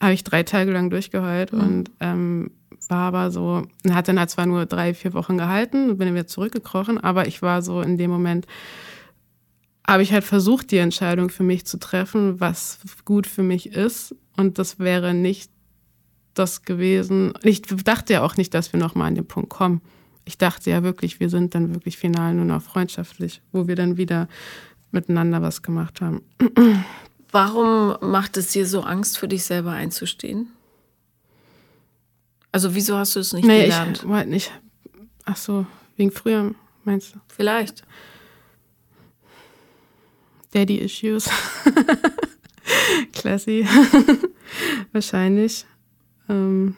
habe 0.00 0.14
ich 0.14 0.24
drei 0.24 0.42
Tage 0.42 0.72
lang 0.72 0.90
durchgeheult 0.90 1.52
mhm. 1.52 1.60
und 1.60 1.90
ähm, 2.00 2.50
war 2.88 3.06
aber 3.06 3.30
so, 3.30 3.62
hat 3.90 4.08
dann 4.08 4.18
halt 4.18 4.30
zwar 4.30 4.46
nur 4.46 4.66
drei, 4.66 4.92
vier 4.92 5.14
Wochen 5.14 5.38
gehalten 5.38 5.96
bin 5.98 6.08
dann 6.08 6.14
wieder 6.14 6.26
zurückgekrochen, 6.26 6.98
aber 6.98 7.28
ich 7.28 7.42
war 7.42 7.62
so 7.62 7.80
in 7.80 7.96
dem 7.96 8.10
Moment, 8.10 8.46
habe 9.86 10.02
ich 10.02 10.12
halt 10.12 10.24
versucht, 10.24 10.70
die 10.70 10.78
Entscheidung 10.78 11.28
für 11.28 11.42
mich 11.42 11.64
zu 11.64 11.78
treffen, 11.78 12.40
was 12.40 12.78
gut 13.04 13.26
für 13.26 13.42
mich 13.42 13.72
ist. 13.72 14.14
Und 14.36 14.58
das 14.58 14.78
wäre 14.78 15.14
nicht 15.14 15.50
das 16.34 16.62
gewesen. 16.62 17.34
Ich 17.42 17.62
dachte 17.62 18.14
ja 18.14 18.22
auch 18.22 18.36
nicht, 18.36 18.54
dass 18.54 18.72
wir 18.72 18.80
nochmal 18.80 19.08
an 19.08 19.14
den 19.14 19.26
Punkt 19.26 19.50
kommen. 19.50 19.82
Ich 20.24 20.38
dachte 20.38 20.70
ja 20.70 20.82
wirklich, 20.82 21.20
wir 21.20 21.28
sind 21.28 21.54
dann 21.54 21.74
wirklich 21.74 21.98
final 21.98 22.34
nur 22.34 22.44
noch 22.44 22.62
freundschaftlich, 22.62 23.42
wo 23.50 23.66
wir 23.66 23.74
dann 23.74 23.96
wieder 23.96 24.28
miteinander 24.92 25.42
was 25.42 25.62
gemacht 25.62 26.00
haben. 26.00 26.22
Warum 27.32 27.96
macht 28.00 28.36
es 28.36 28.48
dir 28.48 28.66
so 28.66 28.82
Angst, 28.82 29.18
für 29.18 29.26
dich 29.26 29.44
selber 29.44 29.72
einzustehen? 29.72 30.48
Also 32.52 32.74
wieso 32.74 32.96
hast 32.98 33.16
du 33.16 33.20
es 33.20 33.32
nicht 33.32 33.46
nee, 33.46 33.62
gelernt? 33.62 34.04
Ich, 34.06 34.26
nicht. 34.26 34.52
Ach 35.24 35.36
so, 35.36 35.66
wegen 35.96 36.12
früher 36.12 36.54
meinst 36.84 37.14
du? 37.14 37.20
Vielleicht. 37.28 37.82
Daddy 40.52 40.78
Issues. 40.78 41.28
Classy. 43.12 43.66
Wahrscheinlich. 44.92 45.66
Ähm 46.28 46.76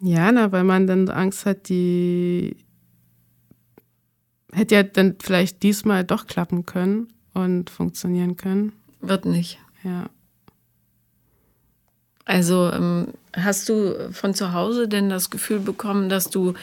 ja, 0.00 0.32
na, 0.32 0.50
weil 0.50 0.64
man 0.64 0.86
dann 0.86 1.08
Angst 1.08 1.46
hat, 1.46 1.68
die 1.68 2.56
hätte 4.52 4.74
ja 4.74 4.82
dann 4.82 5.16
vielleicht 5.20 5.62
diesmal 5.62 6.04
doch 6.04 6.26
klappen 6.26 6.66
können 6.66 7.08
und 7.34 7.70
funktionieren 7.70 8.36
können. 8.36 8.72
Wird 9.00 9.24
nicht. 9.24 9.58
Ja. 9.84 10.06
Also 12.24 12.70
ähm, 12.70 13.08
hast 13.32 13.68
du 13.68 14.12
von 14.12 14.34
zu 14.34 14.52
Hause 14.52 14.88
denn 14.88 15.08
das 15.08 15.30
Gefühl 15.30 15.58
bekommen, 15.58 16.08
dass 16.08 16.30
du 16.30 16.54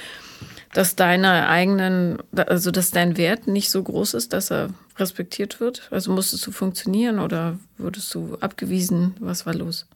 dass 0.74 0.96
deine 0.96 1.48
eigenen, 1.48 2.20
also 2.36 2.72
dass 2.72 2.92
dein 2.92 3.18
Wert 3.18 3.48
nicht 3.48 3.72
so 3.72 3.82
groß 3.82 4.14
ist, 4.14 4.34
dass 4.34 4.52
er 4.52 4.70
respektiert 4.98 5.60
wird? 5.60 5.88
Also 5.92 6.12
musstest 6.12 6.46
du 6.46 6.52
funktionieren 6.52 7.20
oder 7.20 7.58
wurdest 7.78 8.14
du 8.14 8.38
abgewiesen? 8.40 9.16
Was 9.20 9.46
war 9.46 9.54
los? 9.54 9.88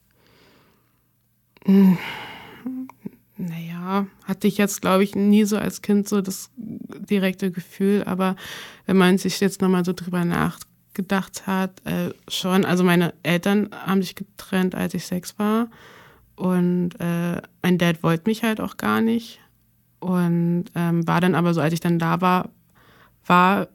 naja, 3.38 4.08
hatte 4.26 4.48
ich 4.48 4.58
jetzt, 4.58 4.82
glaube 4.82 5.04
ich, 5.04 5.16
nie 5.16 5.46
so 5.46 5.58
als 5.58 5.82
Kind 5.82 6.10
so 6.10 6.22
das 6.22 6.50
direkte 6.58 7.52
Gefühl, 7.52 8.04
aber 8.06 8.36
wenn 8.86 8.98
man 8.98 9.18
sich 9.18 9.40
jetzt 9.40 9.62
nochmal 9.62 9.86
so 9.86 9.94
drüber 9.94 10.26
nachgedacht 10.26 11.48
hat, 11.48 11.86
äh, 11.86 12.10
schon. 12.28 12.66
Also 12.66 12.84
meine 12.84 13.14
Eltern 13.24 13.70
haben 13.72 14.02
sich 14.02 14.16
getrennt, 14.16 14.76
als 14.76 14.94
ich 14.94 15.06
sechs 15.06 15.40
war 15.40 15.70
und 16.36 16.92
äh, 17.00 17.42
mein 17.62 17.78
Dad 17.78 18.04
wollte 18.04 18.30
mich 18.30 18.44
halt 18.44 18.60
auch 18.60 18.78
gar 18.78 19.02
nicht 19.02 19.40
und 20.04 20.66
ähm, 20.76 21.08
war 21.08 21.22
dann 21.22 21.36
aber 21.36 21.54
so, 21.54 21.62
als 21.62 21.74
ich 21.74 21.80
dann 21.80 22.00
da 22.00 22.22
war, 22.22 22.50
war 23.26 23.68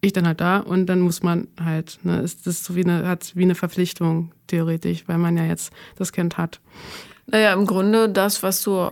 ich 0.00 0.12
dann 0.12 0.26
halt 0.26 0.40
da 0.40 0.58
und 0.58 0.86
dann 0.86 1.00
muss 1.00 1.22
man 1.22 1.48
halt, 1.62 1.98
ne, 2.02 2.20
ist 2.20 2.46
das 2.46 2.64
so 2.64 2.74
wie 2.74 2.84
eine, 2.84 3.06
hat 3.06 3.32
wie 3.34 3.44
eine 3.44 3.54
Verpflichtung 3.54 4.32
theoretisch, 4.46 5.04
weil 5.06 5.18
man 5.18 5.36
ja 5.36 5.44
jetzt 5.44 5.72
das 5.96 6.12
Kind 6.12 6.36
hat. 6.38 6.60
Naja, 7.26 7.52
im 7.52 7.66
Grunde 7.66 8.08
das, 8.08 8.42
was 8.42 8.62
du 8.62 8.90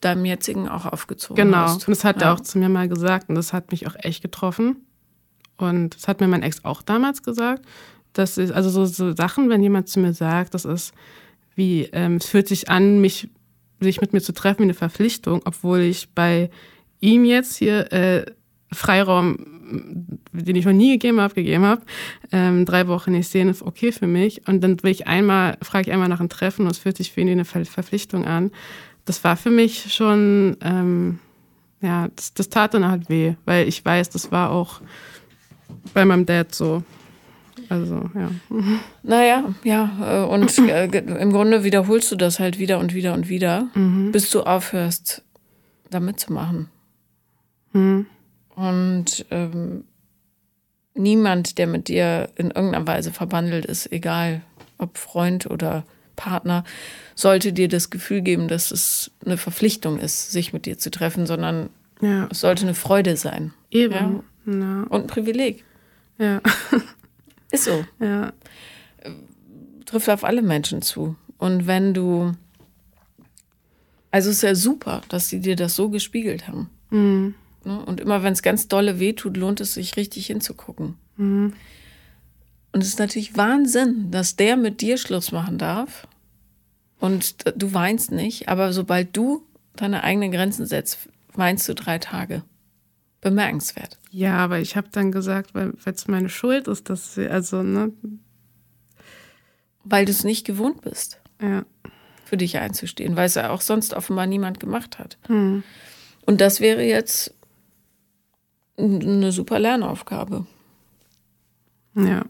deinem 0.00 0.24
jetzigen 0.24 0.68
auch 0.68 0.86
aufgezogen 0.86 1.44
genau. 1.44 1.58
hast. 1.58 1.80
Genau, 1.80 1.86
und 1.86 1.96
das 1.96 2.04
hat 2.04 2.20
ja. 2.20 2.28
er 2.28 2.34
auch 2.34 2.40
zu 2.40 2.58
mir 2.58 2.68
mal 2.68 2.88
gesagt 2.88 3.28
und 3.28 3.34
das 3.34 3.52
hat 3.52 3.70
mich 3.72 3.86
auch 3.86 3.96
echt 3.98 4.22
getroffen. 4.22 4.76
Und 5.56 5.96
das 5.96 6.06
hat 6.06 6.20
mir 6.20 6.28
mein 6.28 6.42
Ex 6.42 6.64
auch 6.64 6.82
damals 6.82 7.24
gesagt. 7.24 7.64
Das 8.12 8.38
ist, 8.38 8.52
also 8.52 8.70
so, 8.70 8.84
so 8.86 9.14
Sachen, 9.14 9.50
wenn 9.50 9.62
jemand 9.62 9.88
zu 9.88 9.98
mir 9.98 10.12
sagt, 10.12 10.54
das 10.54 10.64
ist 10.64 10.94
wie, 11.56 11.88
ähm, 11.92 12.16
es 12.16 12.26
fühlt 12.26 12.46
sich 12.46 12.70
an, 12.70 13.00
mich, 13.00 13.28
sich 13.80 14.00
mit 14.00 14.12
mir 14.12 14.20
zu 14.20 14.32
treffen 14.32 14.60
wie 14.60 14.64
eine 14.64 14.74
Verpflichtung, 14.74 15.42
obwohl 15.44 15.80
ich 15.80 16.10
bei 16.14 16.50
ihm 17.00 17.24
jetzt 17.24 17.56
hier 17.56 17.92
äh, 17.92 18.26
Freiraum, 18.72 19.38
den 20.32 20.56
ich 20.56 20.64
noch 20.64 20.72
nie 20.72 20.92
gegeben 20.92 21.20
habe, 21.20 21.34
gegeben 21.34 21.64
habe. 21.64 21.82
Ähm, 22.32 22.64
drei 22.64 22.86
Wochen 22.88 23.12
nicht 23.12 23.28
sehen 23.28 23.48
ist 23.48 23.62
okay 23.62 23.92
für 23.92 24.06
mich. 24.06 24.46
Und 24.46 24.62
dann 24.62 24.82
will 24.82 24.90
ich 24.90 25.06
einmal, 25.06 25.56
frage 25.62 25.88
ich 25.88 25.92
einmal 25.92 26.08
nach 26.08 26.20
einem 26.20 26.28
Treffen 26.28 26.62
und 26.62 26.72
es 26.72 26.78
fühlt 26.78 26.96
sich 26.96 27.12
für 27.12 27.20
ihn 27.20 27.28
wie 27.28 27.32
eine 27.32 27.44
Ver 27.44 27.64
Verpflichtung 27.64 28.24
an. 28.24 28.50
Das 29.04 29.24
war 29.24 29.36
für 29.36 29.50
mich 29.50 29.94
schon, 29.94 30.56
ähm, 30.60 31.18
ja, 31.80 32.08
das, 32.14 32.34
das 32.34 32.48
tat 32.50 32.74
dann 32.74 32.86
halt 32.86 33.08
weh, 33.08 33.34
weil 33.44 33.68
ich 33.68 33.84
weiß, 33.84 34.10
das 34.10 34.30
war 34.32 34.50
auch 34.50 34.80
bei 35.94 36.04
meinem 36.04 36.26
Dad 36.26 36.54
so. 36.54 36.82
Also, 37.68 38.10
ja. 38.14 38.30
Naja, 39.02 39.54
ja, 39.62 40.24
äh, 40.24 40.26
und 40.26 40.58
äh, 40.58 40.86
im 40.86 41.32
Grunde 41.32 41.64
wiederholst 41.64 42.10
du 42.10 42.16
das 42.16 42.38
halt 42.38 42.58
wieder 42.58 42.78
und 42.78 42.94
wieder 42.94 43.14
und 43.14 43.28
wieder, 43.28 43.68
mhm. 43.74 44.10
bis 44.12 44.30
du 44.30 44.42
aufhörst, 44.42 45.22
da 45.90 46.00
mitzumachen. 46.00 46.68
Mhm. 47.72 48.06
Und 48.54 49.26
ähm, 49.30 49.84
niemand, 50.94 51.58
der 51.58 51.66
mit 51.66 51.88
dir 51.88 52.30
in 52.36 52.50
irgendeiner 52.50 52.86
Weise 52.86 53.12
verbandelt 53.12 53.66
ist, 53.66 53.92
egal 53.92 54.42
ob 54.78 54.98
Freund 54.98 55.46
oder 55.50 55.84
Partner, 56.16 56.64
sollte 57.14 57.52
dir 57.52 57.68
das 57.68 57.90
Gefühl 57.90 58.22
geben, 58.22 58.48
dass 58.48 58.70
es 58.70 59.10
eine 59.24 59.36
Verpflichtung 59.36 59.98
ist, 59.98 60.32
sich 60.32 60.52
mit 60.52 60.66
dir 60.66 60.78
zu 60.78 60.90
treffen, 60.90 61.26
sondern 61.26 61.70
ja. 62.00 62.28
es 62.30 62.40
sollte 62.40 62.62
eine 62.62 62.74
Freude 62.74 63.16
sein. 63.16 63.52
Eben. 63.70 64.22
Ja? 64.46 64.52
Ja. 64.52 64.82
Und 64.88 65.02
ein 65.02 65.06
Privileg. 65.06 65.64
Ja. 66.18 66.40
Ist 67.50 67.64
so. 67.64 67.84
Ja. 68.00 68.32
Trifft 69.86 70.10
auf 70.10 70.24
alle 70.24 70.42
Menschen 70.42 70.82
zu. 70.82 71.16
Und 71.38 71.66
wenn 71.66 71.94
du. 71.94 72.34
Also 74.10 74.30
es 74.30 74.36
ist 74.36 74.42
ja 74.42 74.54
super, 74.54 75.02
dass 75.08 75.28
sie 75.28 75.40
dir 75.40 75.56
das 75.56 75.76
so 75.76 75.90
gespiegelt 75.90 76.48
haben. 76.48 76.70
Mhm. 76.90 77.34
Ne? 77.64 77.84
Und 77.84 78.00
immer 78.00 78.22
wenn 78.22 78.32
es 78.32 78.42
ganz 78.42 78.68
dolle 78.68 78.98
wehtut, 78.98 79.36
lohnt 79.36 79.60
es 79.60 79.74
sich 79.74 79.96
richtig 79.96 80.26
hinzugucken. 80.26 80.94
Mhm. 81.16 81.52
Und 82.72 82.82
es 82.82 82.88
ist 82.88 82.98
natürlich 82.98 83.36
Wahnsinn, 83.36 84.10
dass 84.10 84.36
der 84.36 84.56
mit 84.56 84.80
dir 84.80 84.98
Schluss 84.98 85.32
machen 85.32 85.58
darf. 85.58 86.06
Und 87.00 87.36
du 87.56 87.72
weinst 87.74 88.10
nicht, 88.10 88.48
aber 88.48 88.72
sobald 88.72 89.16
du 89.16 89.44
deine 89.76 90.02
eigenen 90.02 90.32
Grenzen 90.32 90.66
setzt, 90.66 91.08
weinst 91.34 91.68
du 91.68 91.74
drei 91.74 91.98
Tage. 91.98 92.42
Bemerkenswert. 93.20 93.98
Ja, 94.10 94.36
aber 94.38 94.60
ich 94.60 94.76
habe 94.76 94.88
dann 94.92 95.12
gesagt, 95.12 95.54
weil 95.54 95.74
es 95.84 96.08
meine 96.08 96.28
Schuld 96.28 96.68
ist, 96.68 96.88
dass 96.88 97.14
sie, 97.14 97.28
also, 97.28 97.62
ne? 97.62 97.92
Weil 99.84 100.04
du 100.04 100.12
es 100.12 100.24
nicht 100.24 100.46
gewohnt 100.46 100.82
bist. 100.82 101.20
Ja. 101.40 101.64
Für 102.24 102.36
dich 102.36 102.58
einzustehen, 102.58 103.16
weil 103.16 103.26
es 103.26 103.34
ja 103.34 103.50
auch 103.50 103.62
sonst 103.62 103.94
offenbar 103.94 104.26
niemand 104.26 104.60
gemacht 104.60 104.98
hat. 104.98 105.18
Mhm. 105.28 105.62
Und 106.26 106.40
das 106.40 106.60
wäre 106.60 106.82
jetzt 106.82 107.34
eine 108.76 109.32
super 109.32 109.58
Lernaufgabe. 109.58 110.46
Ja. 111.94 112.24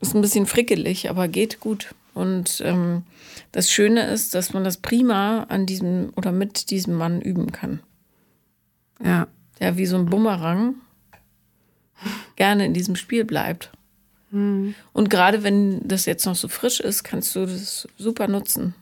Ist 0.00 0.14
ein 0.14 0.20
bisschen 0.20 0.46
frickelig, 0.46 1.10
aber 1.10 1.26
geht 1.26 1.60
gut. 1.60 1.94
Und 2.14 2.62
ähm, 2.64 3.04
das 3.52 3.70
Schöne 3.70 4.06
ist, 4.08 4.34
dass 4.34 4.52
man 4.52 4.64
das 4.64 4.76
prima 4.76 5.44
an 5.44 5.66
diesem 5.66 6.12
oder 6.16 6.32
mit 6.32 6.70
diesem 6.70 6.94
Mann 6.94 7.20
üben 7.20 7.52
kann. 7.52 7.80
Ja. 9.02 9.26
Der 9.60 9.76
wie 9.76 9.86
so 9.86 9.96
ein 9.96 10.06
Bumerang 10.06 10.76
gerne 12.36 12.64
in 12.64 12.74
diesem 12.74 12.96
Spiel 12.96 13.24
bleibt. 13.24 13.70
Mhm. 14.30 14.74
Und 14.92 15.10
gerade 15.10 15.42
wenn 15.42 15.86
das 15.86 16.06
jetzt 16.06 16.24
noch 16.24 16.36
so 16.36 16.48
frisch 16.48 16.80
ist, 16.80 17.04
kannst 17.04 17.34
du 17.36 17.46
das 17.46 17.88
super 17.98 18.28
nutzen. 18.28 18.74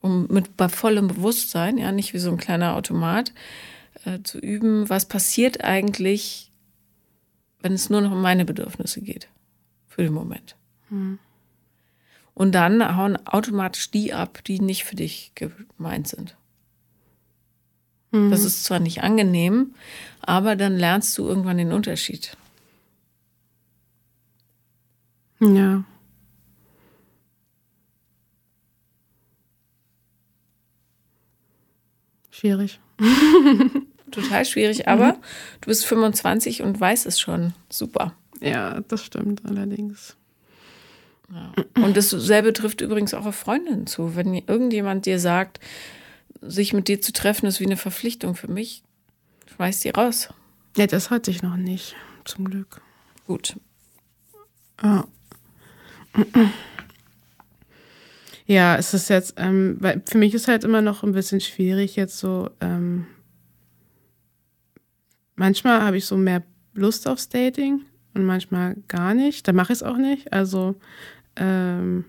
Um 0.00 0.26
mit 0.28 0.56
bei 0.56 0.68
vollem 0.68 1.08
Bewusstsein, 1.08 1.78
ja, 1.78 1.90
nicht 1.90 2.12
wie 2.12 2.18
so 2.18 2.30
ein 2.30 2.36
kleiner 2.36 2.76
Automat, 2.76 3.32
äh, 4.04 4.20
zu 4.22 4.38
üben, 4.38 4.88
was 4.90 5.06
passiert 5.06 5.64
eigentlich, 5.64 6.50
wenn 7.60 7.72
es 7.72 7.88
nur 7.88 8.02
noch 8.02 8.12
um 8.12 8.20
meine 8.20 8.44
Bedürfnisse 8.44 9.00
geht. 9.00 9.28
Für 9.88 10.02
den 10.02 10.12
Moment. 10.12 10.56
Hm. 10.88 11.18
Und 12.34 12.52
dann 12.54 12.96
hauen 12.96 13.16
automatisch 13.26 13.90
die 13.90 14.12
ab, 14.12 14.42
die 14.44 14.60
nicht 14.60 14.84
für 14.84 14.96
dich 14.96 15.32
gemeint 15.34 16.08
sind. 16.08 16.36
Hm. 18.14 18.30
Das 18.30 18.44
ist 18.44 18.62
zwar 18.62 18.78
nicht 18.78 19.02
angenehm, 19.02 19.74
aber 20.20 20.54
dann 20.54 20.76
lernst 20.76 21.18
du 21.18 21.26
irgendwann 21.26 21.58
den 21.58 21.72
Unterschied. 21.72 22.36
Ja. 25.40 25.82
Schwierig. 32.30 32.78
Total 34.12 34.44
schwierig, 34.44 34.86
aber 34.86 35.14
mhm. 35.14 35.22
du 35.62 35.66
bist 35.66 35.84
25 35.84 36.62
und 36.62 36.80
weißt 36.80 37.06
es 37.06 37.18
schon. 37.18 37.52
Super. 37.68 38.14
Ja, 38.40 38.80
das 38.86 39.02
stimmt 39.04 39.42
allerdings. 39.44 40.16
Ja. 41.32 41.52
Und 41.82 41.96
dasselbe 41.96 42.52
trifft 42.52 42.80
übrigens 42.80 43.12
auch 43.12 43.26
auf 43.26 43.34
Freundinnen 43.34 43.88
zu. 43.88 44.14
Wenn 44.14 44.34
irgendjemand 44.34 45.06
dir 45.06 45.18
sagt, 45.18 45.58
sich 46.46 46.72
mit 46.72 46.88
dir 46.88 47.00
zu 47.00 47.12
treffen, 47.12 47.46
ist 47.46 47.60
wie 47.60 47.66
eine 47.66 47.76
Verpflichtung 47.76 48.34
für 48.34 48.48
mich, 48.48 48.82
schmeiß 49.54 49.80
die 49.80 49.90
raus. 49.90 50.28
Ja, 50.76 50.86
das 50.86 51.10
hatte 51.10 51.30
ich 51.30 51.42
noch 51.42 51.56
nicht, 51.56 51.94
zum 52.24 52.46
Glück. 52.46 52.80
Gut. 53.26 53.56
Ja. 54.82 55.06
Ja, 58.46 58.76
es 58.76 58.92
ist 58.92 59.08
jetzt, 59.08 59.34
ähm, 59.38 59.78
weil 59.80 60.02
für 60.06 60.18
mich 60.18 60.34
ist 60.34 60.48
halt 60.48 60.64
immer 60.64 60.82
noch 60.82 61.02
ein 61.02 61.12
bisschen 61.12 61.40
schwierig, 61.40 61.96
jetzt 61.96 62.18
so, 62.18 62.50
ähm, 62.60 63.06
manchmal 65.34 65.80
habe 65.80 65.96
ich 65.96 66.04
so 66.04 66.16
mehr 66.16 66.42
Lust 66.74 67.08
aufs 67.08 67.28
Dating 67.28 67.82
und 68.12 68.24
manchmal 68.26 68.76
gar 68.88 69.14
nicht. 69.14 69.48
Da 69.48 69.52
mache 69.52 69.72
ich 69.72 69.78
es 69.78 69.82
auch 69.82 69.96
nicht. 69.96 70.32
Also 70.32 70.74
ähm, 71.36 72.04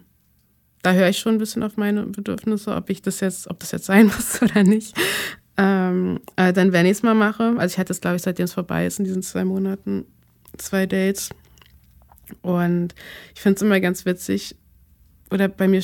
da 0.85 0.93
höre 0.93 1.09
ich 1.09 1.17
schon 1.17 1.35
ein 1.35 1.39
bisschen 1.39 1.63
auf 1.63 1.77
meine 1.77 2.03
Bedürfnisse, 2.03 2.75
ob 2.75 2.91
ich 2.91 3.01
das 3.01 3.19
jetzt, 3.19 3.49
ob 3.49 3.59
das 3.59 3.71
jetzt 3.71 3.85
sein 3.85 4.05
muss 4.15 4.39
oder 4.41 4.63
nicht. 4.63 4.95
Ähm, 5.57 6.19
äh, 6.35 6.53
dann, 6.53 6.73
wenn 6.73 6.85
ich 6.85 6.93
es 6.93 7.03
mal 7.03 7.15
mache, 7.15 7.55
also 7.57 7.73
ich 7.73 7.79
hatte 7.79 7.91
es, 7.91 8.01
glaube 8.01 8.17
ich, 8.17 8.21
seitdem 8.21 8.45
es 8.45 8.53
vorbei 8.53 8.85
ist, 8.85 8.99
in 8.99 9.05
diesen 9.05 9.23
zwei 9.23 9.45
Monaten, 9.45 10.05
zwei 10.57 10.85
Dates. 10.85 11.29
Und 12.43 12.93
ich 13.33 13.41
finde 13.41 13.55
es 13.55 13.61
immer 13.63 13.79
ganz 13.79 14.05
witzig, 14.05 14.55
oder 15.31 15.47
bei 15.47 15.67
mir, 15.67 15.81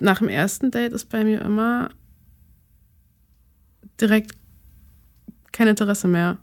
nach 0.00 0.18
dem 0.18 0.28
ersten 0.28 0.72
Date 0.72 0.92
ist 0.92 1.08
bei 1.08 1.22
mir 1.22 1.40
immer 1.42 1.90
direkt 4.00 4.32
kein 5.52 5.68
Interesse 5.68 6.08
mehr. 6.08 6.38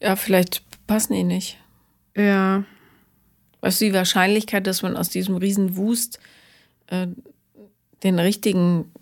Ja, 0.00 0.14
vielleicht 0.14 0.62
passen 0.86 1.14
die 1.14 1.24
nicht. 1.24 1.58
Ja. 2.16 2.64
Weißt 3.60 3.80
du, 3.80 3.86
die 3.86 3.94
Wahrscheinlichkeit, 3.94 4.66
dass 4.66 4.82
man 4.82 4.96
aus 4.96 5.08
diesem 5.08 5.36
Riesenwust 5.36 6.18
äh, 6.88 7.08
den 8.02 8.18
richtigen 8.18 8.92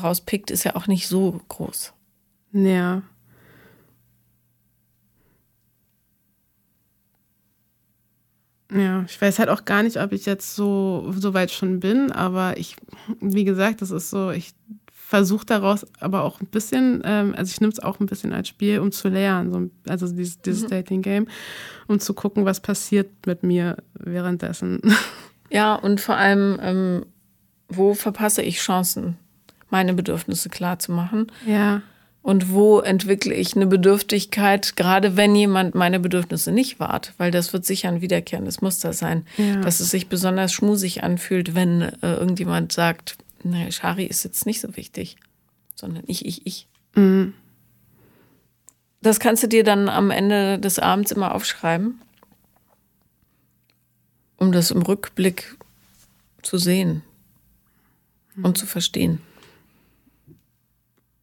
rauspickt, 0.00 0.50
ist 0.50 0.64
ja 0.64 0.76
auch 0.76 0.86
nicht 0.86 1.08
so 1.08 1.40
groß. 1.48 1.92
Ja. 2.52 3.02
Ja, 8.72 9.04
ich 9.08 9.20
weiß 9.20 9.40
halt 9.40 9.48
auch 9.48 9.64
gar 9.64 9.82
nicht, 9.82 9.96
ob 9.96 10.12
ich 10.12 10.26
jetzt 10.26 10.54
so, 10.54 11.12
so 11.16 11.34
weit 11.34 11.50
schon 11.50 11.80
bin, 11.80 12.12
aber 12.12 12.56
ich, 12.56 12.76
wie 13.20 13.44
gesagt, 13.44 13.82
das 13.82 13.90
ist 13.90 14.10
so, 14.10 14.30
ich 14.30 14.52
versuche 15.10 15.44
daraus 15.44 15.84
aber 15.98 16.22
auch 16.22 16.40
ein 16.40 16.46
bisschen, 16.46 17.02
ähm, 17.04 17.34
also 17.36 17.50
ich 17.50 17.60
nehme 17.60 17.72
es 17.72 17.80
auch 17.80 17.98
ein 17.98 18.06
bisschen 18.06 18.32
als 18.32 18.46
Spiel, 18.46 18.78
um 18.78 18.92
zu 18.92 19.08
lernen, 19.08 19.52
so, 19.52 19.90
also 19.90 20.06
dieses, 20.06 20.40
dieses 20.40 20.62
mhm. 20.62 20.68
Dating-Game, 20.68 21.26
um 21.88 21.98
zu 21.98 22.14
gucken, 22.14 22.44
was 22.44 22.60
passiert 22.60 23.08
mit 23.26 23.42
mir 23.42 23.76
währenddessen. 23.94 24.80
Ja, 25.52 25.74
und 25.74 26.00
vor 26.00 26.14
allem, 26.16 26.60
ähm, 26.62 27.06
Wo 27.68 27.94
verpasse 27.94 28.40
ich 28.40 28.58
Chancen, 28.58 29.16
meine 29.68 29.94
Bedürfnisse 29.94 30.48
klar 30.48 30.78
zu 30.78 30.92
machen? 30.92 31.26
Ja. 31.44 31.82
Und 32.22 32.52
wo 32.52 32.78
entwickle 32.78 33.34
ich 33.34 33.56
eine 33.56 33.66
Bedürftigkeit, 33.66 34.76
gerade 34.76 35.16
wenn 35.16 35.34
jemand 35.34 35.74
meine 35.74 35.98
Bedürfnisse 35.98 36.52
nicht 36.52 36.78
wahrt? 36.78 37.14
Weil 37.18 37.32
das 37.32 37.52
wird 37.52 37.66
sicher 37.66 37.88
ein 37.88 38.00
wiederkehrendes 38.00 38.60
Muster 38.60 38.92
sein, 38.92 39.26
Ja. 39.38 39.56
dass 39.56 39.80
es 39.80 39.90
sich 39.90 40.08
besonders 40.08 40.52
schmusig 40.52 41.02
anfühlt, 41.02 41.56
wenn 41.56 41.82
äh, 41.82 42.14
irgendjemand 42.14 42.70
sagt, 42.70 43.16
nee, 43.42 43.70
Shari 43.70 44.04
ist 44.04 44.24
jetzt 44.24 44.46
nicht 44.46 44.60
so 44.60 44.76
wichtig, 44.76 45.16
sondern 45.74 46.04
ich, 46.06 46.24
ich, 46.26 46.46
ich. 46.46 46.68
Mhm. 46.94 47.34
Das 49.02 49.18
kannst 49.18 49.42
du 49.42 49.48
dir 49.48 49.64
dann 49.64 49.88
am 49.88 50.10
Ende 50.10 50.58
des 50.58 50.78
Abends 50.78 51.10
immer 51.10 51.34
aufschreiben, 51.34 52.00
um 54.36 54.52
das 54.52 54.70
im 54.70 54.82
Rückblick 54.82 55.56
zu 56.42 56.58
sehen 56.58 57.02
und 58.42 58.58
zu 58.58 58.66
verstehen. 58.66 59.20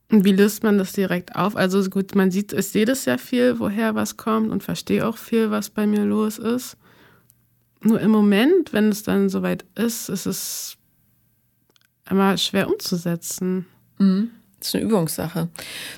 Und 0.09 0.23
wie 0.23 0.31
löst 0.31 0.63
man 0.63 0.77
das 0.77 0.93
direkt 0.93 1.35
auf? 1.35 1.55
Also 1.55 1.83
gut, 1.89 2.15
man 2.15 2.31
sieht, 2.31 2.53
ich 2.53 2.67
sehe 2.67 2.85
das 2.85 3.05
ja 3.05 3.17
viel, 3.17 3.59
woher 3.59 3.93
was 3.93 4.15
kommt 4.15 4.51
und 4.51 4.63
verstehe 4.63 5.05
auch 5.05 5.17
viel, 5.17 5.51
was 5.51 5.69
bei 5.69 5.85
mir 5.85 6.05
los 6.05 6.37
ist. 6.37 6.77
Nur 7.81 7.99
im 7.99 8.11
Moment, 8.11 8.73
wenn 8.73 8.89
es 8.89 9.03
dann 9.03 9.29
soweit 9.29 9.65
ist, 9.75 10.09
ist 10.09 10.25
es 10.25 10.76
immer 12.09 12.37
schwer 12.37 12.67
umzusetzen. 12.69 13.65
Das 14.59 14.69
ist 14.69 14.75
eine 14.75 14.83
Übungssache. 14.83 15.49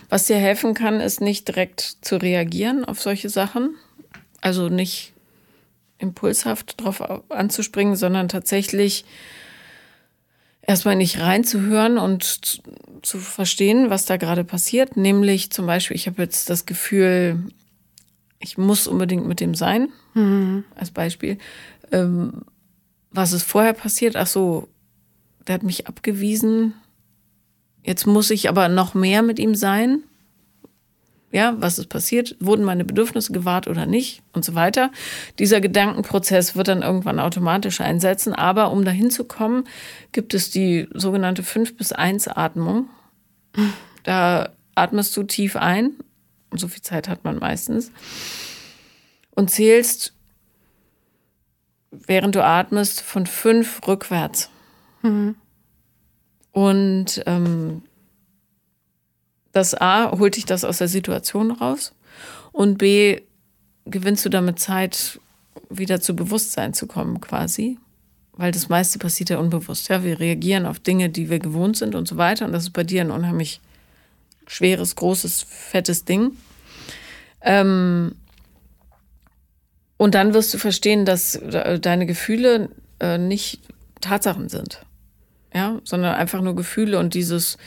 Was 0.09 0.25
dir 0.25 0.37
helfen 0.37 0.73
kann, 0.73 0.99
ist 0.99 1.21
nicht 1.21 1.47
direkt 1.47 1.97
zu 2.01 2.17
reagieren 2.17 2.85
auf 2.85 3.01
solche 3.01 3.29
Sachen. 3.29 3.75
Also 4.41 4.69
nicht 4.69 5.13
impulshaft 5.97 6.81
drauf 6.81 7.01
anzuspringen, 7.29 7.95
sondern 7.95 8.29
tatsächlich 8.29 9.03
erstmal 10.61 10.95
nicht 10.95 11.19
reinzuhören 11.19 11.97
und 11.97 12.23
zu- 13.01 13.19
verstehen, 13.19 13.89
was 13.89 14.05
da 14.05 14.17
gerade 14.17 14.43
passiert. 14.43 14.95
Nämlich 14.97 15.51
zum 15.51 15.65
Beispiel, 15.65 15.95
ich 15.95 16.07
habe 16.07 16.21
jetzt 16.21 16.49
das 16.49 16.65
Gefühl, 16.65 17.43
ich 18.39 18.57
muss 18.57 18.87
unbedingt 18.87 19.25
mit 19.27 19.39
dem 19.41 19.55
sein, 19.55 19.89
als 20.75 20.91
Beispiel. 20.91 21.37
Ähm, 21.91 22.41
was 23.11 23.31
ist 23.33 23.43
vorher 23.43 23.73
passiert? 23.73 24.15
Ach 24.15 24.27
so, 24.27 24.67
der 25.49 25.55
hat 25.55 25.63
mich 25.63 25.87
abgewiesen. 25.87 26.75
Jetzt 27.83 28.05
muss 28.05 28.29
ich 28.29 28.49
aber 28.49 28.69
noch 28.69 28.93
mehr 28.93 29.23
mit 29.23 29.39
ihm 29.39 29.55
sein. 29.55 30.03
Ja, 31.31 31.55
was 31.59 31.79
ist 31.79 31.89
passiert? 31.89 32.35
Wurden 32.39 32.63
meine 32.63 32.85
Bedürfnisse 32.85 33.33
gewahrt 33.33 33.67
oder 33.67 33.87
nicht? 33.87 34.21
Und 34.31 34.45
so 34.45 34.53
weiter. 34.53 34.91
Dieser 35.39 35.59
Gedankenprozess 35.59 36.55
wird 36.55 36.67
dann 36.67 36.83
irgendwann 36.83 37.19
automatisch 37.19 37.81
einsetzen. 37.81 38.33
Aber 38.33 38.71
um 38.71 38.85
dahin 38.85 39.09
zu 39.09 39.23
kommen, 39.23 39.63
gibt 40.11 40.35
es 40.35 40.51
die 40.51 40.87
sogenannte 40.93 41.41
5 41.41 41.77
bis 41.77 41.93
1 41.93 42.27
Atmung. 42.27 42.87
Da 44.03 44.51
atmest 44.75 45.17
du 45.17 45.23
tief 45.23 45.55
ein. 45.55 45.93
So 46.51 46.67
viel 46.67 46.83
Zeit 46.83 47.09
hat 47.09 47.23
man 47.23 47.39
meistens. 47.39 47.91
Und 49.31 49.49
zählst, 49.49 50.13
während 51.89 52.35
du 52.35 52.43
atmest, 52.43 53.01
von 53.01 53.25
fünf 53.25 53.87
rückwärts. 53.87 54.51
Und 56.51 57.23
ähm, 57.25 57.83
das 59.51 59.73
A 59.75 60.17
holt 60.17 60.35
dich 60.35 60.45
das 60.45 60.63
aus 60.63 60.77
der 60.77 60.87
Situation 60.87 61.51
raus 61.51 61.93
und 62.51 62.77
B 62.77 63.21
gewinnst 63.85 64.25
du 64.25 64.29
damit 64.29 64.59
Zeit, 64.59 65.19
wieder 65.69 66.01
zu 66.01 66.15
Bewusstsein 66.15 66.73
zu 66.73 66.87
kommen 66.87 67.21
quasi. 67.21 67.77
Weil 68.33 68.51
das 68.51 68.69
meiste 68.69 68.99
passiert 68.99 69.29
ja 69.29 69.37
unbewusst. 69.37 69.89
Ja, 69.89 70.03
wir 70.03 70.19
reagieren 70.19 70.65
auf 70.65 70.79
Dinge, 70.79 71.09
die 71.09 71.29
wir 71.29 71.39
gewohnt 71.39 71.75
sind 71.75 71.93
und 71.93 72.07
so 72.07 72.15
weiter. 72.15 72.45
Und 72.45 72.53
das 72.53 72.63
ist 72.63 72.69
bei 72.69 72.85
dir 72.85 73.01
ein 73.01 73.11
unheimlich 73.11 73.59
schweres, 74.47 74.95
großes, 74.95 75.43
fettes 75.43 76.05
Ding. 76.05 76.31
Ähm, 77.41 78.15
und 79.97 80.15
dann 80.15 80.33
wirst 80.33 80.53
du 80.53 80.57
verstehen, 80.57 81.03
dass 81.03 81.35
äh, 81.35 81.79
deine 81.79 82.05
Gefühle 82.05 82.69
äh, 83.01 83.17
nicht 83.17 83.61
Tatsachen 83.99 84.47
sind. 84.47 84.85
Ja, 85.53 85.79
sondern 85.83 86.15
einfach 86.15 86.41
nur 86.41 86.55
Gefühle 86.55 86.99
und 86.99 87.13
dieses 87.13 87.57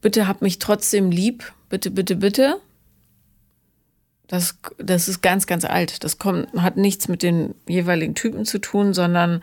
bitte 0.00 0.26
hab 0.26 0.42
mich 0.42 0.58
trotzdem 0.58 1.10
lieb, 1.10 1.52
bitte, 1.68 1.90
bitte, 1.90 2.16
bitte. 2.16 2.60
Das, 4.26 4.58
das 4.78 5.08
ist 5.08 5.22
ganz, 5.22 5.46
ganz 5.46 5.64
alt. 5.64 6.04
Das 6.04 6.18
kommt, 6.18 6.52
hat 6.54 6.76
nichts 6.76 7.08
mit 7.08 7.22
den 7.22 7.54
jeweiligen 7.66 8.14
Typen 8.14 8.44
zu 8.44 8.58
tun, 8.58 8.94
sondern 8.94 9.42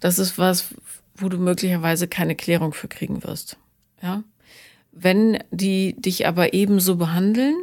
das 0.00 0.18
ist 0.18 0.38
was, 0.38 0.74
wo 1.16 1.28
du 1.28 1.38
möglicherweise 1.38 2.08
keine 2.08 2.36
Klärung 2.36 2.72
für 2.72 2.88
kriegen 2.88 3.24
wirst. 3.24 3.56
Ja. 4.02 4.22
Wenn 4.92 5.38
die 5.50 5.94
dich 5.98 6.26
aber 6.26 6.52
ebenso 6.52 6.96
behandeln, 6.96 7.56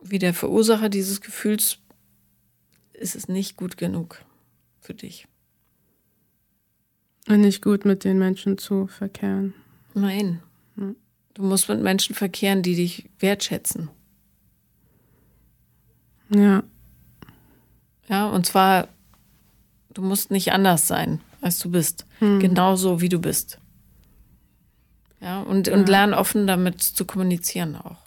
wie 0.00 0.18
der 0.18 0.34
Verursacher 0.34 0.88
dieses 0.88 1.20
Gefühls, 1.20 1.78
ist 2.92 3.14
es 3.14 3.28
nicht 3.28 3.56
gut 3.56 3.76
genug 3.76 4.22
für 4.80 4.94
dich. 4.94 5.26
Und 7.28 7.40
nicht 7.40 7.62
gut 7.62 7.84
mit 7.84 8.04
den 8.04 8.18
Menschen 8.18 8.58
zu 8.58 8.86
verkehren. 8.86 9.54
Nein. 9.94 10.42
Du 11.34 11.42
musst 11.42 11.68
mit 11.68 11.80
Menschen 11.80 12.14
verkehren, 12.14 12.62
die 12.62 12.74
dich 12.74 13.08
wertschätzen. 13.18 13.88
Ja. 16.28 16.62
Ja, 18.08 18.26
und 18.28 18.44
zwar, 18.46 18.88
du 19.94 20.02
musst 20.02 20.30
nicht 20.30 20.52
anders 20.52 20.86
sein, 20.88 21.20
als 21.40 21.58
du 21.58 21.70
bist. 21.70 22.06
Genauso 22.20 23.00
wie 23.00 23.08
du 23.08 23.18
bist. 23.18 23.58
Ja, 25.20 25.40
und, 25.42 25.68
und 25.68 25.88
lern 25.88 26.14
offen 26.14 26.46
damit 26.46 26.82
zu 26.82 27.04
kommunizieren 27.04 27.76
auch. 27.76 27.98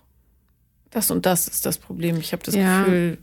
Das 0.89 1.11
und 1.11 1.25
das 1.25 1.47
ist 1.47 1.65
das 1.65 1.77
Problem. 1.77 2.17
Ich 2.17 2.31
habe 2.33 2.43
das 2.43 2.55
Ja. 2.55 2.83
Gefühl, 2.83 3.17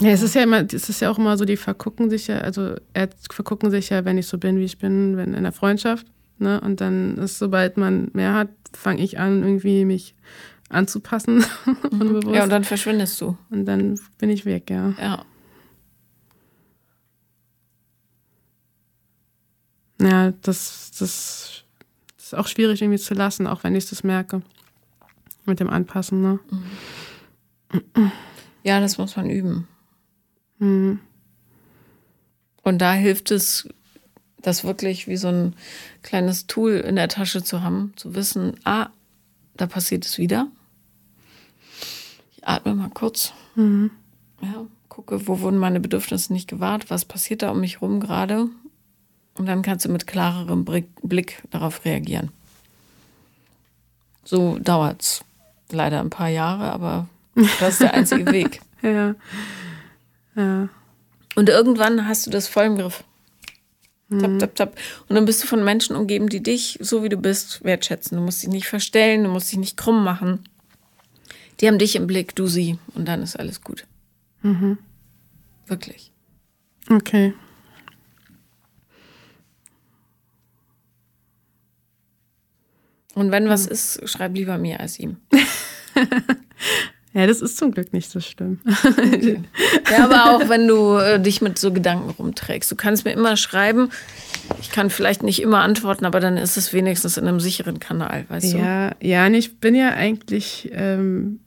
Ja, 0.00 0.10
es 0.10 0.22
ist 0.22 0.34
ja 0.34 0.42
immer, 0.42 0.62
es 0.62 0.88
ist 0.90 1.00
ja 1.00 1.10
auch 1.10 1.18
immer 1.18 1.38
so, 1.38 1.44
die 1.44 1.56
vergucken 1.56 2.10
sich 2.10 2.26
ja, 2.26 2.38
also 2.38 2.74
er 2.92 3.08
vergucken 3.30 3.70
sich 3.70 3.88
ja, 3.88 4.04
wenn 4.04 4.18
ich 4.18 4.26
so 4.26 4.36
bin, 4.36 4.58
wie 4.58 4.64
ich 4.64 4.78
bin, 4.78 5.16
wenn 5.16 5.32
in 5.32 5.42
der 5.42 5.52
Freundschaft. 5.52 6.06
Ne? 6.38 6.60
Und 6.60 6.82
dann 6.82 7.16
ist, 7.16 7.38
sobald 7.38 7.78
man 7.78 8.10
mehr 8.12 8.34
hat, 8.34 8.50
fange 8.74 9.02
ich 9.02 9.18
an, 9.18 9.42
irgendwie 9.42 9.86
mich 9.86 10.14
anzupassen, 10.68 11.44
unbewusst. 11.90 12.34
ja, 12.34 12.44
und 12.44 12.50
dann 12.50 12.64
verschwindest 12.64 13.20
du. 13.20 13.38
und 13.50 13.64
dann 13.64 13.98
bin 14.18 14.28
ich 14.28 14.44
weg, 14.44 14.68
ja. 14.68 14.92
Ja. 15.00 15.24
Ja, 19.98 20.32
das, 20.42 20.90
das, 20.98 21.64
das 22.16 22.26
ist 22.26 22.34
auch 22.34 22.48
schwierig 22.48 22.82
irgendwie 22.82 22.98
zu 22.98 23.14
lassen, 23.14 23.46
auch 23.46 23.64
wenn 23.64 23.74
ich 23.74 23.88
das 23.88 24.04
merke. 24.04 24.42
Mit 25.46 25.60
dem 25.60 25.70
Anpassen, 25.70 26.20
ne? 26.20 26.40
Ja, 28.62 28.80
das 28.80 28.98
muss 28.98 29.16
man 29.16 29.30
üben. 29.30 29.68
Mhm. 30.58 31.00
Und 32.62 32.78
da 32.78 32.92
hilft 32.94 33.30
es, 33.30 33.68
das 34.38 34.64
wirklich 34.64 35.06
wie 35.08 35.16
so 35.16 35.28
ein 35.28 35.54
kleines 36.02 36.46
Tool 36.46 36.72
in 36.74 36.96
der 36.96 37.08
Tasche 37.08 37.42
zu 37.42 37.62
haben, 37.62 37.92
zu 37.96 38.14
wissen, 38.14 38.54
ah, 38.64 38.88
da 39.56 39.66
passiert 39.66 40.04
es 40.04 40.18
wieder. 40.18 40.48
Ich 42.36 42.46
atme 42.46 42.74
mal 42.74 42.90
kurz. 42.90 43.32
Ja, 43.56 44.66
gucke, 44.88 45.26
wo 45.26 45.40
wurden 45.40 45.58
meine 45.58 45.80
Bedürfnisse 45.80 46.32
nicht 46.32 46.48
gewahrt, 46.48 46.90
was 46.90 47.04
passiert 47.04 47.42
da 47.42 47.50
um 47.50 47.60
mich 47.60 47.80
rum 47.80 48.00
gerade. 48.00 48.48
Und 49.34 49.46
dann 49.46 49.62
kannst 49.62 49.84
du 49.84 49.88
mit 49.90 50.06
klarerem 50.06 50.64
Blick- 50.64 50.88
Blick 51.02 51.42
darauf 51.50 51.84
reagieren. 51.84 52.30
So 54.24 54.58
dauert's 54.58 55.24
leider 55.70 56.00
ein 56.00 56.10
paar 56.10 56.28
Jahre, 56.28 56.72
aber 56.72 57.08
das 57.60 57.74
ist 57.74 57.80
der 57.82 57.94
einzige 57.94 58.26
Weg. 58.32 58.60
Ja. 58.82 59.14
Ja. 60.36 60.68
Und 61.34 61.48
irgendwann 61.48 62.06
hast 62.06 62.26
du 62.26 62.30
das 62.30 62.46
voll 62.46 62.64
im 62.64 62.76
Griff. 62.76 63.04
Tap, 64.08 64.38
tap, 64.38 64.54
tap. 64.54 64.78
Und 65.08 65.16
dann 65.16 65.24
bist 65.24 65.42
du 65.42 65.48
von 65.48 65.64
Menschen 65.64 65.96
umgeben, 65.96 66.28
die 66.28 66.40
dich, 66.40 66.78
so 66.80 67.02
wie 67.02 67.08
du 67.08 67.16
bist, 67.16 67.64
wertschätzen. 67.64 68.16
Du 68.16 68.22
musst 68.22 68.42
dich 68.42 68.48
nicht 68.48 68.68
verstellen, 68.68 69.24
du 69.24 69.30
musst 69.30 69.50
dich 69.50 69.58
nicht 69.58 69.76
krumm 69.76 70.04
machen. 70.04 70.48
Die 71.60 71.66
haben 71.66 71.78
dich 71.78 71.96
im 71.96 72.06
Blick, 72.06 72.36
du 72.36 72.46
sie. 72.46 72.78
Und 72.94 73.08
dann 73.08 73.22
ist 73.22 73.36
alles 73.36 73.62
gut. 73.62 73.84
Wirklich. 75.66 76.12
Okay. 76.88 77.34
Und 83.14 83.32
wenn 83.32 83.48
was 83.48 83.66
ist, 83.66 84.08
schreib 84.08 84.34
lieber 84.34 84.58
mir 84.58 84.78
als 84.78 85.00
ihm. 85.00 85.16
Ja, 87.16 87.26
das 87.26 87.40
ist 87.40 87.56
zum 87.56 87.70
Glück 87.70 87.94
nicht 87.94 88.10
so 88.10 88.20
schlimm. 88.20 88.60
Ja, 89.90 90.04
aber 90.04 90.32
auch 90.32 90.48
wenn 90.50 90.68
du 90.68 90.98
äh, 90.98 91.18
dich 91.18 91.40
mit 91.40 91.58
so 91.58 91.72
Gedanken 91.72 92.10
rumträgst. 92.10 92.70
Du 92.70 92.76
kannst 92.76 93.06
mir 93.06 93.12
immer 93.12 93.38
schreiben. 93.38 93.88
Ich 94.60 94.70
kann 94.70 94.90
vielleicht 94.90 95.22
nicht 95.22 95.40
immer 95.40 95.60
antworten, 95.60 96.04
aber 96.04 96.20
dann 96.20 96.36
ist 96.36 96.58
es 96.58 96.74
wenigstens 96.74 97.16
in 97.16 97.26
einem 97.26 97.40
sicheren 97.40 97.80
Kanal, 97.80 98.26
weißt 98.28 98.52
du? 98.52 98.58
Ja, 98.58 98.90
ja, 99.00 99.26
und 99.26 99.34
ich 99.34 99.58
bin 99.60 99.74
ja 99.74 99.94
eigentlich, 99.94 100.68
ähm, 100.72 101.40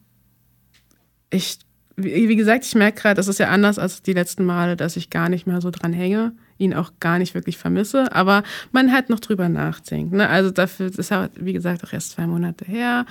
ich 1.30 1.60
wie, 1.98 2.30
wie 2.30 2.36
gesagt, 2.36 2.66
ich 2.66 2.74
merke 2.74 3.02
gerade, 3.02 3.16
das 3.16 3.28
ist 3.28 3.40
ja 3.40 3.50
anders 3.50 3.78
als 3.78 4.02
die 4.02 4.14
letzten 4.14 4.46
Male, 4.46 4.76
dass 4.76 4.96
ich 4.96 5.12
gar 5.12 5.30
nicht 5.30 5.46
mehr 5.46 5.62
so 5.62 5.70
dran 5.70 5.94
hänge, 5.94 6.32
ihn 6.58 6.74
auch 6.74 6.94
gar 7.00 7.20
nicht 7.20 7.36
wirklich 7.36 7.58
vermisse, 7.58 8.12
aber 8.16 8.42
man 8.72 8.92
halt 8.92 9.10
noch 9.10 9.20
drüber 9.20 9.50
nachdenkt. 9.50 10.14
Ne? 10.14 10.28
Also 10.30 10.50
dafür 10.50 10.88
ist 10.88 11.12
ja, 11.12 11.30
wie 11.36 11.54
gesagt, 11.54 11.84
auch 11.84 11.94
erst 11.94 12.12
zwei 12.12 12.26
Monate 12.26 12.66
her. 12.66 13.06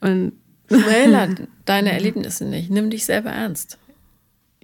Und 0.00 0.32
Schmäler 0.80 1.28
deine 1.64 1.92
Erlebnisse 1.92 2.44
nicht. 2.44 2.70
Nimm 2.70 2.90
dich 2.90 3.04
selber 3.04 3.30
ernst. 3.30 3.78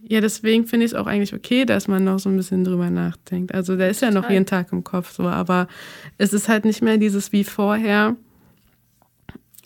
Ja, 0.00 0.20
deswegen 0.20 0.66
finde 0.66 0.86
ich 0.86 0.92
es 0.92 0.98
auch 0.98 1.06
eigentlich 1.06 1.34
okay, 1.34 1.64
dass 1.64 1.88
man 1.88 2.04
noch 2.04 2.18
so 2.18 2.30
ein 2.30 2.36
bisschen 2.36 2.64
drüber 2.64 2.88
nachdenkt. 2.88 3.54
Also 3.54 3.76
der 3.76 3.90
ist 3.90 4.00
ja 4.00 4.10
noch 4.10 4.30
jeden 4.30 4.46
Tag 4.46 4.72
im 4.72 4.84
Kopf 4.84 5.12
so, 5.12 5.24
aber 5.24 5.68
es 6.16 6.32
ist 6.32 6.48
halt 6.48 6.64
nicht 6.64 6.82
mehr 6.82 6.96
dieses 6.96 7.32
wie 7.32 7.44
vorher. 7.44 8.16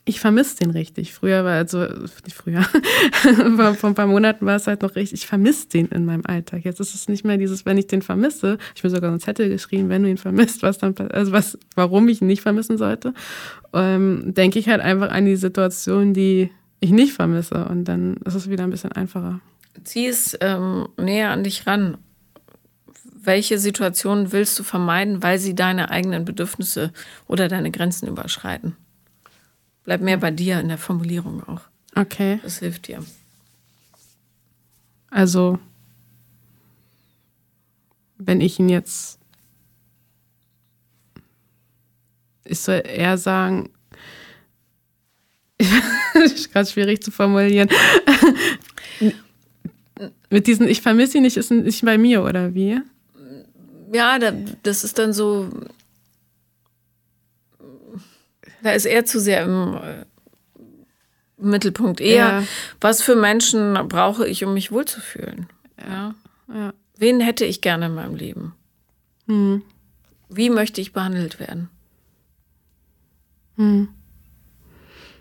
Ich 0.05 0.19
vermisse 0.19 0.57
den 0.59 0.71
richtig. 0.71 1.13
Früher 1.13 1.45
war 1.45 1.53
also 1.53 1.79
nicht 2.25 2.35
früher, 2.35 2.63
vor, 3.77 3.91
ein 3.91 3.95
paar 3.95 4.09
Monaten 4.09 4.45
war 4.45 4.57
es 4.57 4.67
halt 4.67 4.83
noch 4.83 4.97
richtig. 4.97 5.21
Ich 5.21 5.27
vermisse 5.29 5.69
den 5.69 5.87
in 5.87 6.05
meinem 6.05 6.27
Alltag. 6.27 6.65
Jetzt 6.65 6.81
ist 6.81 6.95
es 6.95 7.09
nicht 7.09 7.25
mehr 7.25 7.37
dieses, 7.37 7.65
wenn 7.65 7.79
ich 7.79 7.87
den 7.87 8.03
vermisse. 8.03 8.59
Ich 8.75 8.83
mir 8.83 8.91
sogar 8.91 9.11
einen 9.11 9.21
Zettel 9.21 9.49
geschrieben, 9.49 9.89
wenn 9.89 10.03
du 10.03 10.11
ihn 10.11 10.19
vermisst, 10.19 10.63
was 10.63 10.79
dann, 10.79 10.97
also 11.13 11.31
was, 11.31 11.57
warum 11.77 12.09
ich 12.09 12.21
ihn 12.21 12.27
nicht 12.27 12.43
vermissen 12.43 12.79
sollte. 12.79 13.15
Ähm, 13.73 14.35
denke 14.35 14.59
ich 14.59 14.69
halt 14.69 14.81
einfach 14.81 15.11
an 15.11 15.25
die 15.25 15.37
Situation, 15.37 16.15
die 16.15 16.51
ich 16.81 16.91
nicht 16.91 17.13
vermisse 17.13 17.65
und 17.67 17.85
dann 17.85 18.17
ist 18.25 18.35
es 18.35 18.51
wieder 18.51 18.65
ein 18.65 18.71
bisschen 18.71 18.91
einfacher 18.91 19.41
zieh 19.85 20.07
es 20.07 20.37
ähm, 20.41 20.89
näher 20.97 21.31
an 21.31 21.45
dich 21.45 21.67
ran. 21.67 21.99
Welche 23.25 23.59
Situationen 23.59 24.33
willst 24.33 24.59
du 24.59 24.65
vermeiden, 24.65 25.23
weil 25.23 25.39
sie 25.39 25.55
deine 25.55 25.91
eigenen 25.91 26.25
Bedürfnisse 26.25 26.93
oder 27.29 27.49
deine 27.49 27.71
Grenzen 27.71 28.09
überschreiten? 28.09 28.77
Bleib 29.85 30.01
mehr 30.01 30.17
bei 30.17 30.31
dir 30.31 30.61
in 30.61 30.69
der 30.69 30.79
Formulierung 30.79 31.43
auch. 31.45 31.63
Okay. 31.95 32.41
Das 32.43 32.59
hilft 32.59 32.89
dir. 32.89 33.05
Also, 35.11 35.59
wenn 38.19 38.41
ich 38.41 38.59
ihn 38.59 38.69
jetzt. 38.69 39.19
Ich 42.45 42.61
soll 42.61 42.83
eher 42.85 43.19
sagen, 43.19 43.71
ist 46.15 46.53
gerade 46.53 46.69
schwierig 46.69 47.03
zu 47.03 47.11
formulieren 47.11 47.69
mit 50.33 50.47
diesen 50.47 50.67
Ich 50.67 50.81
vermisse 50.81 51.19
ihn 51.19 51.23
nicht, 51.23 51.37
ist 51.37 51.51
nicht 51.51 51.85
bei 51.85 51.99
mir, 51.99 52.25
oder 52.25 52.55
wie? 52.55 52.81
Ja, 53.93 54.19
das 54.63 54.85
ist 54.85 54.99
dann 54.99 55.13
so. 55.13 55.49
Da 58.63 58.73
ist 58.73 58.87
er 58.87 59.05
zu 59.05 59.21
sehr 59.21 59.43
im 59.43 59.75
äh, 59.75 60.05
Mittelpunkt. 61.37 62.01
Eher, 62.01 62.17
ja. 62.17 62.45
was 62.81 63.03
für 63.03 63.17
Menschen 63.17 63.75
brauche 63.89 64.27
ich, 64.27 64.45
um 64.45 64.55
mich 64.55 64.71
wohlzufühlen? 64.71 65.47
Ja. 65.79 66.15
ja. 66.53 66.73
Wen 66.97 67.21
hätte 67.21 67.45
ich 67.45 67.61
gerne 67.61 67.87
in 67.87 67.95
meinem 67.95 68.15
Leben? 68.15 68.55
Hm. 69.27 69.63
Wie 70.29 70.51
möchte 70.51 70.81
ich 70.81 70.93
behandelt 70.93 71.41
werden? 71.41 71.69
Hm. 73.57 73.89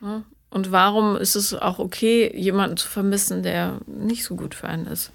Ja. 0.02 0.24
Und 0.50 0.72
warum 0.72 1.16
ist 1.16 1.36
es 1.36 1.54
auch 1.54 1.80
okay, 1.80 2.32
jemanden 2.36 2.78
zu 2.78 2.88
vermissen, 2.88 3.42
der 3.42 3.80
nicht 3.88 4.24
so 4.24 4.36
gut 4.36 4.54
für 4.54 4.68
einen 4.68 4.86
ist? 4.86 5.12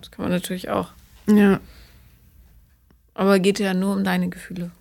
Das 0.00 0.10
kann 0.10 0.24
man 0.24 0.32
natürlich 0.32 0.68
auch. 0.68 0.90
Ja. 1.26 1.60
Aber 3.14 3.38
geht 3.38 3.60
ja 3.60 3.72
nur 3.72 3.94
um 3.94 4.04
deine 4.04 4.28
Gefühle. 4.28 4.72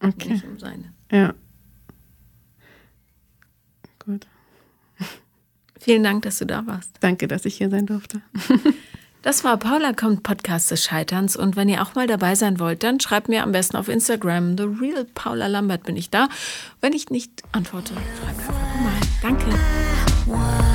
Okay. 0.00 0.32
Nicht 0.32 0.44
um 0.44 0.58
seine. 0.58 0.92
Ja. 1.10 1.34
Gut. 4.04 4.26
Vielen 5.78 6.02
Dank, 6.02 6.22
dass 6.22 6.38
du 6.38 6.46
da 6.46 6.66
warst. 6.66 6.90
Danke, 7.00 7.28
dass 7.28 7.44
ich 7.44 7.56
hier 7.56 7.70
sein 7.70 7.86
durfte. 7.86 8.20
Das 9.22 9.42
war 9.42 9.56
Paula 9.56 9.92
kommt 9.94 10.22
Podcast 10.22 10.70
des 10.70 10.84
Scheiterns 10.84 11.34
und 11.34 11.56
wenn 11.56 11.68
ihr 11.68 11.82
auch 11.82 11.96
mal 11.96 12.06
dabei 12.06 12.36
sein 12.36 12.60
wollt, 12.60 12.84
dann 12.84 13.00
schreibt 13.00 13.28
mir 13.28 13.42
am 13.42 13.50
besten 13.50 13.76
auf 13.76 13.88
Instagram. 13.88 14.56
The 14.56 14.62
Real 14.62 15.04
Paula 15.12 15.48
Lambert 15.48 15.82
bin 15.82 15.96
ich 15.96 16.08
da. 16.08 16.28
Wenn 16.80 16.92
ich 16.92 17.10
nicht 17.10 17.42
antworte, 17.50 17.94
schreibt 17.94 18.38
einfach 18.38 18.54
mal. 18.80 18.92
Danke. 19.20 20.67